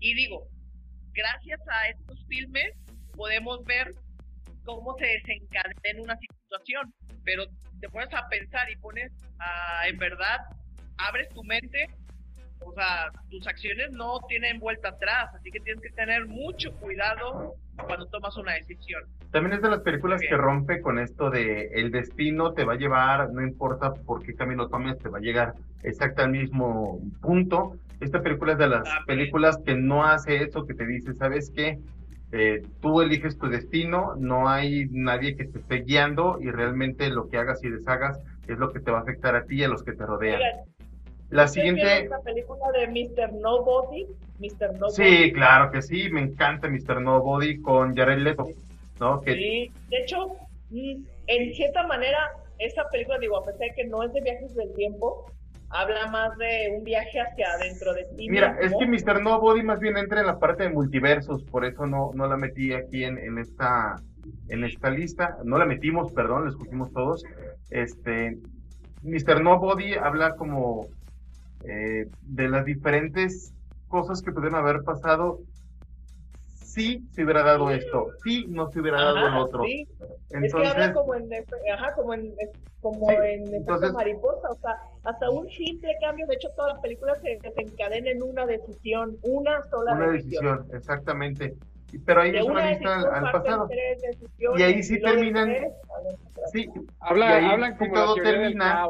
Y 0.00 0.14
digo, 0.14 0.48
gracias 1.18 1.60
a 1.68 1.88
estos 1.88 2.24
filmes 2.26 2.72
podemos 3.16 3.64
ver 3.64 3.92
cómo 4.64 4.94
se 4.98 5.06
desencadena 5.06 6.02
una 6.02 6.16
situación, 6.16 6.94
pero 7.24 7.44
te 7.80 7.88
pones 7.88 8.12
a 8.14 8.28
pensar 8.28 8.70
y 8.70 8.76
pones 8.76 9.10
a, 9.40 9.88
en 9.88 9.98
verdad, 9.98 10.38
abres 10.98 11.28
tu 11.30 11.42
mente, 11.42 11.88
o 12.60 12.72
sea, 12.72 13.10
tus 13.30 13.46
acciones 13.46 13.90
no 13.92 14.20
tienen 14.28 14.60
vuelta 14.60 14.90
atrás, 14.90 15.30
así 15.34 15.50
que 15.50 15.60
tienes 15.60 15.82
que 15.82 15.90
tener 15.90 16.26
mucho 16.26 16.70
cuidado 16.76 17.54
cuando 17.86 18.06
tomas 18.06 18.36
una 18.36 18.54
decisión. 18.54 19.02
También 19.32 19.56
es 19.56 19.62
de 19.62 19.70
las 19.70 19.80
películas 19.80 20.20
que 20.20 20.36
rompe 20.36 20.80
con 20.80 20.98
esto 20.98 21.30
de 21.30 21.68
el 21.74 21.90
destino 21.90 22.52
te 22.52 22.64
va 22.64 22.74
a 22.74 22.76
llevar, 22.76 23.30
no 23.30 23.42
importa 23.42 23.92
por 23.92 24.22
qué 24.22 24.34
camino 24.34 24.68
tomes, 24.68 24.98
te 24.98 25.08
va 25.08 25.18
a 25.18 25.22
llegar 25.22 25.54
exacto 25.82 26.22
al 26.22 26.30
mismo 26.30 27.00
punto. 27.20 27.76
Esta 28.00 28.22
película 28.22 28.52
es 28.52 28.58
de 28.58 28.68
las 28.68 28.88
películas 29.06 29.58
que 29.64 29.74
no 29.74 30.04
hace 30.04 30.42
eso, 30.42 30.66
que 30.66 30.74
te 30.74 30.86
dice, 30.86 31.14
¿sabes 31.14 31.50
qué? 31.54 31.78
Eh, 32.30 32.62
tú 32.80 33.00
eliges 33.00 33.38
tu 33.38 33.48
destino, 33.48 34.14
no 34.16 34.48
hay 34.48 34.86
nadie 34.90 35.34
que 35.34 35.46
te 35.46 35.58
esté 35.58 35.76
guiando 35.76 36.38
y 36.40 36.50
realmente 36.50 37.08
lo 37.08 37.28
que 37.28 37.38
hagas 37.38 37.64
y 37.64 37.70
deshagas 37.70 38.20
es 38.46 38.58
lo 38.58 38.70
que 38.72 38.80
te 38.80 38.90
va 38.90 38.98
a 38.98 39.02
afectar 39.02 39.34
a 39.34 39.44
ti 39.44 39.56
y 39.56 39.64
a 39.64 39.68
los 39.68 39.82
que 39.82 39.92
te 39.92 40.04
rodean. 40.04 40.40
la 41.30 41.48
siguiente... 41.48 42.08
¿La 42.08 42.20
película 42.20 42.70
de 42.72 42.86
Mr. 42.88 43.32
Nobody? 43.32 44.06
Mr. 44.38 44.74
Nobody? 44.74 44.92
Sí, 44.92 45.32
claro 45.32 45.70
que 45.70 45.82
sí, 45.82 46.10
me 46.10 46.20
encanta 46.20 46.68
Mr. 46.68 47.00
Nobody 47.00 47.60
con 47.62 47.96
Jared 47.96 48.18
Leto, 48.18 48.46
¿no? 49.00 49.20
Que... 49.22 49.34
Sí, 49.34 49.72
de 49.88 49.96
hecho, 49.96 50.28
mm, 50.70 51.02
en 51.26 51.54
cierta 51.54 51.86
manera, 51.86 52.18
esa 52.58 52.88
película, 52.90 53.18
digo, 53.18 53.38
a 53.38 53.44
pesar 53.44 53.60
de 53.60 53.74
que 53.74 53.84
no 53.84 54.02
es 54.02 54.12
de 54.12 54.20
viajes 54.20 54.54
del 54.54 54.72
tiempo, 54.74 55.30
habla 55.70 56.10
más 56.10 56.36
de 56.38 56.74
un 56.76 56.84
viaje 56.84 57.20
hacia 57.20 57.52
adentro 57.52 57.92
de 57.94 58.04
ti. 58.16 58.28
Mira, 58.28 58.56
es 58.60 58.72
que 58.78 58.86
Mr. 58.86 59.22
Nobody 59.22 59.62
más 59.62 59.80
bien 59.80 59.96
entra 59.96 60.20
en 60.20 60.26
la 60.26 60.38
parte 60.38 60.64
de 60.64 60.70
multiversos, 60.70 61.44
por 61.44 61.64
eso 61.64 61.86
no, 61.86 62.10
no 62.14 62.26
la 62.26 62.36
metí 62.36 62.72
aquí 62.72 63.04
en, 63.04 63.18
en 63.18 63.38
esta 63.38 63.96
en 64.48 64.64
esta 64.64 64.90
lista, 64.90 65.38
no 65.44 65.58
la 65.58 65.64
metimos, 65.64 66.12
perdón, 66.12 66.44
la 66.44 66.50
escogimos 66.50 66.92
todos. 66.92 67.24
Este, 67.70 68.38
Mr. 69.02 69.42
Nobody 69.42 69.94
habla 69.94 70.36
como 70.36 70.86
eh, 71.64 72.06
de 72.22 72.48
las 72.48 72.64
diferentes 72.64 73.54
cosas 73.88 74.22
que 74.22 74.32
pudieron 74.32 74.58
haber 74.58 74.82
pasado 74.82 75.40
si 76.68 77.02
se 77.12 77.24
hubiera 77.24 77.42
dado 77.42 77.70
esto, 77.70 78.08
si 78.22 78.46
no 78.46 78.70
se 78.70 78.80
hubiera 78.80 79.00
dado 79.00 79.26
el 79.26 79.34
otro. 79.36 79.64
Entonces, 79.64 80.42
es 80.42 80.54
que 80.54 80.66
habla 80.66 80.92
como 80.92 81.14
en, 81.14 81.30
ajá, 81.72 81.94
como 81.94 82.12
en, 82.12 82.34
como 82.82 83.10
en 83.10 83.54
entonces, 83.54 83.92
mariposa, 83.92 84.50
o 84.50 84.54
sea, 84.56 84.76
hasta 85.04 85.30
un 85.30 85.48
simple 85.48 85.90
cambio, 86.02 86.26
de 86.26 86.34
hecho 86.34 86.48
todas 86.56 86.74
las 86.74 86.82
películas 86.82 87.18
se 87.22 87.38
desencadenan 87.42 88.08
en 88.08 88.22
una 88.22 88.44
decisión, 88.44 89.16
una 89.22 89.62
sola 89.70 89.94
una 89.94 90.08
decisión. 90.08 90.66
exactamente. 90.74 91.56
Pero 92.04 92.20
ahí 92.20 92.36
es 92.36 92.44
una 92.44 92.68
vista 92.68 93.00
al, 93.14 93.32
pasado. 93.32 93.66
Y 94.58 94.62
ahí 94.62 94.82
sí 94.82 95.00
terminan. 95.00 95.50
sí, 96.52 96.68
Habla, 97.00 97.40
y 97.40 97.44
ahí 97.46 97.76
como 97.78 97.94
todo 97.94 98.14
termina. 98.16 98.86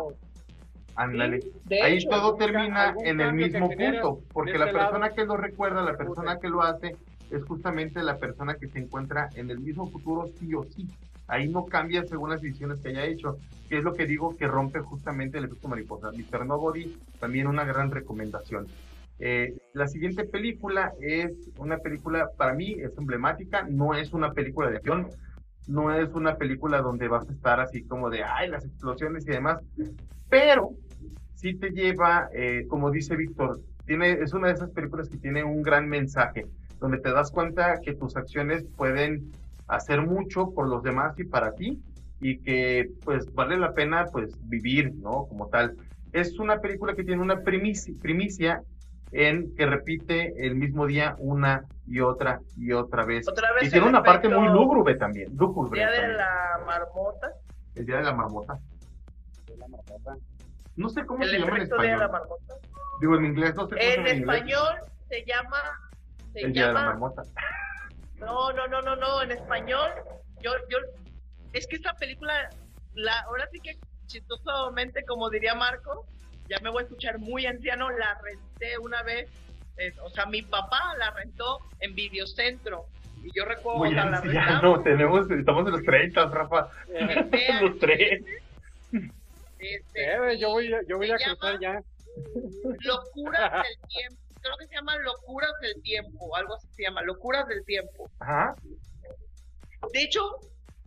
Ándale. 0.97 1.39
ahí 1.81 2.05
todo 2.05 2.35
termina 2.35 2.93
en 3.05 3.21
el 3.21 3.35
mismo 3.35 3.71
punto, 3.71 4.21
porque 4.33 4.59
la 4.59 4.67
este 4.67 4.79
persona 4.79 5.11
que 5.11 5.25
lo 5.25 5.37
recuerda, 5.37 5.83
la 5.83 5.97
persona 5.97 6.41
que 6.41 6.49
lo 6.49 6.61
hace, 6.61 6.97
es 7.31 7.45
justamente 7.45 8.03
la 8.03 8.19
persona 8.19 8.55
que 8.55 8.69
se 8.69 8.79
encuentra 8.79 9.29
en 9.35 9.51
el 9.51 9.61
mismo 9.61 9.91
futuro 9.91 10.27
sí 10.39 10.55
o 10.55 10.65
sí. 10.65 10.89
Ahí 11.27 11.49
no 11.49 11.67
cambia 11.67 12.05
según 12.05 12.31
las 12.31 12.41
decisiones 12.41 12.81
que 12.81 12.89
haya 12.89 13.05
hecho, 13.05 13.39
que 13.69 13.79
es 13.79 13.85
lo 13.85 13.95
que 13.95 14.07
digo 14.07 14.37
que 14.37 14.47
rompe 14.47 14.81
justamente 14.81 15.39
el 15.39 15.45
efecto 15.45 15.69
mariposa. 15.69 16.11
Mr. 16.11 16.47
Nobody, 16.47 16.97
también 17.21 17.47
una 17.47 17.65
gran 17.65 17.91
recomendación. 17.91 18.67
Eh, 19.19 19.57
la 19.73 19.89
siguiente 19.89 20.25
película 20.25 20.93
es 21.01 21.33
una 21.59 21.79
película, 21.79 22.31
para 22.37 22.55
mí, 22.55 22.77
es 22.79 22.97
emblemática, 22.97 23.67
no 23.69 23.95
es 23.95 24.13
una 24.13 24.33
película 24.33 24.71
de 24.71 24.77
acción, 24.77 25.09
no 25.67 25.93
es 25.93 26.15
una 26.15 26.37
película 26.37 26.81
donde 26.81 27.09
vas 27.09 27.29
a 27.29 27.33
estar 27.33 27.61
así 27.61 27.83
como 27.83 28.11
de, 28.11 28.23
ay, 28.25 28.49
las 28.49 28.65
explosiones 28.65 29.27
y 29.27 29.31
demás, 29.31 29.61
pero 30.31 30.71
sí 31.35 31.55
te 31.55 31.71
lleva, 31.71 32.29
eh, 32.33 32.65
como 32.69 32.91
dice 32.91 33.17
Víctor, 33.17 33.61
tiene, 33.87 34.13
es 34.13 34.33
una 34.33 34.49
de 34.49 34.55
esas 34.55 34.71
películas 34.71 35.09
que 35.09 35.19
tiene 35.19 35.45
un 35.45 35.63
gran 35.63 35.89
mensaje, 35.89 36.47
donde 36.79 36.99
te 36.99 37.13
das 37.13 37.31
cuenta 37.31 37.81
que 37.81 37.95
tus 37.95 38.17
acciones 38.17 38.65
pueden 38.77 39.33
hacer 39.67 40.03
mucho 40.03 40.51
por 40.51 40.69
los 40.69 40.83
demás 40.83 41.19
y 41.19 41.25
para 41.25 41.55
ti, 41.55 41.83
y 42.21 42.39
que 42.39 42.91
pues 43.05 43.33
vale 43.35 43.57
la 43.59 43.75
pena 43.75 44.07
pues 44.11 44.33
vivir, 44.49 44.95
¿no? 44.95 45.27
Como 45.27 45.49
tal. 45.49 45.77
Es 46.13 46.39
una 46.39 46.61
película 46.61 46.95
que 46.95 47.05
tiene 47.05 47.23
una 47.23 47.43
primicia, 47.43 47.95
primicia 48.01 48.63
en 49.13 49.55
que 49.55 49.67
repite 49.67 50.47
el 50.47 50.55
mismo 50.55 50.87
día 50.87 51.15
una 51.19 51.65
y 51.87 52.01
otra 52.01 52.41
y 52.57 52.73
otra 52.73 53.05
vez. 53.05 53.27
y 53.63 53.71
tiene 53.71 53.87
una 53.87 54.03
parte 54.03 54.29
muy 54.29 54.49
lúgubre 54.49 54.95
también. 54.97 55.37
Lúgubre 55.37 55.83
el 55.83 55.89
día 55.89 56.01
de 56.01 56.15
la 56.15 56.61
marmota. 56.67 57.33
El 57.75 57.87
día 57.87 57.97
de 57.99 58.03
la 58.03 58.15
marmota. 58.15 58.59
No 60.77 60.89
sé 60.89 61.05
cómo 61.07 61.25
se 61.25 61.39
llama 61.39 61.57
en 61.57 61.63
español. 61.63 61.83
Día 61.87 61.93
de 61.93 61.99
la 61.99 62.09
marmota. 62.09 62.55
Digo 63.01 63.17
en 63.17 63.25
inglés, 63.27 63.55
no 63.55 63.69
sé 63.69 63.77
cómo 63.77 63.81
En, 63.81 64.07
en 64.07 64.21
español 64.21 64.75
se 65.09 65.25
llama. 65.25 65.59
Se 66.41 66.47
el 66.47 66.53
día 66.53 66.69
de 66.69 66.73
la 66.73 66.83
marmota. 66.83 67.23
No, 68.19 68.53
no, 68.53 68.67
no, 68.67 68.83
no, 68.83 68.97
no. 68.97 69.23
En 69.23 69.33
español, 69.33 69.91
yo, 70.41 70.53
yo. 70.69 70.79
Es 71.53 71.67
que 71.67 71.77
esta 71.77 71.95
película, 71.95 72.51
la, 72.95 73.21
ahora 73.21 73.49
sí 73.53 73.61
que 73.61 73.79
chistosamente, 74.07 75.05
como 75.05 75.31
diría 75.31 75.55
Marco, 75.55 76.07
ya 76.49 76.59
me 76.61 76.71
voy 76.71 76.83
a 76.83 76.87
escuchar 76.87 77.19
muy 77.19 77.47
anciano, 77.47 77.91
la 77.91 78.19
renté 78.23 78.79
una 78.79 79.03
vez, 79.03 79.31
o 80.03 80.11
sea, 80.11 80.27
mi 80.27 80.43
papá 80.43 80.95
la 80.99 81.11
rentó 81.11 81.61
en 81.81 81.95
Videocentro. 81.95 82.87
Y 83.23 83.31
yo 83.37 83.45
recuerdo 83.45 83.79
muy 83.79 83.95
la 83.95 84.05
no, 84.63 84.81
tenemos, 84.83 85.31
estamos 85.31 85.67
en 85.67 85.73
los 85.73 85.83
30, 85.83 86.27
Rafa. 86.27 86.69
los 87.61 87.79
tres. 87.79 88.23
Este, 89.59 90.33
eh, 90.33 90.39
yo 90.39 90.51
voy, 90.51 90.73
yo 90.89 90.97
voy 90.97 91.11
a 91.11 91.17
cruzar 91.17 91.59
ya. 91.61 91.81
Locuras 92.81 93.53
del 93.53 93.89
tiempo. 93.89 94.28
Creo 94.49 94.59
que 94.59 94.67
se 94.67 94.75
llama 94.77 94.97
Locuras 94.97 95.53
del 95.61 95.83
tiempo, 95.83 96.35
algo 96.35 96.55
así 96.55 96.69
se 96.73 96.85
llama, 96.85 97.03
Locuras 97.03 97.47
del 97.49 97.63
tiempo. 97.67 98.11
Ajá. 98.21 98.55
De 99.93 100.03
hecho, 100.03 100.23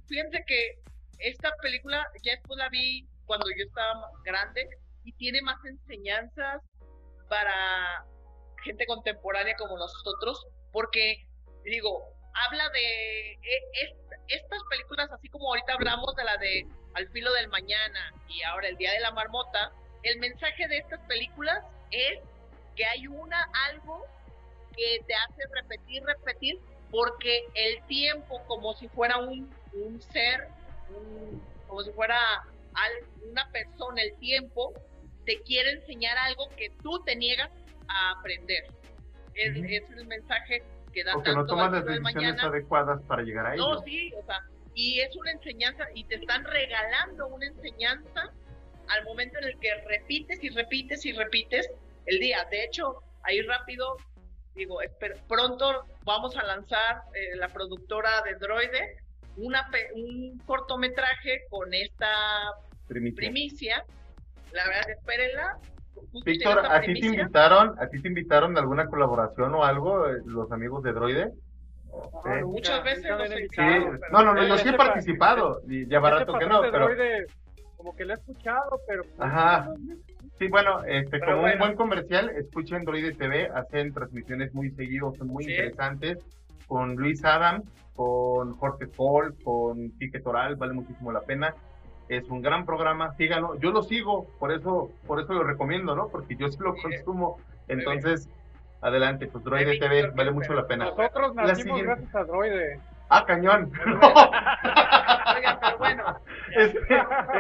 fíjense 0.08 0.44
que 0.48 0.80
esta 1.20 1.52
película 1.62 2.04
ya 2.24 2.32
después 2.32 2.58
la 2.58 2.70
vi 2.70 3.08
cuando 3.26 3.46
yo 3.56 3.64
estaba 3.64 4.10
grande 4.24 4.68
y 5.04 5.14
tiene 5.14 5.44
más 5.44 5.64
enseñanzas 5.64 6.64
para 7.30 8.04
gente 8.64 8.84
contemporánea 8.88 9.56
como 9.58 9.78
nosotros, 9.78 10.44
porque 10.72 11.28
digo, 11.64 12.04
habla 12.48 12.68
de 12.70 13.34
e, 13.34 13.96
estas 14.28 14.60
películas, 14.72 15.12
así 15.12 15.30
como 15.30 15.50
ahorita 15.50 15.74
hablamos 15.74 16.16
de 16.16 16.24
la 16.24 16.38
de 16.38 16.66
Al 16.96 17.08
filo 17.10 17.32
del 17.34 17.48
mañana 17.50 18.12
y 18.28 18.42
ahora 18.42 18.70
El 18.70 18.78
día 18.78 18.92
de 18.92 19.02
la 19.02 19.12
marmota, 19.12 19.72
el 20.02 20.18
mensaje 20.20 20.68
de 20.68 20.80
estas 20.80 21.00
películas 21.02 21.64
es 21.92 22.20
que 22.76 22.86
hay 22.86 23.08
una 23.08 23.50
algo 23.70 24.06
que 24.76 25.04
te 25.06 25.14
hace 25.14 25.44
repetir, 25.54 26.04
repetir, 26.04 26.60
porque 26.90 27.46
el 27.56 27.84
tiempo 27.88 28.42
como 28.48 28.74
si 28.74 28.88
fuera 28.90 29.18
un, 29.18 29.50
un 29.74 30.02
ser, 30.02 30.48
como 31.68 31.84
si 31.84 31.92
fuera 31.92 32.18
una 33.30 33.50
persona, 33.52 34.02
el 34.02 34.16
tiempo 34.18 34.74
te 35.26 35.42
quiere 35.42 35.72
enseñar 35.72 36.18
algo 36.18 36.50
que 36.58 36.70
tú 36.82 37.02
te 37.04 37.16
niegas 37.16 37.52
a 37.88 38.12
aprender. 38.12 38.66
Es, 39.34 39.56
el 39.56 40.08
mensaje 40.08 40.64
que 40.92 41.04
da 41.04 41.14
Porque 41.14 41.34
no 41.34 41.46
tomas 41.46 41.72
las 41.72 41.86
decisiones 41.86 42.44
adecuadas 42.44 43.02
para 43.04 43.24
llegar 43.24 43.46
a 43.46 43.54
ello. 43.54 43.76
No, 43.76 43.82
sí, 43.82 44.12
o 44.14 44.26
sea, 44.26 44.44
y 44.76 45.00
es 45.00 45.16
una 45.16 45.32
enseñanza 45.32 45.86
y 45.94 46.04
te 46.06 46.16
están 46.16 46.44
regalando 46.44 47.28
una 47.28 47.46
enseñanza 47.48 48.32
al 48.88 49.06
momento 49.06 49.38
en 49.40 49.46
el 49.46 49.60
que 49.60 49.74
repites 49.86 50.44
y 50.44 50.50
repites 50.50 51.06
y 51.06 51.14
repites 51.14 51.70
el 52.06 52.20
día. 52.20 52.46
De 52.50 52.64
hecho, 52.64 53.02
ahí 53.24 53.42
rápido, 53.42 53.98
digo, 54.56 54.80
pronto 55.28 55.86
vamos 56.04 56.36
a 56.38 56.44
lanzar 56.44 57.04
eh, 57.14 57.36
la 57.36 57.48
productora 57.50 58.22
de 58.24 58.36
Droide 58.36 58.98
una, 59.38 59.70
un 59.96 60.40
cortometraje 60.46 61.44
con 61.50 61.74
esta 61.74 62.08
primicia 62.88 63.86
la 64.54 64.68
verdad, 64.68 64.90
espérenla. 64.90 65.58
Víctor, 66.26 66.66
¿a 66.66 66.82
ti 66.82 66.94
te 67.00 67.06
invitaron, 67.06 67.76
a 67.80 67.88
ti 67.88 68.02
te 68.02 68.08
invitaron 68.08 68.58
a 68.58 68.62
alguna 68.62 68.88
colaboración 68.88 69.54
o 69.56 69.64
algo 69.64 70.08
eh, 70.08 70.22
los 70.26 70.52
amigos 70.52 70.84
de 70.84 70.94
Droide? 70.94 71.32
muchas 72.46 72.82
veces 72.86 73.04
sí. 73.52 73.62
No, 74.12 74.24
no, 74.24 74.34
no, 74.34 74.48
yo 74.48 74.58
sí 74.58 74.70
he 74.70 74.74
participado 74.74 75.62
y 75.68 75.86
ya 75.88 76.00
va 76.00 76.12
rato 76.12 76.34
que 76.40 76.46
no, 76.46 76.62
pero 76.62 76.90
como 77.76 77.96
que 77.96 78.06
lo 78.06 78.14
he 78.14 78.18
escuchado, 78.18 78.80
pero 78.88 79.04
Ajá. 79.20 79.68
Sí, 80.42 80.48
bueno, 80.48 80.84
este 80.86 81.20
como 81.20 81.44
un 81.44 81.60
buen 81.60 81.76
comercial, 81.76 82.32
escuchen 82.32 82.84
Droide 82.84 83.14
TV, 83.14 83.52
hacen 83.54 83.94
transmisiones 83.94 84.52
muy 84.56 84.72
seguidos, 84.72 85.16
son 85.18 85.28
muy 85.28 85.44
interesantes 85.44 86.18
con 86.66 86.96
Luis 86.96 87.24
Adam, 87.24 87.62
con 87.94 88.54
Jorge 88.54 88.88
Paul, 88.88 89.36
con 89.44 89.92
Quique 90.00 90.20
Toral, 90.20 90.56
vale 90.56 90.74
muchísimo 90.74 91.12
la 91.12 91.22
pena 91.22 91.54
es 92.12 92.28
un 92.30 92.42
gran 92.42 92.66
programa, 92.66 93.14
síganlo. 93.14 93.56
Yo 93.60 93.72
lo 93.72 93.84
sigo, 93.84 94.26
por 94.40 94.52
eso, 94.52 94.92
por 95.08 95.22
eso 95.22 95.32
lo 95.34 95.44
recomiendo, 95.44 95.96
¿no? 95.96 96.10
Porque 96.10 96.36
yo 96.36 96.50
sí 96.50 96.58
lo 96.60 96.76
consumo. 96.76 97.38
Entonces, 97.68 98.28
adelante, 98.82 99.28
pues 99.28 99.44
Droide 99.44 99.80
TV, 99.80 100.10
vale 100.10 100.32
mucho 100.32 100.54
la 100.54 100.68
pena. 100.68 100.86
Nosotros 100.86 101.36
nacimos 101.36 101.82
gracias 101.84 102.16
a 102.16 102.24
Droide. 102.26 102.80
Ah, 103.12 103.26
cañón. 103.26 103.72
bueno. 105.78 106.20
Este, 106.56 106.80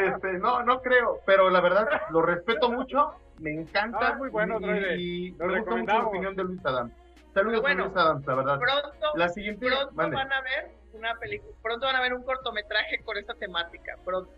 este, 0.05 0.34
no, 0.39 0.63
no 0.63 0.82
creo, 0.82 1.22
pero 1.26 1.49
la 1.49 1.61
verdad, 1.61 1.88
lo 2.11 2.22
respeto 2.22 2.69
mucho, 2.69 3.13
me 3.39 3.53
encanta. 3.53 4.09
Ah, 4.09 4.15
muy 4.17 4.30
bueno, 4.30 4.59
Droide. 4.59 4.97
Y, 4.97 5.32
me 5.32 5.59
gusta 5.59 5.76
mucho 5.76 5.93
la 5.93 6.05
opinión 6.05 6.36
de 6.36 6.43
Luis 6.43 6.65
Adam. 6.65 6.91
Saludos 7.34 7.63
a 7.65 7.74
Luis 7.74 7.95
Adam, 7.95 8.22
la 8.26 8.36
verdad. 8.36 8.59
Pronto, 8.59 9.11
la 9.15 9.30
siguiente, 9.30 9.69
pronto 9.95 10.17
van 10.17 10.34
a 10.34 10.41
ver 10.41 10.72
una 10.93 11.15
película, 11.15 11.55
pronto 11.61 11.86
van 11.86 11.95
a 11.95 12.01
ver 12.01 12.15
un 12.15 12.24
cortometraje 12.24 13.01
con 13.03 13.17
esta 13.17 13.34
temática, 13.36 13.95
pronto. 14.03 14.30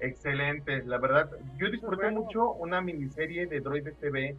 Excelente, 0.00 0.84
la 0.84 0.96
verdad, 0.98 1.28
yo 1.56 1.70
disfruté 1.70 2.10
mucho 2.10 2.52
una 2.52 2.80
miniserie 2.80 3.46
de 3.46 3.60
Droid 3.60 3.92
TV 4.00 4.36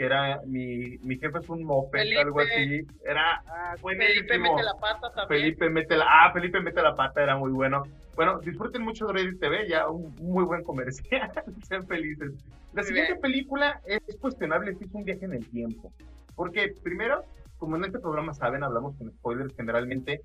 que 0.00 0.06
era 0.06 0.40
mi, 0.46 0.96
mi 1.02 1.18
jefe 1.18 1.40
es 1.40 1.48
un 1.50 1.62
moped, 1.62 2.16
algo 2.16 2.40
así, 2.40 2.86
era 3.04 3.42
ah, 3.46 3.74
Felipe 3.82 4.38
mete 4.38 4.62
la 4.62 4.74
pata 4.80 5.12
también. 5.14 5.42
Felipe 5.42 5.68
mete 5.68 5.94
la, 5.94 6.06
ah, 6.08 6.32
Felipe 6.32 6.58
mete 6.58 6.80
la 6.80 6.96
pata, 6.96 7.22
era 7.22 7.36
muy 7.36 7.50
bueno. 7.52 7.82
Bueno, 8.16 8.38
disfruten 8.38 8.80
mucho 8.80 9.06
Droid 9.06 9.38
TV, 9.38 9.68
ya 9.68 9.90
un 9.90 10.14
muy 10.18 10.44
buen 10.44 10.64
comercial, 10.64 11.30
sean 11.68 11.86
felices. 11.86 12.32
La 12.72 12.82
siguiente 12.82 13.16
película 13.16 13.82
es 13.84 14.16
cuestionable 14.16 14.74
si 14.76 14.84
es 14.84 14.94
un 14.94 15.04
viaje 15.04 15.26
en 15.26 15.34
el 15.34 15.46
tiempo, 15.50 15.92
porque 16.34 16.72
primero, 16.82 17.22
como 17.58 17.76
en 17.76 17.84
este 17.84 17.98
programa 17.98 18.32
saben, 18.32 18.64
hablamos 18.64 18.96
con 18.96 19.10
spoilers 19.10 19.54
generalmente, 19.54 20.22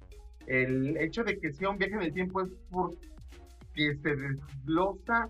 el 0.47 0.95
hecho 0.95 1.25
de 1.25 1.37
que 1.37 1.51
sea 1.51 1.69
un 1.69 1.77
viaje 1.77 1.95
en 1.95 2.03
el 2.03 2.13
tiempo 2.13 2.41
es 2.43 2.49
por 2.71 2.91
que 3.73 3.93
se 3.95 4.15
desglosa 4.15 5.29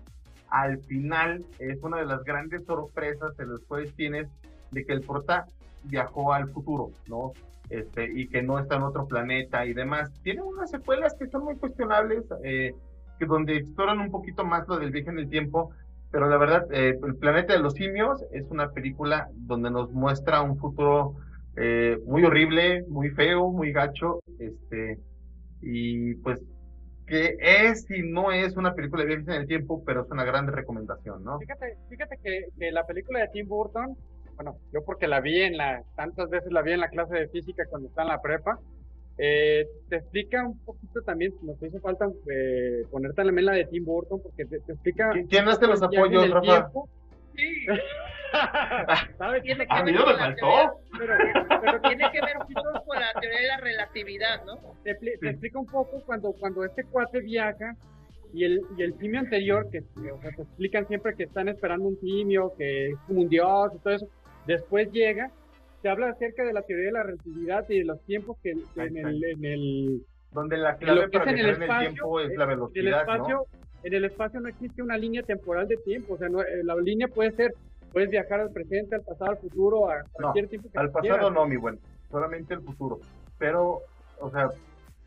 al 0.50 0.78
final, 0.78 1.44
es 1.58 1.82
una 1.82 1.98
de 1.98 2.06
las 2.06 2.22
grandes 2.24 2.64
sorpresas 2.64 3.36
de 3.36 3.46
los 3.46 3.60
cuales 3.64 3.94
tienes 3.94 4.28
de 4.70 4.84
que 4.84 4.92
el 4.92 5.00
prota 5.02 5.46
viajó 5.84 6.32
al 6.32 6.48
futuro, 6.50 6.90
¿no? 7.08 7.32
Este, 7.68 8.08
y 8.12 8.28
que 8.28 8.42
no 8.42 8.58
está 8.58 8.76
en 8.76 8.82
otro 8.82 9.06
planeta 9.06 9.66
y 9.66 9.74
demás. 9.74 10.12
Tiene 10.22 10.42
unas 10.42 10.70
secuelas 10.70 11.14
que 11.18 11.26
son 11.26 11.44
muy 11.44 11.56
cuestionables, 11.56 12.24
eh, 12.44 12.74
que 13.18 13.26
donde 13.26 13.56
exploran 13.56 14.00
un 14.00 14.10
poquito 14.10 14.44
más 14.44 14.68
lo 14.68 14.78
del 14.78 14.90
viaje 14.90 15.10
en 15.10 15.18
el 15.18 15.28
tiempo, 15.28 15.70
pero 16.10 16.28
la 16.28 16.36
verdad, 16.36 16.66
eh, 16.70 16.98
El 17.02 17.16
planeta 17.16 17.54
de 17.54 17.58
los 17.58 17.74
simios 17.74 18.24
es 18.32 18.44
una 18.50 18.70
película 18.70 19.28
donde 19.34 19.70
nos 19.70 19.92
muestra 19.92 20.42
un 20.42 20.56
futuro 20.56 21.16
eh, 21.56 21.98
muy 22.06 22.24
horrible, 22.24 22.84
muy 22.88 23.10
feo, 23.10 23.50
muy 23.50 23.72
gacho, 23.72 24.20
este, 24.38 24.98
y 25.60 26.14
pues 26.16 26.40
que 27.06 27.36
es 27.40 27.88
y 27.90 28.02
no 28.02 28.32
es 28.32 28.56
una 28.56 28.74
película 28.74 29.02
de 29.02 29.08
viajes 29.08 29.28
en 29.28 29.34
el 29.34 29.46
tiempo, 29.46 29.82
pero 29.84 30.02
es 30.02 30.10
una 30.10 30.24
gran 30.24 30.46
recomendación, 30.48 31.22
¿no? 31.24 31.38
Fíjate, 31.38 31.76
fíjate 31.88 32.18
que, 32.22 32.48
que, 32.58 32.72
la 32.72 32.84
película 32.84 33.20
de 33.20 33.28
Tim 33.28 33.46
Burton, 33.46 33.96
bueno, 34.34 34.56
yo 34.72 34.84
porque 34.84 35.06
la 35.06 35.20
vi 35.20 35.42
en 35.42 35.56
la, 35.56 35.82
tantas 35.94 36.28
veces 36.30 36.52
la 36.52 36.62
vi 36.62 36.72
en 36.72 36.80
la 36.80 36.88
clase 36.88 37.14
de 37.14 37.28
física 37.28 37.64
cuando 37.70 37.88
estaba 37.88 38.08
en 38.08 38.16
la 38.16 38.22
prepa, 38.22 38.58
eh, 39.18 39.66
te 39.88 39.96
explica 39.96 40.46
un 40.46 40.58
poquito 40.58 41.00
también, 41.02 41.32
nos 41.42 41.62
hizo 41.62 41.80
falta 41.80 42.06
eh, 42.30 42.82
ponerte 42.90 43.22
también 43.22 43.46
la 43.46 43.52
de 43.52 43.64
Tim 43.66 43.84
Burton, 43.84 44.20
porque 44.22 44.44
te, 44.44 44.56
explica... 44.56 45.10
¿Quién 45.28 45.48
hace 45.48 45.66
los 45.66 45.82
apoyos, 45.82 46.28
Rafa? 46.30 46.68
Sí. 47.34 47.66
¿Sabes? 49.18 49.42
Tiene 49.42 49.66
que 49.66 49.74
a 49.74 49.82
mí 49.82 49.92
no 49.92 50.06
me 50.06 50.14
faltó. 50.14 50.80
Pero, 50.98 51.14
pero, 51.60 51.80
tiene 51.80 52.10
que 52.10 52.20
ver 52.20 52.36
mucho 52.38 52.84
con 52.84 53.00
la 53.00 53.12
teoría 53.20 53.40
de 53.40 53.46
la 53.48 53.56
relatividad, 53.58 54.44
¿no? 54.44 54.56
Te, 54.82 54.94
te, 54.94 55.30
explica 55.30 55.58
un 55.58 55.66
poco 55.66 56.00
cuando, 56.06 56.32
cuando 56.32 56.64
este 56.64 56.84
cuate 56.84 57.20
viaja 57.20 57.74
y 58.32 58.44
el, 58.44 58.60
y 58.76 58.82
el 58.82 58.98
simio 58.98 59.20
anterior, 59.20 59.68
que 59.70 59.80
o 60.10 60.20
sea, 60.20 60.30
te 60.30 60.42
explican 60.42 60.86
siempre 60.88 61.14
que 61.14 61.24
están 61.24 61.48
esperando 61.48 61.86
un 61.86 61.98
simio, 62.00 62.52
que 62.56 62.88
es 62.88 62.96
como 63.06 63.20
un 63.20 63.28
dios 63.28 63.72
y 63.74 63.78
todo 63.78 63.94
eso, 63.94 64.08
después 64.46 64.90
llega 64.92 65.30
se 65.82 65.88
habla 65.88 66.08
acerca 66.08 66.44
de 66.44 66.52
la 66.52 66.62
teoría 66.62 66.86
de 66.86 66.92
la 66.92 67.02
relatividad 67.02 67.64
y 67.68 67.78
de 67.78 67.84
los 67.84 68.02
tiempos 68.06 68.36
que 68.42 68.50
en 68.50 68.96
el, 68.96 69.24
en 69.24 69.44
el 69.44 70.02
donde 70.32 70.56
la 70.56 70.76
clave 70.76 71.08
para 71.08 71.30
en 71.30 71.38
el, 71.38 71.50
espacio, 71.50 71.88
el 71.88 71.94
tiempo 71.94 72.20
es 72.20 72.36
la 72.36 72.46
velocidad, 72.46 72.82
en 72.82 72.86
el 72.86 72.94
espacio, 72.94 73.36
¿no? 73.36 73.66
En 73.82 73.94
el 73.94 74.04
espacio 74.04 74.40
no 74.40 74.48
existe 74.48 74.82
una 74.82 74.98
línea 74.98 75.22
temporal 75.22 75.68
de 75.68 75.76
tiempo, 75.76 76.14
o 76.14 76.18
sea, 76.18 76.28
no, 76.28 76.42
eh, 76.42 76.64
la 76.64 76.74
línea 76.76 77.08
puede 77.08 77.30
ser, 77.32 77.54
puedes 77.92 78.10
viajar 78.10 78.40
al 78.40 78.50
presente, 78.50 78.96
al 78.96 79.02
pasado, 79.02 79.32
al 79.32 79.38
futuro, 79.38 79.90
a 79.90 80.02
cualquier 80.12 80.48
tiempo 80.48 80.68
que 80.70 80.78
Al 80.78 80.90
pasado 80.90 81.30
no, 81.30 81.46
mi 81.46 81.56
buen, 81.56 81.78
solamente 82.10 82.54
el 82.54 82.60
futuro. 82.62 82.98
Pero, 83.38 83.80
o 84.20 84.30
sea, 84.30 84.48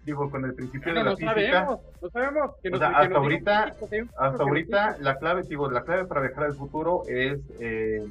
digo, 0.05 0.29
con 0.29 0.45
el 0.45 0.53
principio 0.53 0.93
de 0.93 1.03
la 1.03 1.15
física. 1.15 1.33
Sabemos, 1.33 1.79
no 2.01 2.09
sabemos. 2.09 2.51
Que 2.61 2.69
o 2.69 2.77
sea, 2.77 2.89
hasta 2.89 3.17
ahorita, 3.17 3.75
hasta 4.17 4.43
ahorita 4.43 4.97
la 4.99 5.17
clave, 5.17 5.43
digo, 5.43 5.69
la 5.69 5.83
clave 5.83 6.05
para 6.05 6.21
viajar 6.21 6.45
al 6.45 6.53
futuro 6.53 7.03
es, 7.07 7.39
eh, 7.59 8.05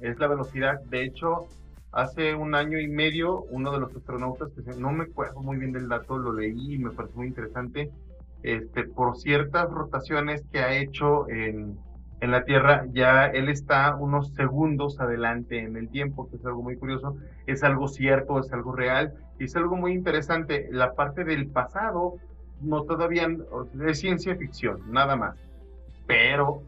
es 0.00 0.18
la 0.18 0.26
velocidad. 0.26 0.80
De 0.82 1.04
hecho, 1.04 1.48
Hace 1.94 2.34
un 2.34 2.56
año 2.56 2.80
y 2.80 2.88
medio, 2.88 3.42
uno 3.50 3.70
de 3.70 3.78
los 3.78 3.94
astronautas, 3.94 4.50
que 4.50 4.80
no 4.80 4.90
me 4.90 5.04
acuerdo 5.04 5.40
muy 5.42 5.58
bien 5.58 5.70
del 5.70 5.88
dato, 5.88 6.18
lo 6.18 6.32
leí 6.32 6.74
y 6.74 6.78
me 6.78 6.90
pareció 6.90 7.18
muy 7.18 7.28
interesante, 7.28 7.88
este, 8.42 8.82
por 8.82 9.16
ciertas 9.16 9.70
rotaciones 9.70 10.42
que 10.50 10.58
ha 10.58 10.74
hecho 10.74 11.28
en, 11.28 11.78
en 12.24 12.30
la 12.30 12.44
Tierra, 12.44 12.86
ya 12.92 13.26
él 13.26 13.48
está 13.48 13.94
unos 13.94 14.32
segundos 14.34 14.98
adelante 14.98 15.58
en 15.58 15.76
el 15.76 15.88
tiempo, 15.88 16.28
que 16.28 16.36
es 16.36 16.46
algo 16.46 16.62
muy 16.62 16.76
curioso, 16.76 17.16
es 17.46 17.62
algo 17.62 17.86
cierto, 17.86 18.38
es 18.40 18.50
algo 18.52 18.72
real, 18.72 19.12
y 19.38 19.44
es 19.44 19.54
algo 19.56 19.76
muy 19.76 19.92
interesante. 19.92 20.68
La 20.70 20.94
parte 20.94 21.24
del 21.24 21.46
pasado, 21.48 22.14
no 22.62 22.82
todavía, 22.84 23.28
es 23.86 24.00
ciencia 24.00 24.34
ficción, 24.36 24.80
nada 24.90 25.16
más, 25.16 25.36
pero, 26.06 26.62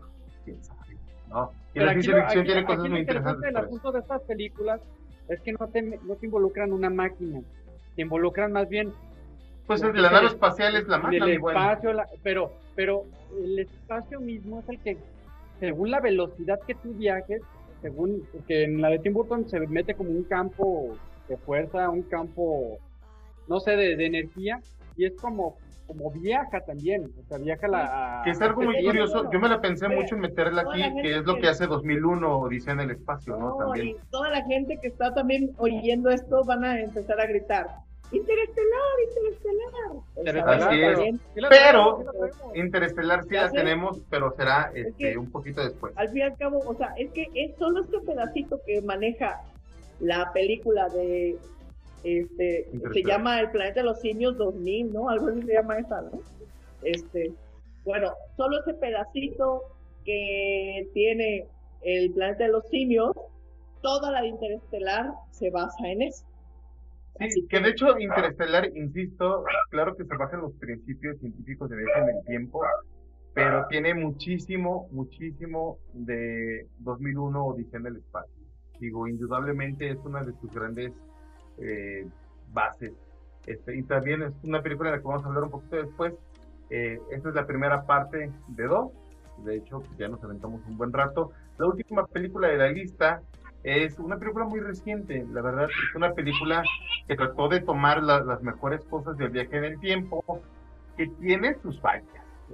quién 0.44 0.62
sabe, 0.62 0.96
¿no? 1.28 1.50
Y 1.74 1.80
la 1.80 1.92
ciencia 1.92 2.22
ficción 2.22 2.44
tiene 2.44 2.64
cosas 2.64 2.90
muy 2.90 3.00
interesantes. 3.00 3.48
El 3.48 3.56
asunto 3.56 3.92
de 3.92 4.00
estas 4.00 4.22
películas 4.22 4.80
es 5.28 5.40
que 5.40 5.52
no 5.52 5.66
te, 5.68 5.82
no 5.82 6.14
te 6.16 6.26
involucran 6.26 6.72
una 6.72 6.90
máquina, 6.90 7.40
te 7.96 8.02
involucran 8.02 8.52
más 8.52 8.68
bien... 8.68 8.92
Pues 9.66 9.82
el 9.82 9.94
de 9.94 10.00
la 10.00 10.10
nave 10.10 10.26
espacial 10.26 10.76
es 10.76 10.86
la 10.86 10.98
máquina. 10.98 11.24
El 11.24 11.32
espacio, 11.32 11.90
pero, 12.22 12.52
pero 12.76 13.02
el 13.42 13.58
espacio 13.58 14.20
mismo 14.20 14.60
es 14.60 14.68
el 14.68 14.78
que, 14.78 14.96
según 15.60 15.90
la 15.90 16.00
velocidad 16.00 16.58
que 16.66 16.74
tú 16.74 16.92
viajes, 16.94 17.42
según, 17.82 18.26
porque 18.32 18.64
en 18.64 18.80
la 18.80 18.90
de 18.90 18.98
Tim 18.98 19.12
Burton 19.12 19.48
se 19.48 19.60
mete 19.60 19.94
como 19.94 20.10
un 20.10 20.24
campo 20.24 20.96
de 21.28 21.36
fuerza, 21.36 21.90
un 21.90 22.02
campo, 22.02 22.78
no 23.48 23.60
sé, 23.60 23.72
de, 23.76 23.96
de 23.96 24.06
energía, 24.06 24.60
y 24.96 25.06
es 25.06 25.14
como 25.20 25.56
como 25.86 26.10
viaja 26.10 26.60
también, 26.60 27.04
o 27.04 27.28
sea, 27.28 27.38
viaja 27.38 27.68
la... 27.68 28.22
Que 28.24 28.30
es 28.30 28.40
algo 28.40 28.62
muy 28.62 28.84
curioso, 28.84 29.30
yo 29.30 29.38
me 29.38 29.48
la 29.48 29.60
pensé 29.60 29.88
mucho 29.88 30.16
en 30.16 30.22
meterla 30.22 30.62
aquí, 30.62 30.82
que 31.00 31.18
es 31.18 31.24
lo 31.24 31.38
que 31.38 31.48
hace 31.48 31.66
2001 31.66 32.38
Odisea 32.38 32.72
en 32.72 32.80
el 32.80 32.90
espacio, 32.90 33.36
¿no? 33.36 33.56
También. 33.56 33.88
Y 33.88 33.96
toda 34.10 34.30
la 34.30 34.44
gente 34.44 34.78
que 34.80 34.88
está 34.88 35.14
también 35.14 35.52
oyendo 35.58 36.10
esto 36.10 36.44
van 36.44 36.64
a 36.64 36.80
empezar 36.80 37.20
a 37.20 37.26
gritar, 37.26 37.68
Interestelar, 38.12 38.96
Interestelar. 40.16 40.46
Así 40.46 40.82
es. 40.82 41.20
Pero 41.48 42.04
Interestelar 42.54 43.24
sí 43.24 43.34
la 43.34 43.50
tenemos, 43.50 44.00
pero 44.10 44.32
será 44.36 44.70
este, 44.74 45.18
un 45.18 45.30
poquito 45.30 45.62
después. 45.62 45.92
Al 45.96 46.08
fin 46.10 46.18
y 46.18 46.22
al 46.22 46.36
cabo, 46.36 46.60
o 46.64 46.74
sea, 46.74 46.94
es 46.96 47.10
que 47.12 47.28
es 47.34 47.56
solo 47.56 47.82
este 47.82 47.98
pedacito 48.00 48.60
que 48.66 48.80
maneja 48.82 49.42
la 50.00 50.32
película 50.32 50.88
de 50.90 51.36
este, 52.04 52.68
se 52.92 53.02
llama 53.02 53.40
El 53.40 53.50
Planeta 53.50 53.80
de 53.80 53.86
los 53.86 54.00
Simios 54.00 54.36
2000, 54.36 54.92
¿no? 54.92 55.08
Algo 55.08 55.28
así 55.28 55.42
se 55.42 55.54
llama 55.54 55.78
esa, 55.78 56.02
¿no? 56.02 56.20
Este, 56.82 57.32
bueno, 57.84 58.12
solo 58.36 58.60
ese 58.60 58.74
pedacito 58.74 59.62
que 60.04 60.88
tiene 60.94 61.46
el 61.82 62.12
Planeta 62.12 62.44
de 62.44 62.50
los 62.50 62.68
Simios, 62.68 63.12
toda 63.82 64.12
la 64.12 64.22
de 64.22 64.28
Interestelar 64.28 65.10
se 65.32 65.50
basa 65.50 65.88
en 65.88 66.02
eso. 66.02 66.24
Sí, 67.18 67.46
que 67.48 67.60
de 67.60 67.70
hecho 67.70 67.98
Interestelar, 67.98 68.70
insisto, 68.74 69.44
claro 69.70 69.96
que 69.96 70.04
se 70.04 70.16
basa 70.16 70.36
en 70.36 70.42
los 70.42 70.52
principios 70.54 71.18
científicos 71.18 71.70
de 71.70 71.76
viaje 71.76 72.00
en 72.00 72.16
el 72.16 72.24
tiempo, 72.24 72.62
pero 73.34 73.66
tiene 73.68 73.94
muchísimo, 73.94 74.88
muchísimo 74.92 75.78
de 75.92 76.66
2001 76.78 77.44
Odisea 77.44 77.80
en 77.80 77.86
el 77.86 77.96
espacio. 77.96 78.34
Digo, 78.80 79.08
indudablemente 79.08 79.90
es 79.90 79.98
una 80.04 80.22
de 80.22 80.32
sus 80.40 80.50
grandes 80.52 80.92
eh, 81.58 82.06
bases. 82.52 82.92
Este, 83.46 83.76
y 83.76 83.82
también 83.82 84.22
es 84.22 84.32
una 84.42 84.62
película 84.62 84.90
de 84.90 84.96
la 84.96 85.02
que 85.02 85.08
vamos 85.08 85.24
a 85.24 85.28
hablar 85.28 85.44
un 85.44 85.50
poquito 85.50 85.76
después. 85.76 86.14
Eh, 86.70 86.98
esta 87.12 87.28
es 87.28 87.34
la 87.34 87.46
primera 87.46 87.86
parte 87.86 88.30
de 88.48 88.64
dos. 88.64 88.90
De 89.44 89.56
hecho, 89.56 89.82
ya 89.98 90.08
nos 90.08 90.22
aventamos 90.24 90.62
un 90.66 90.76
buen 90.76 90.92
rato. 90.92 91.30
La 91.58 91.66
última 91.66 92.06
película 92.06 92.48
de 92.48 92.56
la 92.56 92.68
lista 92.68 93.22
es 93.66 93.98
una 93.98 94.16
película 94.18 94.44
muy 94.44 94.60
reciente, 94.60 95.26
la 95.32 95.42
verdad. 95.42 95.64
Es 95.64 95.94
una 95.94 96.12
película 96.12 96.62
que 97.08 97.16
trató 97.16 97.48
de 97.48 97.60
tomar 97.60 98.02
las 98.02 98.42
mejores 98.42 98.84
cosas 98.84 99.16
del 99.16 99.30
viaje 99.30 99.56
en 99.56 99.64
el 99.64 99.80
tiempo, 99.80 100.42
que 100.96 101.06
tiene 101.20 101.54
sus 101.62 101.80
fallas. 101.80 102.04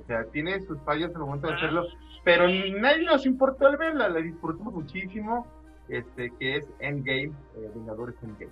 O 0.00 0.04
sea, 0.06 0.24
tiene 0.24 0.60
sus 0.62 0.80
fallas 0.82 1.10
el 1.12 1.18
momento 1.18 1.48
de 1.48 1.54
hacerlo, 1.54 1.86
pero 2.24 2.46
nadie 2.48 3.04
nos 3.04 3.26
importó 3.26 3.66
al 3.66 3.76
verla, 3.76 4.08
la 4.08 4.20
disfrutamos 4.20 4.72
muchísimo, 4.72 5.46
este, 5.88 6.30
que 6.38 6.56
es 6.56 6.66
Endgame, 6.78 7.32
eh, 7.56 7.70
Vengadores 7.74 8.16
Endgame 8.22 8.50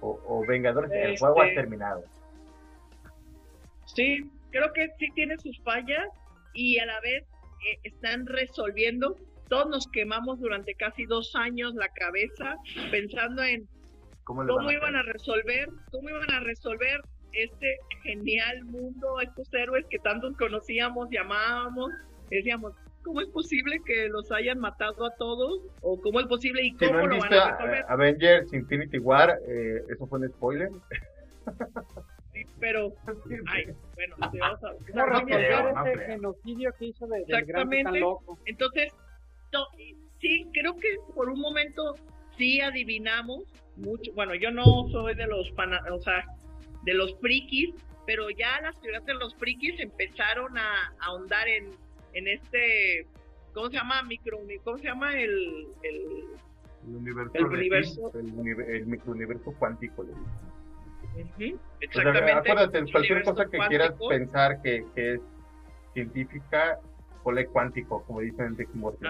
o, 0.00 0.18
o, 0.26 0.46
Vengadores, 0.46 0.90
el 0.92 1.18
juego 1.18 1.40
ha 1.40 1.48
este, 1.48 1.60
terminado. 1.60 2.02
Sí, 3.84 4.30
creo 4.50 4.72
que 4.72 4.88
sí 4.98 5.08
tiene 5.14 5.36
sus 5.38 5.58
fallas 5.62 6.08
y 6.54 6.78
a 6.78 6.86
la 6.86 7.00
vez 7.00 7.24
eh, 7.24 7.78
están 7.84 8.26
resolviendo. 8.26 9.16
Todos 9.48 9.68
nos 9.68 9.86
quemamos 9.88 10.40
durante 10.40 10.74
casi 10.74 11.06
dos 11.06 11.34
años 11.34 11.74
la 11.74 11.88
cabeza 11.88 12.56
pensando 12.90 13.42
en 13.42 13.66
cómo, 14.24 14.70
iban 14.70 14.94
a 14.94 15.02
resolver, 15.02 15.68
cómo 15.90 16.10
iban 16.10 16.30
a 16.30 16.40
resolver 16.40 17.00
este 17.32 17.76
genial 18.02 18.64
mundo, 18.64 19.20
estos 19.20 19.52
héroes 19.54 19.86
que 19.90 19.98
tantos 19.98 20.36
conocíamos, 20.36 21.08
llamábamos, 21.10 21.90
decíamos, 22.30 22.74
¿cómo 23.02 23.20
es 23.20 23.28
posible 23.28 23.78
que 23.86 24.08
los 24.08 24.30
hayan 24.32 24.58
matado 24.58 25.06
a 25.06 25.14
todos? 25.16 25.60
¿O 25.80 26.00
cómo 26.00 26.20
es 26.20 26.26
posible 26.26 26.62
y 26.62 26.74
cómo 26.76 27.06
lo 27.06 27.18
van 27.18 27.32
a 27.32 27.52
resolver? 27.52 27.84
Avengers 27.88 28.52
Infinity 28.52 28.98
War, 28.98 29.38
eh, 29.48 29.82
eso 29.88 30.06
fue 30.06 30.18
un 30.18 30.28
spoiler. 30.28 30.70
Sí, 32.34 32.44
pero, 32.60 32.92
ay, 33.46 33.64
bueno, 33.94 34.30
te 34.30 34.38
vas 34.38 34.62
a... 34.62 34.72
¿Cómo 34.72 35.06
resolver 35.06 35.74
ese 35.86 36.06
genocidio 36.06 36.70
que 36.78 36.84
hizo 36.86 37.06
de, 37.06 37.20
Exactamente. 37.20 37.84
Tan 37.84 38.00
loco? 38.00 38.38
Entonces, 38.44 38.92
sí, 40.20 40.46
creo 40.52 40.76
que 40.76 40.88
por 41.14 41.28
un 41.28 41.40
momento 41.40 41.94
sí 42.36 42.60
adivinamos 42.60 43.44
mucho. 43.76 44.12
Bueno, 44.14 44.34
yo 44.34 44.50
no 44.50 44.64
soy 44.90 45.14
de 45.14 45.26
los, 45.26 45.50
o 45.50 46.00
sea, 46.00 46.24
de 46.84 46.94
los 46.94 47.18
frikis, 47.20 47.74
pero 48.06 48.30
ya 48.30 48.60
las 48.62 48.80
teorías 48.80 49.04
de 49.04 49.14
los 49.14 49.34
frikis 49.36 49.78
empezaron 49.80 50.56
a 50.56 50.94
ahondar 51.00 51.46
en 51.48 51.72
en 52.14 52.28
este, 52.28 53.06
¿cómo 53.52 53.68
se 53.68 53.76
llama? 53.76 54.02
Micro, 54.02 54.38
¿cómo 54.64 54.78
se 54.78 54.84
llama 54.84 55.14
el, 55.14 55.68
el, 55.82 56.24
universo? 56.94 57.32
El 57.34 57.44
universo, 57.46 58.12
el, 58.14 58.86
microuniverso 58.86 59.52
cuántico. 59.58 60.04
exactamente. 61.80 62.32
acuérdate, 62.32 62.90
cualquier 62.90 63.22
cosa 63.22 63.46
que 63.46 63.58
quieras 63.68 63.94
pensar 64.08 64.62
que, 64.62 64.84
que 64.94 65.14
es 65.14 65.20
científica, 65.94 66.80
ponle 67.28 67.46
cuántico, 67.46 68.02
como 68.04 68.20
dicen 68.20 68.46
en 68.46 68.56
Rick 68.56 68.70
Morty. 68.72 69.06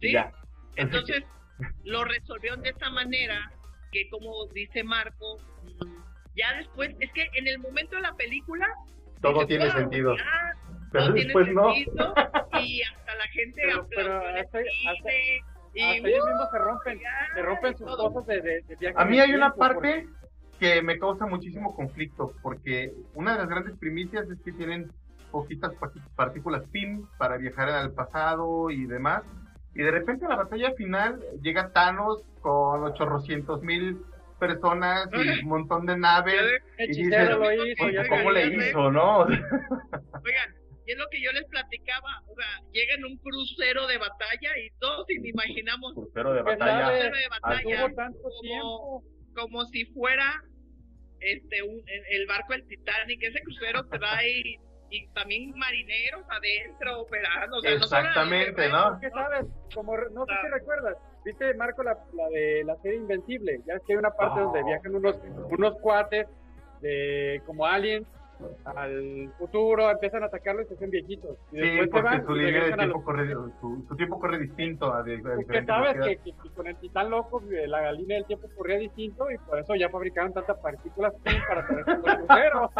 Sí, 0.00 0.12
ya. 0.12 0.30
entonces 0.76 1.24
lo 1.84 2.04
resolvieron 2.04 2.60
de 2.60 2.68
esta 2.68 2.90
manera 2.90 3.50
que 3.90 4.10
como 4.10 4.46
dice 4.52 4.84
Marco, 4.84 5.38
mm, 5.64 6.36
ya 6.36 6.54
después, 6.58 6.94
es 7.00 7.10
que 7.12 7.26
en 7.32 7.48
el 7.48 7.58
momento 7.60 7.96
de 7.96 8.02
la 8.02 8.12
película... 8.12 8.66
Todo 9.22 9.46
tiene 9.46 9.70
sentido 9.70 10.14
pero 10.90 11.12
después 11.12 11.48
no. 11.52 11.74
y 12.60 12.82
hasta 12.82 13.14
la 13.14 13.26
gente 13.32 13.62
pero, 13.62 13.88
pero 13.88 14.26
hasta, 14.26 14.60
y 15.74 15.82
ellos 15.82 16.26
mismos 16.26 16.50
se 16.50 16.58
rompen, 16.58 17.00
se 17.34 17.42
rompen 17.42 17.78
sus 17.78 17.96
cosas 17.96 18.26
de, 18.26 18.40
de, 18.40 18.76
viaje. 18.76 18.94
A 18.98 19.04
mí 19.04 19.20
hay 19.20 19.32
una 19.32 19.54
parte 19.54 20.08
que 20.58 20.82
me 20.82 20.98
causa 20.98 21.26
muchísimo 21.26 21.74
conflicto, 21.74 22.34
porque 22.42 22.92
una 23.14 23.32
de 23.32 23.38
las 23.38 23.48
grandes 23.48 23.76
primicias 23.78 24.28
es 24.28 24.40
que 24.40 24.52
tienen 24.52 24.90
poquitas 25.30 25.72
partículas 26.16 26.62
PIM 26.70 27.06
para 27.18 27.36
viajar 27.36 27.68
al 27.68 27.92
pasado 27.92 28.70
y 28.70 28.86
demás. 28.86 29.22
Y 29.74 29.82
de 29.82 29.90
repente 29.90 30.26
a 30.26 30.30
la 30.30 30.36
batalla 30.36 30.72
final 30.72 31.20
llega 31.42 31.72
Thanos 31.72 32.22
con 32.40 32.82
800 32.84 33.62
mil 33.62 33.98
personas 34.38 35.08
y 35.12 35.42
un 35.42 35.48
montón 35.48 35.86
de 35.86 35.96
naves. 35.96 36.62
Y 36.78 37.04
dices, 37.04 37.30
¿cómo 38.08 38.30
le 38.30 38.46
hizo, 38.46 38.90
no? 38.90 39.18
Oigan, 40.24 40.54
y 40.88 40.92
es 40.92 40.98
lo 40.98 41.04
que 41.10 41.20
yo 41.20 41.30
les 41.32 41.44
platicaba, 41.44 42.22
o 42.26 42.34
sea, 42.34 42.62
llega 42.72 42.94
en 42.94 43.04
un 43.04 43.18
crucero 43.18 43.86
de 43.86 43.98
batalla 43.98 44.58
y 44.58 44.70
todos 44.80 45.06
imaginamos 45.10 45.92
crucero 45.92 46.32
de 46.32 46.42
batalla, 46.42 46.88
crucero 46.88 47.16
de 47.16 47.28
batalla 47.28 48.12
como, 48.22 49.02
como 49.34 49.64
si 49.66 49.84
fuera 49.92 50.42
este 51.20 51.62
un, 51.62 51.82
el 51.86 52.26
barco 52.26 52.54
del 52.54 52.66
Titanic, 52.66 53.22
ese 53.22 53.40
crucero 53.42 53.86
trae 53.88 54.58
y 54.90 55.06
también 55.08 55.52
marineros 55.56 56.24
adentro 56.28 57.00
operando. 57.02 57.58
Exactamente, 57.62 58.68
¿no? 58.68 58.98
¿Qué 59.00 59.10
sabes? 59.10 59.46
Como, 59.74 59.96
no 59.96 60.24
sé 60.26 60.32
si 60.42 60.48
recuerdas, 60.48 60.96
viste, 61.24 61.54
Marco, 61.54 61.82
la, 61.82 61.98
la, 62.14 62.28
de 62.30 62.64
la 62.64 62.76
serie 62.76 62.98
Invencible. 62.98 63.60
Ya 63.66 63.74
es 63.74 63.82
que 63.86 63.92
hay 63.92 63.98
una 63.98 64.10
parte 64.10 64.40
donde 64.40 64.64
viajan 64.64 64.94
unos, 64.94 65.18
unos 65.50 65.78
cuates 65.80 66.26
de, 66.80 67.42
como 67.46 67.66
aliens 67.66 68.06
al 68.64 69.32
futuro, 69.38 69.90
empiezan 69.90 70.22
a 70.22 70.26
atacarlo 70.26 70.62
y 70.62 70.66
se 70.66 70.74
hacen 70.74 70.90
viejitos. 70.90 71.36
Y 71.52 71.60
sí, 71.60 71.78
porque 71.90 72.22
su 72.24 72.32
línea 72.34 72.64
de 72.64 72.72
tiempo 72.72 73.02
corre, 73.02 73.32
su, 73.60 73.96
tiempo 73.96 74.20
corre 74.20 74.38
distinto 74.38 74.94
a, 74.94 75.02
de, 75.02 75.18
Porque 75.18 75.64
sabes 75.64 75.96
que, 76.06 76.32
que, 76.32 76.50
con 76.54 76.66
el 76.66 76.76
titán 76.76 77.10
loco 77.10 77.42
la 77.66 77.92
línea 77.92 78.18
del 78.18 78.26
tiempo 78.26 78.48
corría 78.56 78.78
distinto 78.78 79.30
y 79.30 79.38
por 79.38 79.58
eso 79.58 79.74
ya 79.74 79.88
fabricaron 79.88 80.32
tantas 80.32 80.58
partículas 80.58 81.12
para 81.48 81.66
traer 81.66 81.84
crucero. 82.02 82.70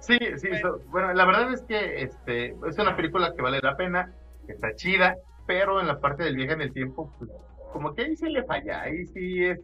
Sí, 0.00 0.18
sí, 0.36 0.48
bueno, 0.86 1.12
la 1.12 1.24
verdad 1.26 1.52
es 1.52 1.62
que 1.62 2.02
este 2.02 2.54
es 2.66 2.78
una 2.78 2.96
película 2.96 3.34
que 3.34 3.42
vale 3.42 3.60
la 3.62 3.76
pena, 3.76 4.12
que 4.46 4.52
está 4.52 4.74
chida, 4.74 5.16
pero 5.46 5.80
en 5.80 5.86
la 5.86 6.00
parte 6.00 6.24
del 6.24 6.36
viaje 6.36 6.54
en 6.54 6.62
el 6.62 6.72
tiempo, 6.72 7.12
pues, 7.18 7.30
como 7.72 7.94
que 7.94 8.02
ahí 8.02 8.16
se 8.16 8.30
le 8.30 8.42
falla, 8.44 8.82
ahí 8.82 9.04
sí 9.06 9.44
es, 9.44 9.60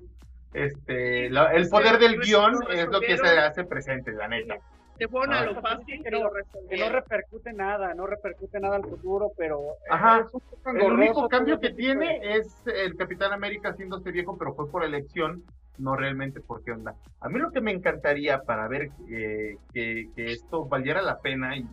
este, 0.52 1.26
el 1.26 1.68
poder 1.70 1.98
del 1.98 2.20
guion 2.20 2.54
es 2.70 2.86
lo 2.88 3.00
que 3.00 3.16
se 3.16 3.38
hace 3.38 3.64
presente, 3.64 4.12
la 4.12 4.28
neta. 4.28 4.56
Se 4.98 5.08
fueron 5.08 5.34
a 5.34 5.44
lo 5.44 5.60
fácil 5.60 6.02
que 6.02 6.10
no, 6.10 6.30
que 6.70 6.76
no 6.78 6.88
repercute 6.88 7.52
nada, 7.52 7.92
no 7.94 8.06
repercute 8.06 8.58
nada 8.60 8.76
al 8.76 8.84
futuro, 8.84 9.30
pero 9.36 9.60
Ajá. 9.90 10.26
el 10.64 10.92
único 10.92 11.28
cambio 11.28 11.60
que 11.60 11.70
tiene 11.70 12.20
es 12.22 12.62
el 12.66 12.96
Capitán 12.96 13.32
América 13.32 13.70
haciéndose 13.70 14.10
viejo, 14.10 14.38
pero 14.38 14.54
fue 14.54 14.70
por 14.70 14.84
elección 14.84 15.42
no 15.78 15.96
realmente 15.96 16.40
por 16.40 16.62
qué 16.64 16.72
onda. 16.72 16.94
A 17.20 17.28
mí 17.28 17.38
lo 17.38 17.50
que 17.50 17.60
me 17.60 17.72
encantaría 17.72 18.42
para 18.42 18.68
ver 18.68 18.90
eh, 19.08 19.56
que, 19.72 20.08
esto 20.16 20.66
valiera 20.66 21.02
la 21.02 21.20
pena 21.20 21.56
y, 21.56 21.66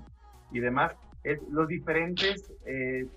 demás 0.60 0.95
es 1.24 1.41
los 1.49 1.68
diferentes 1.68 2.54
eh, 2.66 3.08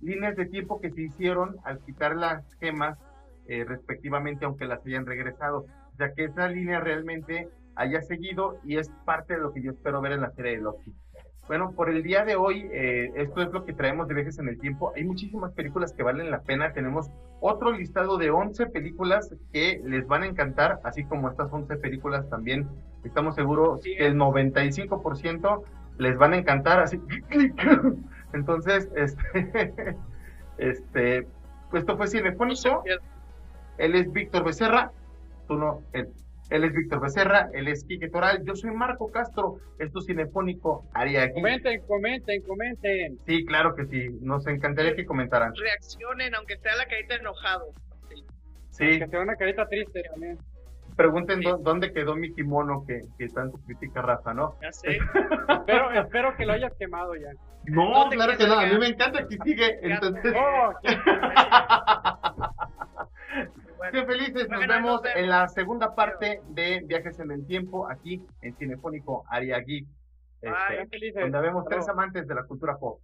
líneas 0.00 0.36
de 0.36 0.44
tiempo 0.46 0.78
que 0.80 0.90
se 0.90 1.02
hicieron 1.02 1.56
al 1.64 1.78
quitar 1.80 2.16
las 2.16 2.44
gemas 2.56 2.98
eh, 3.46 3.64
respectivamente, 3.64 4.44
aunque 4.44 4.66
las 4.66 4.84
hayan 4.84 5.06
regresado. 5.06 5.66
O 5.92 5.96
sea, 5.96 6.12
que 6.12 6.24
esa 6.24 6.48
línea 6.48 6.80
realmente 6.80 7.48
haya 7.76 8.02
seguido 8.02 8.58
y 8.64 8.76
es 8.76 8.90
parte 9.04 9.34
de 9.34 9.40
lo 9.40 9.52
que 9.52 9.62
yo 9.62 9.70
espero 9.70 10.00
ver 10.00 10.12
en 10.12 10.20
la 10.20 10.30
serie 10.32 10.56
de 10.56 10.62
Loki. 10.62 10.92
Bueno, 11.48 11.72
por 11.72 11.90
el 11.90 12.02
día 12.02 12.24
de 12.24 12.36
hoy, 12.36 12.68
eh, 12.72 13.12
esto 13.16 13.42
es 13.42 13.52
lo 13.52 13.64
que 13.64 13.72
traemos 13.72 14.06
de 14.06 14.14
viajes 14.14 14.38
en 14.38 14.48
el 14.48 14.58
tiempo. 14.58 14.92
Hay 14.94 15.04
muchísimas 15.04 15.52
películas 15.52 15.92
que 15.92 16.04
valen 16.04 16.30
la 16.30 16.42
pena. 16.42 16.72
Tenemos 16.72 17.10
otro 17.40 17.72
listado 17.72 18.16
de 18.16 18.30
11 18.30 18.66
películas 18.66 19.34
que 19.52 19.80
les 19.84 20.06
van 20.06 20.22
a 20.22 20.26
encantar, 20.26 20.80
así 20.84 21.04
como 21.04 21.28
estas 21.28 21.52
11 21.52 21.76
películas 21.78 22.28
también. 22.30 22.68
Estamos 23.02 23.34
seguros 23.34 23.82
que 23.82 24.06
el 24.06 24.16
95% 24.16 25.62
les 25.98 26.16
van 26.16 26.32
a 26.32 26.36
encantar, 26.36 26.78
así. 26.78 27.00
Entonces, 28.32 28.88
este, 28.94 29.96
este, 30.58 31.26
pues 31.70 31.82
esto 31.82 31.96
fue 31.96 32.06
Cinefónico. 32.06 32.84
Él 33.78 33.94
es 33.96 34.12
Víctor 34.12 34.44
Becerra, 34.44 34.92
tú 35.48 35.56
no, 35.56 35.82
él. 35.92 36.08
Él 36.52 36.64
es 36.64 36.74
Víctor 36.74 37.00
Becerra, 37.00 37.48
él 37.54 37.66
es 37.66 37.82
Quique 37.84 38.10
Toral, 38.10 38.44
yo 38.44 38.54
soy 38.54 38.72
Marco 38.72 39.10
Castro, 39.10 39.56
esto 39.78 40.00
es 40.00 40.04
Cinefónico 40.04 40.84
Ariagui. 40.92 41.32
Comenten, 41.32 41.80
comenten, 41.86 42.42
comenten. 42.42 43.18
Sí, 43.26 43.46
claro 43.46 43.74
que 43.74 43.86
sí, 43.86 44.10
nos 44.20 44.46
encantaría 44.46 44.94
que 44.94 45.06
comentaran. 45.06 45.54
Reaccionen, 45.54 46.34
aunque 46.34 46.58
sea 46.58 46.76
la 46.76 46.84
carita 46.84 47.14
enojado. 47.14 47.68
Sí. 48.68 48.84
Aunque 48.90 49.08
sea 49.08 49.20
una 49.20 49.36
carita 49.36 49.66
triste 49.66 50.02
también. 50.02 50.36
Pregunten 50.94 51.40
dónde 51.62 51.90
quedó 51.90 52.16
mi 52.16 52.34
kimono 52.34 52.84
que, 52.86 53.00
que 53.16 53.28
tanto 53.28 53.56
critica 53.64 54.02
Rafa, 54.02 54.34
¿no? 54.34 54.56
Ya 54.60 54.72
sé. 54.72 54.98
espero, 55.48 55.90
espero 55.90 56.36
que 56.36 56.44
lo 56.44 56.52
hayas 56.52 56.74
quemado 56.78 57.14
ya. 57.14 57.30
No, 57.64 58.10
claro 58.10 58.36
que 58.36 58.46
no, 58.46 58.58
a 58.58 58.66
mí 58.66 58.78
me 58.78 58.88
encanta 58.88 59.26
que 59.26 59.38
sigue. 59.42 59.78
Entonces... 59.80 60.34
Oh, 63.82 63.90
Qué 63.90 64.04
felices, 64.04 64.48
nos 64.48 64.66
vemos 64.66 65.00
en 65.14 65.28
la 65.28 65.48
segunda 65.48 65.94
parte 65.94 66.40
de 66.50 66.82
Viajes 66.84 67.18
en 67.18 67.32
el 67.32 67.46
Tiempo, 67.46 67.88
aquí 67.90 68.22
en 68.40 68.54
Cinefónico 68.56 69.24
Ariagui, 69.28 69.86
este, 70.40 71.20
donde 71.20 71.40
vemos 71.40 71.64
tres 71.68 71.88
amantes 71.88 72.28
de 72.28 72.34
la 72.34 72.44
cultura 72.44 72.76
pop. 72.76 73.00